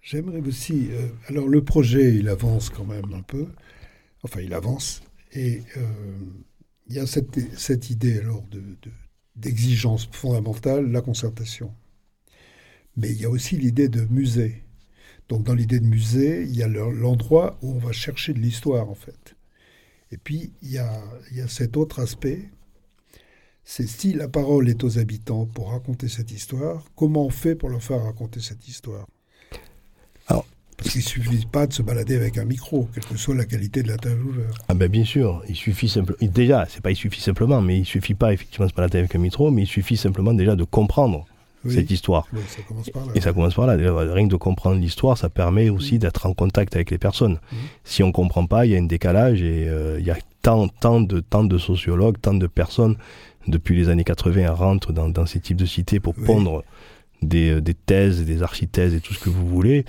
J'aimerais 0.00 0.40
aussi. 0.40 0.88
Euh, 0.90 1.06
alors, 1.28 1.46
le 1.46 1.62
projet, 1.62 2.14
il 2.16 2.28
avance 2.28 2.70
quand 2.70 2.84
même 2.84 3.14
un 3.14 3.22
peu. 3.22 3.46
Enfin, 4.24 4.40
il 4.40 4.52
avance. 4.52 5.02
Et 5.32 5.62
euh, 5.76 5.80
il 6.88 6.96
y 6.96 6.98
a 6.98 7.06
cette, 7.06 7.90
idée, 7.90 8.18
alors, 8.18 8.44
d'exigence 9.36 10.10
de, 10.10 10.16
fondamentale, 10.16 10.90
la 10.90 11.00
concertation. 11.00 11.72
Mais 12.96 13.10
il 13.10 13.20
y 13.20 13.24
a 13.24 13.30
aussi 13.30 13.56
l'idée 13.56 13.88
de 13.88 14.02
musée. 14.02 14.64
Donc, 15.28 15.44
dans 15.44 15.54
l'idée 15.54 15.80
de 15.80 15.86
musée, 15.86 16.42
il 16.42 16.56
y 16.56 16.62
a 16.62 16.68
l'endroit 16.68 17.58
où 17.62 17.72
on 17.72 17.78
va 17.78 17.92
chercher 17.92 18.34
de 18.34 18.40
l'histoire, 18.40 18.88
en 18.90 18.94
fait. 18.94 19.36
Et 20.10 20.18
puis, 20.18 20.52
il 20.62 20.72
y 20.72 20.78
a, 20.78 21.02
il 21.30 21.38
y 21.38 21.40
a 21.40 21.48
cet 21.48 21.76
autre 21.76 22.00
aspect 22.00 22.50
c'est 23.64 23.86
si 23.86 24.12
la 24.12 24.28
parole 24.28 24.68
est 24.68 24.82
aux 24.84 24.98
habitants 24.98 25.46
pour 25.46 25.70
raconter 25.70 26.08
cette 26.08 26.32
histoire, 26.32 26.84
comment 26.96 27.26
on 27.26 27.30
fait 27.30 27.54
pour 27.54 27.68
leur 27.68 27.82
faire 27.82 28.02
raconter 28.02 28.40
cette 28.40 28.66
histoire? 28.66 29.06
Parce 30.82 30.92
qu'il 30.92 31.00
ne 31.00 31.06
suffit 31.06 31.46
pas 31.46 31.66
de 31.66 31.72
se 31.72 31.82
balader 31.82 32.16
avec 32.16 32.38
un 32.38 32.44
micro, 32.44 32.88
quelle 32.92 33.04
que 33.04 33.16
soit 33.16 33.34
la 33.34 33.44
qualité 33.44 33.82
de 33.82 33.88
l'intervieweur. 33.88 34.52
Ah 34.68 34.74
ben 34.74 34.88
bien 34.88 35.04
sûr, 35.04 35.42
il 35.48 35.54
suffit 35.54 35.88
simplement. 35.88 36.18
Déjà, 36.20 36.66
c'est 36.68 36.80
pas 36.80 36.90
il 36.90 36.96
suffit 36.96 37.20
simplement, 37.20 37.60
mais 37.60 37.78
il 37.78 37.84
suffit 37.84 38.14
pas 38.14 38.32
effectivement 38.32 38.66
de 38.66 38.70
se 38.70 38.74
balader 38.76 38.98
avec 38.98 39.14
un 39.14 39.18
micro, 39.18 39.50
mais 39.50 39.62
il 39.62 39.66
suffit 39.66 39.96
simplement 39.96 40.34
déjà 40.34 40.56
de 40.56 40.64
comprendre 40.64 41.26
cette 41.68 41.92
histoire. 41.92 42.26
Et 43.14 43.20
ça 43.20 43.32
commence 43.32 43.54
par 43.54 43.66
là. 43.68 43.76
Rien 43.76 44.26
que 44.26 44.32
de 44.32 44.36
comprendre 44.36 44.80
l'histoire, 44.80 45.16
ça 45.16 45.28
permet 45.28 45.68
aussi 45.68 46.00
d'être 46.00 46.26
en 46.26 46.34
contact 46.34 46.74
avec 46.74 46.90
les 46.90 46.98
personnes. 46.98 47.38
Si 47.84 48.02
on 48.02 48.08
ne 48.08 48.12
comprend 48.12 48.46
pas, 48.46 48.66
il 48.66 48.72
y 48.72 48.74
a 48.74 48.78
un 48.78 48.82
décalage 48.82 49.42
et 49.42 49.68
euh, 49.68 50.00
il 50.00 50.04
y 50.04 50.10
a 50.10 50.16
tant, 50.42 50.66
tant, 50.66 51.00
de, 51.00 51.20
tant 51.20 51.44
de 51.44 51.58
sociologues, 51.58 52.16
tant 52.20 52.34
de 52.34 52.48
personnes 52.48 52.96
depuis 53.46 53.76
les 53.76 53.88
années 53.88 54.04
80 54.04 54.50
rentrent 54.52 54.92
dans, 54.92 55.08
dans 55.08 55.26
ces 55.26 55.38
types 55.38 55.56
de 55.56 55.66
cités 55.66 56.00
pour 56.00 56.14
pondre 56.14 56.64
des, 57.22 57.50
euh, 57.50 57.60
des, 57.60 57.74
thèses, 57.74 58.24
des 58.24 58.42
archithèses 58.42 58.94
et 58.94 59.00
tout 59.00 59.14
ce 59.14 59.20
que 59.20 59.30
vous 59.30 59.46
voulez 59.46 59.84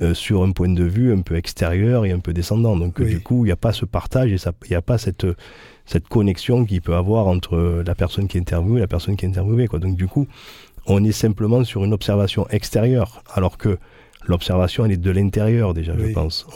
euh, 0.00 0.14
sur 0.14 0.42
un 0.42 0.52
point 0.52 0.68
de 0.68 0.84
vue 0.84 1.12
un 1.12 1.20
peu 1.20 1.36
extérieur 1.36 2.04
et 2.06 2.12
un 2.12 2.20
peu 2.20 2.32
descendant. 2.32 2.76
Donc 2.76 3.02
du 3.02 3.20
coup, 3.20 3.44
il 3.44 3.48
n'y 3.48 3.52
a 3.52 3.56
pas 3.56 3.72
ce 3.72 3.84
partage 3.84 4.32
et 4.32 4.36
il 4.64 4.70
n'y 4.70 4.76
a 4.76 4.82
pas 4.82 4.98
cette, 4.98 5.26
cette 5.86 6.08
connexion 6.08 6.64
qu'il 6.64 6.80
peut 6.82 6.94
avoir 6.94 7.26
entre 7.26 7.82
la 7.84 7.94
personne 7.94 8.28
qui 8.28 8.38
est 8.38 8.40
interviewée 8.40 8.78
et 8.78 8.80
la 8.80 8.88
personne 8.88 9.16
qui 9.16 9.24
est 9.24 9.28
interviewée. 9.28 9.68
Quoi. 9.68 9.78
Donc 9.78 9.96
du 9.96 10.06
coup, 10.06 10.26
on 10.86 11.04
est 11.04 11.12
simplement 11.12 11.64
sur 11.64 11.84
une 11.84 11.92
observation 11.92 12.48
extérieure, 12.48 13.22
alors 13.34 13.58
que 13.58 13.78
l'observation, 14.26 14.84
elle 14.84 14.92
est 14.92 14.96
de 14.96 15.10
l'intérieur 15.10 15.74
déjà, 15.74 15.94
je 15.96 16.12
pense. 16.12 16.46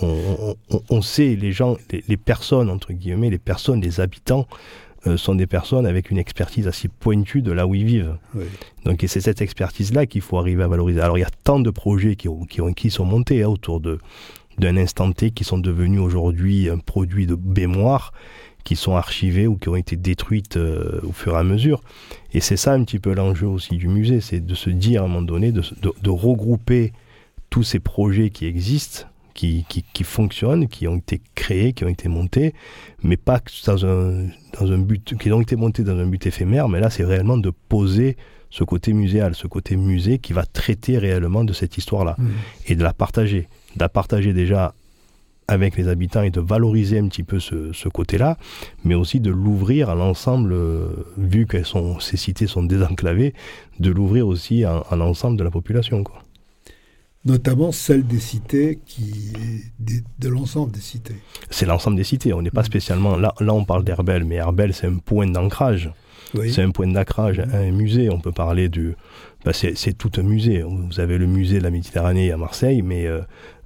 On, 0.91 1.03
sait, 1.03 1.37
les 1.37 1.53
gens, 1.53 1.77
les, 1.91 2.17
personnes, 2.17 2.71
entre 2.71 2.93
guillemets, 2.93 3.31
les 3.31 3.39
personnes, 3.39 3.81
les 3.81 4.01
habitants, 4.01 4.47
euh, 4.51 4.92
sont 5.17 5.35
des 5.35 5.47
personnes 5.47 5.87
avec 5.87 6.11
une 6.11 6.19
expertise 6.19 6.69
assez 6.69 6.89
pointue 6.89 7.43
de 7.43 7.53
là 7.53 7.67
où 7.67 7.75
ils 7.75 7.85
vivent. 7.85 8.17
Donc 8.85 9.05
c'est 9.07 9.21
cette 9.21 9.41
expertise-là 9.43 10.07
qu'il 10.07 10.21
faut 10.21 10.39
arriver 10.39 10.63
à 10.63 10.69
valoriser. 10.69 11.01
Alors 11.01 11.19
il 11.19 11.23
y 11.23 11.25
a 11.25 11.31
tant 11.45 11.61
de 11.61 11.71
projets 11.71 12.17
qui, 12.17 12.29
ont, 12.29 12.45
qui, 12.45 12.61
ont, 12.61 12.73
qui 12.73 12.91
sont 12.91 13.05
montés 13.05 13.43
hein, 13.43 13.49
autour 13.49 13.81
de 13.81 13.99
d'un 14.59 14.77
instant 14.77 15.11
T 15.13 15.31
qui 15.31 15.45
sont 15.45 15.59
devenus 15.59 16.01
aujourd'hui 16.01 16.69
un 16.69 16.79
produit 16.79 17.27
de 17.27 17.37
mémoire 17.43 18.13
qui 18.65 18.77
sont 18.77 18.95
archivées 18.95 19.47
ou 19.47 19.57
qui 19.57 19.69
ont 19.69 19.77
été 19.77 19.97
détruites 19.97 20.57
euh, 20.57 21.01
au 21.03 21.13
fur 21.13 21.35
et 21.35 21.39
à 21.39 21.43
mesure. 21.43 21.81
Et 22.33 22.41
c'est 22.41 22.57
ça 22.57 22.73
un 22.73 22.85
petit 22.85 22.99
peu 22.99 23.13
l'enjeu 23.13 23.47
aussi 23.47 23.77
du 23.77 23.89
musée, 23.89 24.21
c'est 24.21 24.41
de 24.41 24.55
se 24.55 24.71
dire 24.71 25.03
à 25.03 25.05
un 25.07 25.09
moment 25.09 25.23
donné, 25.23 25.53
de, 25.53 25.63
de, 25.81 26.11
regrouper 26.11 26.93
tous 27.51 27.65
ces 27.65 27.81
projets 27.81 28.31
qui 28.31 28.47
existent, 28.47 29.07
qui, 29.35 29.65
qui, 29.69 29.85
qui, 29.93 30.05
fonctionnent, 30.05 30.69
qui 30.69 30.89
ont 30.89 30.97
été 30.97 31.21
créés, 31.35 31.73
qui 31.73 31.85
ont 31.85 31.89
été 31.89 32.09
montés, 32.09 32.55
mais 33.03 33.17
pas 33.17 33.41
dans 33.67 33.87
un, 33.87 34.27
dans 34.59 34.73
un 34.73 34.79
but, 34.79 35.17
qui 35.19 35.33
ont 35.33 35.41
été 35.41 35.57
montés 35.57 35.85
dans 35.85 35.97
un 35.97 36.07
but 36.07 36.27
éphémère, 36.27 36.69
mais 36.69 36.81
là 36.81 36.91
c'est 36.91 37.05
réellement 37.05 37.39
de 37.39 37.51
poser 37.69 38.17
ce 38.51 38.65
côté 38.65 38.93
muséal, 38.93 39.35
ce 39.35 39.47
côté 39.47 39.77
musée 39.77 40.19
qui 40.19 40.35
va 40.35 40.45
traiter 40.45 40.99
réellement 40.99 41.45
de 41.45 41.55
cette 41.55 41.79
histoire-là 41.79 42.17
mmh. 42.19 42.29
et 42.67 42.77
de 42.77 42.83
la 42.83 42.93
partager. 42.93 43.49
De 43.77 43.81
la 43.81 43.89
partager 43.89 44.35
déjà 44.35 44.75
avec 45.49 45.77
les 45.77 45.89
habitants 45.89 46.23
et 46.23 46.31
de 46.31 46.41
valoriser 46.41 46.99
un 46.99 47.09
petit 47.09 47.23
peu 47.23 47.41
ce, 47.41 47.89
côté-là, 47.89 48.39
mais 48.85 48.95
aussi 48.95 49.21
de 49.21 49.31
l'ouvrir 49.31 49.91
à 49.91 49.95
l'ensemble, 49.95 50.53
euh, 50.53 50.89
vu 51.17 51.47
que 51.47 51.63
sont, 51.63 52.01
ces 52.01 52.17
cités 52.17 52.47
sont 52.47 52.63
désenclavées, 52.63 53.35
de 53.81 53.91
l'ouvrir 53.91 54.27
aussi 54.27 54.65
à, 54.65 54.85
l'ensemble 54.97 55.37
de 55.37 55.45
la 55.45 55.51
population. 55.51 56.05
Quoi. 56.05 56.23
Notamment 57.25 57.71
celle 57.71 58.05
des 58.05 58.19
cités, 58.19 58.81
qui, 58.85 59.33
de, 59.79 60.29
l'ensemble 60.29 60.73
des 60.73 60.81
cités. 60.81 61.15
C'est 61.51 61.67
l'ensemble 61.67 61.97
des 61.97 62.05
cités, 62.05 62.33
on 62.33 62.43
n'est 62.43 62.51
pas 62.51 62.63
mm. 62.63 62.67
spécialement... 62.67 63.17
Là, 63.17 63.35
là 63.41 63.55
on 63.55 63.65
parle 63.65 63.85
d'Herbel, 63.85 64.25
mais 64.25 64.37
Herbel 64.37 64.75
c'est 64.75 64.87
un 64.87 64.97
point 64.97 65.27
d'ancrage. 65.27 65.91
C'est 66.49 66.63
un 66.63 66.71
point 66.71 66.87
d'ancrage, 66.87 67.41
un 67.41 67.71
musée. 67.73 68.09
On 68.09 68.19
peut 68.19 68.33
parler 68.33 68.71
du... 68.71 68.97
Bah, 69.45 69.53
c'est 69.53 69.99
tout 69.99 70.11
un 70.17 70.23
musée. 70.23 70.63
Vous 70.63 70.99
avez 70.99 71.19
le 71.19 71.27
musée 71.27 71.59
de 71.59 71.63
la 71.65 71.71
Méditerranée 71.71 72.33
à 72.33 72.39
Marseille, 72.39 72.81
mais 72.81 73.07
euh, 73.07 73.21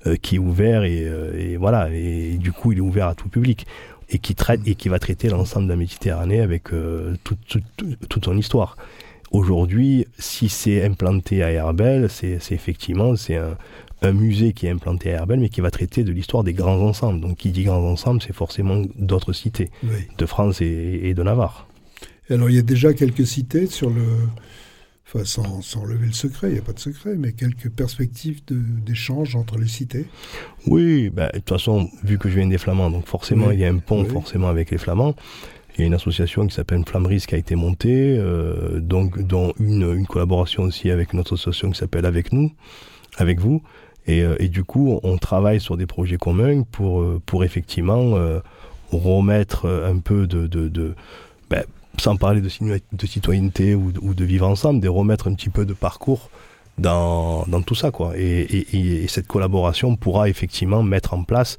euh, 0.07 0.17
qui 0.17 0.37
est 0.37 0.39
ouvert 0.39 0.83
euh, 0.85 1.33
et, 1.37 1.57
voilà 1.57 1.89
et 1.91 2.37
du 2.39 2.53
coup 2.53 2.71
il 2.71 2.79
est 2.79 2.83
ouvert 2.83 3.09
à 3.09 3.15
tout 3.15 3.29
public 3.29 3.67
et 4.09 4.19
qui 4.19 4.35
traite 4.35 4.61
et 4.67 4.75
qui 4.75 4.89
va 4.89 4.99
traiter 4.99 5.29
l'ensemble 5.29 5.67
de 5.67 5.71
la 5.71 5.77
Méditerranée 5.77 6.41
avec 6.41 6.73
euh, 6.73 7.17
toute 7.25 8.25
son 8.25 8.37
histoire. 8.37 8.77
Aujourd'hui, 9.33 10.07
si 10.19 10.49
c'est 10.49 10.85
implanté 10.85 11.43
à 11.43 11.51
Herbel, 11.51 12.09
c'est 12.09 12.39
effectivement 12.51 13.17
c'est 13.17 13.37
un, 13.37 14.13
musée 14.13 14.53
qui 14.53 14.67
est 14.67 14.71
implanté 14.71 15.13
à 15.13 15.17
Herbel, 15.17 15.41
mais 15.41 15.49
qui 15.49 15.61
va 15.61 15.71
traiter 15.71 16.05
de 16.05 16.13
l'histoire 16.13 16.45
des 16.45 16.53
grands 16.53 16.81
ensembles. 16.81 17.21
Donc, 17.21 17.39
qui 17.39 17.51
dit 17.51 17.65
grands 17.65 17.85
ensembles, 17.85 18.23
c'est 18.23 18.35
forcément 18.35 18.83
d'autres 18.97 19.33
cités 19.33 19.71
de 20.17 20.27
France 20.27 20.61
et, 20.61 21.01
et, 21.03 21.15
de 21.15 21.23
Navarre. 21.23 21.67
alors, 22.31 22.49
il 22.49 22.57
y 22.57 22.59
a 22.59 22.63
déjà 22.63 22.95
quelques 22.95 23.27
cités 23.27 23.67
sur 23.67 23.91
le 23.91 24.05
enfin, 25.07 25.25
sans, 25.25 25.63
sans, 25.63 25.85
lever 25.85 26.07
le 26.07 26.13
secret, 26.13 26.49
il 26.49 26.55
n'y 26.55 26.59
a 26.59 26.63
pas 26.63 26.73
de 26.73 26.81
secret, 26.81 27.15
mais 27.17 27.33
quelques 27.33 27.71
perspectives 27.71 28.41
d'échange 28.49 29.37
entre 29.37 29.59
les 29.59 29.69
cités? 29.69 30.07
Oui, 30.67 31.11
bah, 31.11 31.31
de 31.33 31.39
toute 31.39 31.49
façon, 31.49 31.89
vu 32.03 32.19
que 32.19 32.29
je 32.29 32.39
viens 32.39 32.49
des 32.49 32.59
Flamands, 32.59 32.91
donc 32.91 33.07
forcément, 33.07 33.51
il 33.51 33.61
y 33.61 33.65
a 33.65 33.69
un 33.69 33.79
pont 33.79 34.05
forcément 34.05 34.49
avec 34.49 34.71
les 34.71 34.79
Flamands. 34.79 35.15
Il 35.77 35.83
y 35.83 35.85
a 35.85 35.87
une 35.87 35.95
association 35.95 36.47
qui 36.47 36.55
s'appelle 36.55 36.83
Flammeris 36.87 37.25
qui 37.29 37.35
a 37.35 37.39
été 37.39 37.55
montée, 37.55 38.17
euh, 38.19 38.81
donc 38.81 39.21
dont 39.21 39.53
une, 39.61 40.07
collaboration 40.07 40.63
aussi 40.63 40.91
avec 40.91 41.13
une 41.13 41.21
autre 41.21 41.35
association 41.35 41.71
qui 41.71 41.79
s'appelle 41.79 42.07
Avec 42.07 42.33
nous, 42.33 42.51
avec 43.19 43.41
vous. 43.41 43.63
Et, 44.07 44.23
euh, 44.23 44.37
du 44.49 44.65
coup, 44.65 44.99
on 45.03 45.19
travaille 45.19 45.61
sur 45.61 45.77
des 45.77 45.87
projets 45.87 46.17
communs 46.17 46.63
pour, 46.63 47.03
euh, 47.03 47.21
pour 47.27 47.45
effectivement 47.45 48.15
remettre 48.91 49.67
un 49.67 49.99
peu 49.99 50.27
de, 50.27 50.95
ben, 51.51 51.65
sans 51.99 52.17
parler 52.17 52.41
de, 52.41 53.07
citoyenneté 53.07 53.75
ou 53.75 53.93
de, 53.93 54.25
vivre 54.25 54.47
ensemble, 54.47 54.81
de 54.81 54.89
remettre 54.89 55.29
un 55.29 55.35
petit 55.35 55.51
peu 55.51 55.67
de 55.67 55.75
parcours 55.75 56.31
dans, 56.79 57.45
dans 57.49 57.61
tout 57.61 57.75
ça. 57.75 57.91
Quoi. 57.91 58.15
Et, 58.17 59.07
cette 59.09 59.27
collaboration 59.27 59.97
pourra 59.97 60.31
effectivement 60.31 60.83
mettre 60.83 61.13
en 61.13 61.23
place 61.23 61.59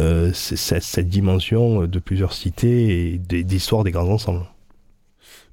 euh, 0.00 0.32
cette, 0.32 1.08
dimension 1.08 1.86
de 1.86 1.98
plusieurs 1.98 2.32
cités 2.32 3.12
et 3.12 3.18
d'histoire 3.18 3.84
des 3.84 3.90
grands 3.90 4.08
ensembles. 4.08 4.46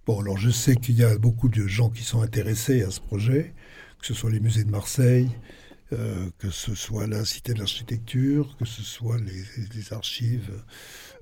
Bon, 0.05 0.21
alors 0.21 0.37
je 0.37 0.49
sais 0.49 0.75
qu'il 0.75 0.95
y 0.95 1.03
a 1.03 1.17
beaucoup 1.17 1.49
de 1.49 1.67
gens 1.67 1.89
qui 1.89 2.03
sont 2.03 2.21
intéressés 2.21 2.81
à 2.81 2.91
ce 2.91 3.01
projet, 3.01 3.53
que 3.99 4.07
ce 4.07 4.13
soit 4.13 4.31
les 4.31 4.39
musées 4.39 4.63
de 4.63 4.71
Marseille, 4.71 5.29
euh, 5.91 6.29
que 6.37 6.49
ce 6.49 6.75
soit 6.75 7.07
la 7.07 7.25
Cité 7.25 7.53
de 7.53 7.59
l'Architecture, 7.59 8.55
que 8.57 8.65
ce 8.65 8.83
soit 8.83 9.17
les, 9.17 9.93
archives 9.93 10.63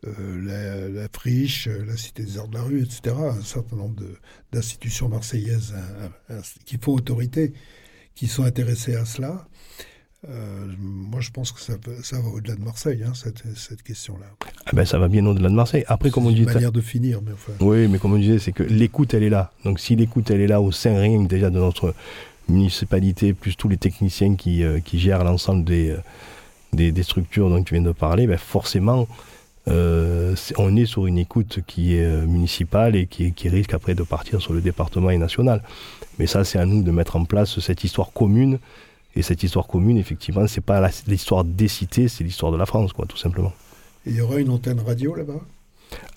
euh, 0.06 0.92
la, 0.92 1.08
Friche, 1.12 1.68
la 1.68 1.98
Cité 1.98 2.24
des 2.24 2.38
Arts 2.38 2.48
de 2.48 2.56
la 2.56 2.64
Rue, 2.64 2.84
etc. 2.84 3.16
Un 3.18 3.42
certain 3.42 3.76
nombre 3.76 4.04
d'institutions 4.52 5.10
marseillaises 5.10 5.74
qui 6.66 6.78
font 6.78 6.94
autorité, 6.94 7.54
qui 8.14 8.28
sont 8.28 8.44
intéressées 8.44 8.96
à 8.96 9.06
cela. 9.06 9.48
Euh, 10.30 10.66
moi, 10.80 11.22
je 11.22 11.30
pense 11.32 11.52
que 11.52 11.60
ça, 11.60 11.74
ça 12.04 12.20
va 12.20 12.30
au-delà 12.30 12.56
de 12.56 12.62
Marseille, 12.62 13.04
hein, 13.06 13.14
cette, 13.14 13.44
cette 13.56 13.84
question-là. 13.84 14.26
Ah 14.66 14.72
ben, 14.74 14.86
ça 14.86 14.98
va 14.98 15.08
bien 15.08 15.26
au-delà 15.26 15.50
de 15.50 15.56
Marseille. 15.56 15.84
Après, 15.88 16.10
comme 16.10 16.26
on 16.26 16.32
dit, 16.32 16.44
manière 16.44 16.72
de 16.72 16.82
finir, 16.82 17.22
mais 17.24 17.32
enfin. 17.34 17.54
Oui, 17.60 17.88
mais 17.88 18.00
comme 18.00 18.14
on 18.14 18.18
disait, 18.18 18.40
c'est 18.40 18.52
que 18.52 18.64
l'écoute, 18.64 19.14
elle 19.14 19.24
est 19.24 19.30
là. 19.30 19.52
Donc, 19.64 19.80
si 19.80 19.96
l'écoute, 19.96 20.32
elle 20.32 20.42
est 20.42 20.48
là 20.48 20.62
au 20.62 20.72
sein 20.72 21.00
rien 21.00 21.22
déjà 21.24 21.50
de 21.50 21.60
notre 21.60 21.94
municipalité, 22.50 23.34
plus 23.34 23.56
tous 23.56 23.70
les 23.70 23.78
techniciens 23.78 24.36
qui, 24.36 24.64
euh, 24.64 24.80
qui 24.80 25.00
gèrent 25.00 25.24
l'ensemble 25.24 25.64
des, 25.64 25.96
des, 26.74 26.92
des, 26.92 27.04
structures 27.04 27.50
dont 27.50 27.64
tu 27.64 27.76
viens 27.76 27.84
de 27.84 27.92
parler, 27.92 28.28
ben 28.28 28.38
forcément, 28.38 29.08
euh, 29.68 30.36
on 30.58 30.76
est 30.76 30.86
sur 30.86 31.08
une 31.08 31.18
écoute 31.18 31.60
qui 31.66 31.96
est 31.96 32.06
euh, 32.06 32.26
municipale 32.26 32.96
et 32.96 33.08
qui, 33.08 33.50
risque 33.50 33.74
après 33.74 33.96
de 33.96 34.04
partir 34.04 34.42
sur 34.42 34.54
le 34.54 34.62
département 34.62 35.10
et 35.10 35.18
national. 35.18 35.64
Mais 36.20 36.28
ça, 36.28 36.44
c'est 36.44 36.60
à 36.60 36.66
nous 36.66 36.84
de 36.84 36.92
mettre 36.92 37.16
en 37.16 37.26
place 37.26 37.60
cette 37.60 37.84
histoire 37.84 38.12
commune. 38.14 38.60
Et 39.16 39.22
cette 39.22 39.44
histoire 39.44 39.68
commune, 39.68 39.98
effectivement, 39.98 40.46
c'est 40.48 40.62
pas 40.62 40.90
l'histoire 41.08 41.44
des 41.44 41.68
cités, 41.68 42.08
c'est 42.08 42.24
l'histoire 42.24 42.52
de 42.52 42.58
la 42.58 42.66
France, 42.66 42.94
quoi, 42.94 43.06
tout 43.06 43.18
simplement. 43.18 43.54
il 44.06 44.16
y 44.16 44.22
aura 44.22 44.40
une 44.40 44.50
antenne 44.50 44.80
radio 44.80 45.16
là-bas? 45.16 45.40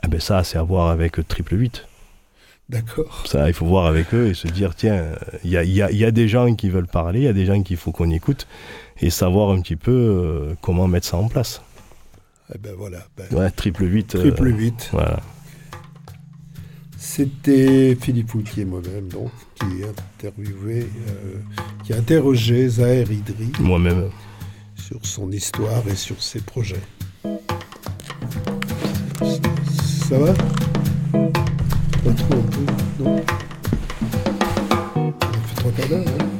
Ah 0.03 0.09
ben 0.09 0.21
ça, 0.21 0.43
c'est 0.45 0.59
à 0.59 0.63
voir 0.63 0.89
avec 0.89 1.27
Triple 1.29 1.57
8. 1.57 1.87
D'accord. 2.69 3.25
Ça, 3.27 3.49
il 3.49 3.55
faut 3.55 3.65
voir 3.65 3.87
avec 3.87 4.13
eux 4.13 4.29
et 4.29 4.35
se 4.35 4.47
dire, 4.47 4.75
tiens, 4.75 5.05
il 5.43 5.51
y 5.53 6.05
a, 6.05 6.11
des 6.11 6.29
gens 6.29 6.55
qui 6.55 6.69
veulent 6.69 6.87
parler, 6.87 7.21
il 7.21 7.25
y 7.25 7.29
a 7.29 7.33
des 7.33 7.47
gens 7.47 7.63
qu'il 7.63 7.79
faut 7.79 7.93
qu'on 7.93 8.11
écoute 8.11 8.47
et 9.01 9.09
savoir 9.09 9.51
un 9.51 9.61
petit 9.63 9.77
peu 9.77 9.91
euh, 9.91 10.55
comment 10.61 10.87
mettre 10.87 11.07
ça 11.07 11.17
en 11.17 11.29
place. 11.29 11.63
Eh 12.55 12.59
ben 12.59 12.75
voilà. 12.77 12.99
Ben, 13.17 13.27
ouais, 13.39 13.51
triple 13.51 13.85
8. 13.85 14.15
Euh, 14.15 14.21
triple 14.21 14.49
8. 14.49 14.91
voilà. 14.93 15.21
C'était 17.11 17.97
Philippe 17.99 18.35
Woutier 18.35 18.67
moi-même, 18.67 19.09
donc, 19.09 19.31
qui 19.55 19.83
interviewait, 19.83 20.87
euh, 21.09 21.37
qui 21.83 21.95
interrogeait 21.95 22.69
Zahir 22.69 23.11
Idri. 23.11 23.51
Moi-même. 23.61 24.11
Sur 24.77 25.05
son 25.05 25.33
histoire 25.33 25.83
et 25.91 25.97
sur 25.97 26.23
ses 26.23 26.41
projets. 26.41 26.83
Ça 30.07 30.19
va? 30.19 30.35
Pas 30.35 32.13
trop 32.13 32.35
un 32.35 32.43
peu, 32.43 33.03
non? 33.03 33.23
On 34.95 35.09
a 35.09 35.13
fait 35.47 35.55
trois 35.57 35.73
quarts 35.73 35.89
d'heure, 35.89 36.05
hein? 36.07 36.38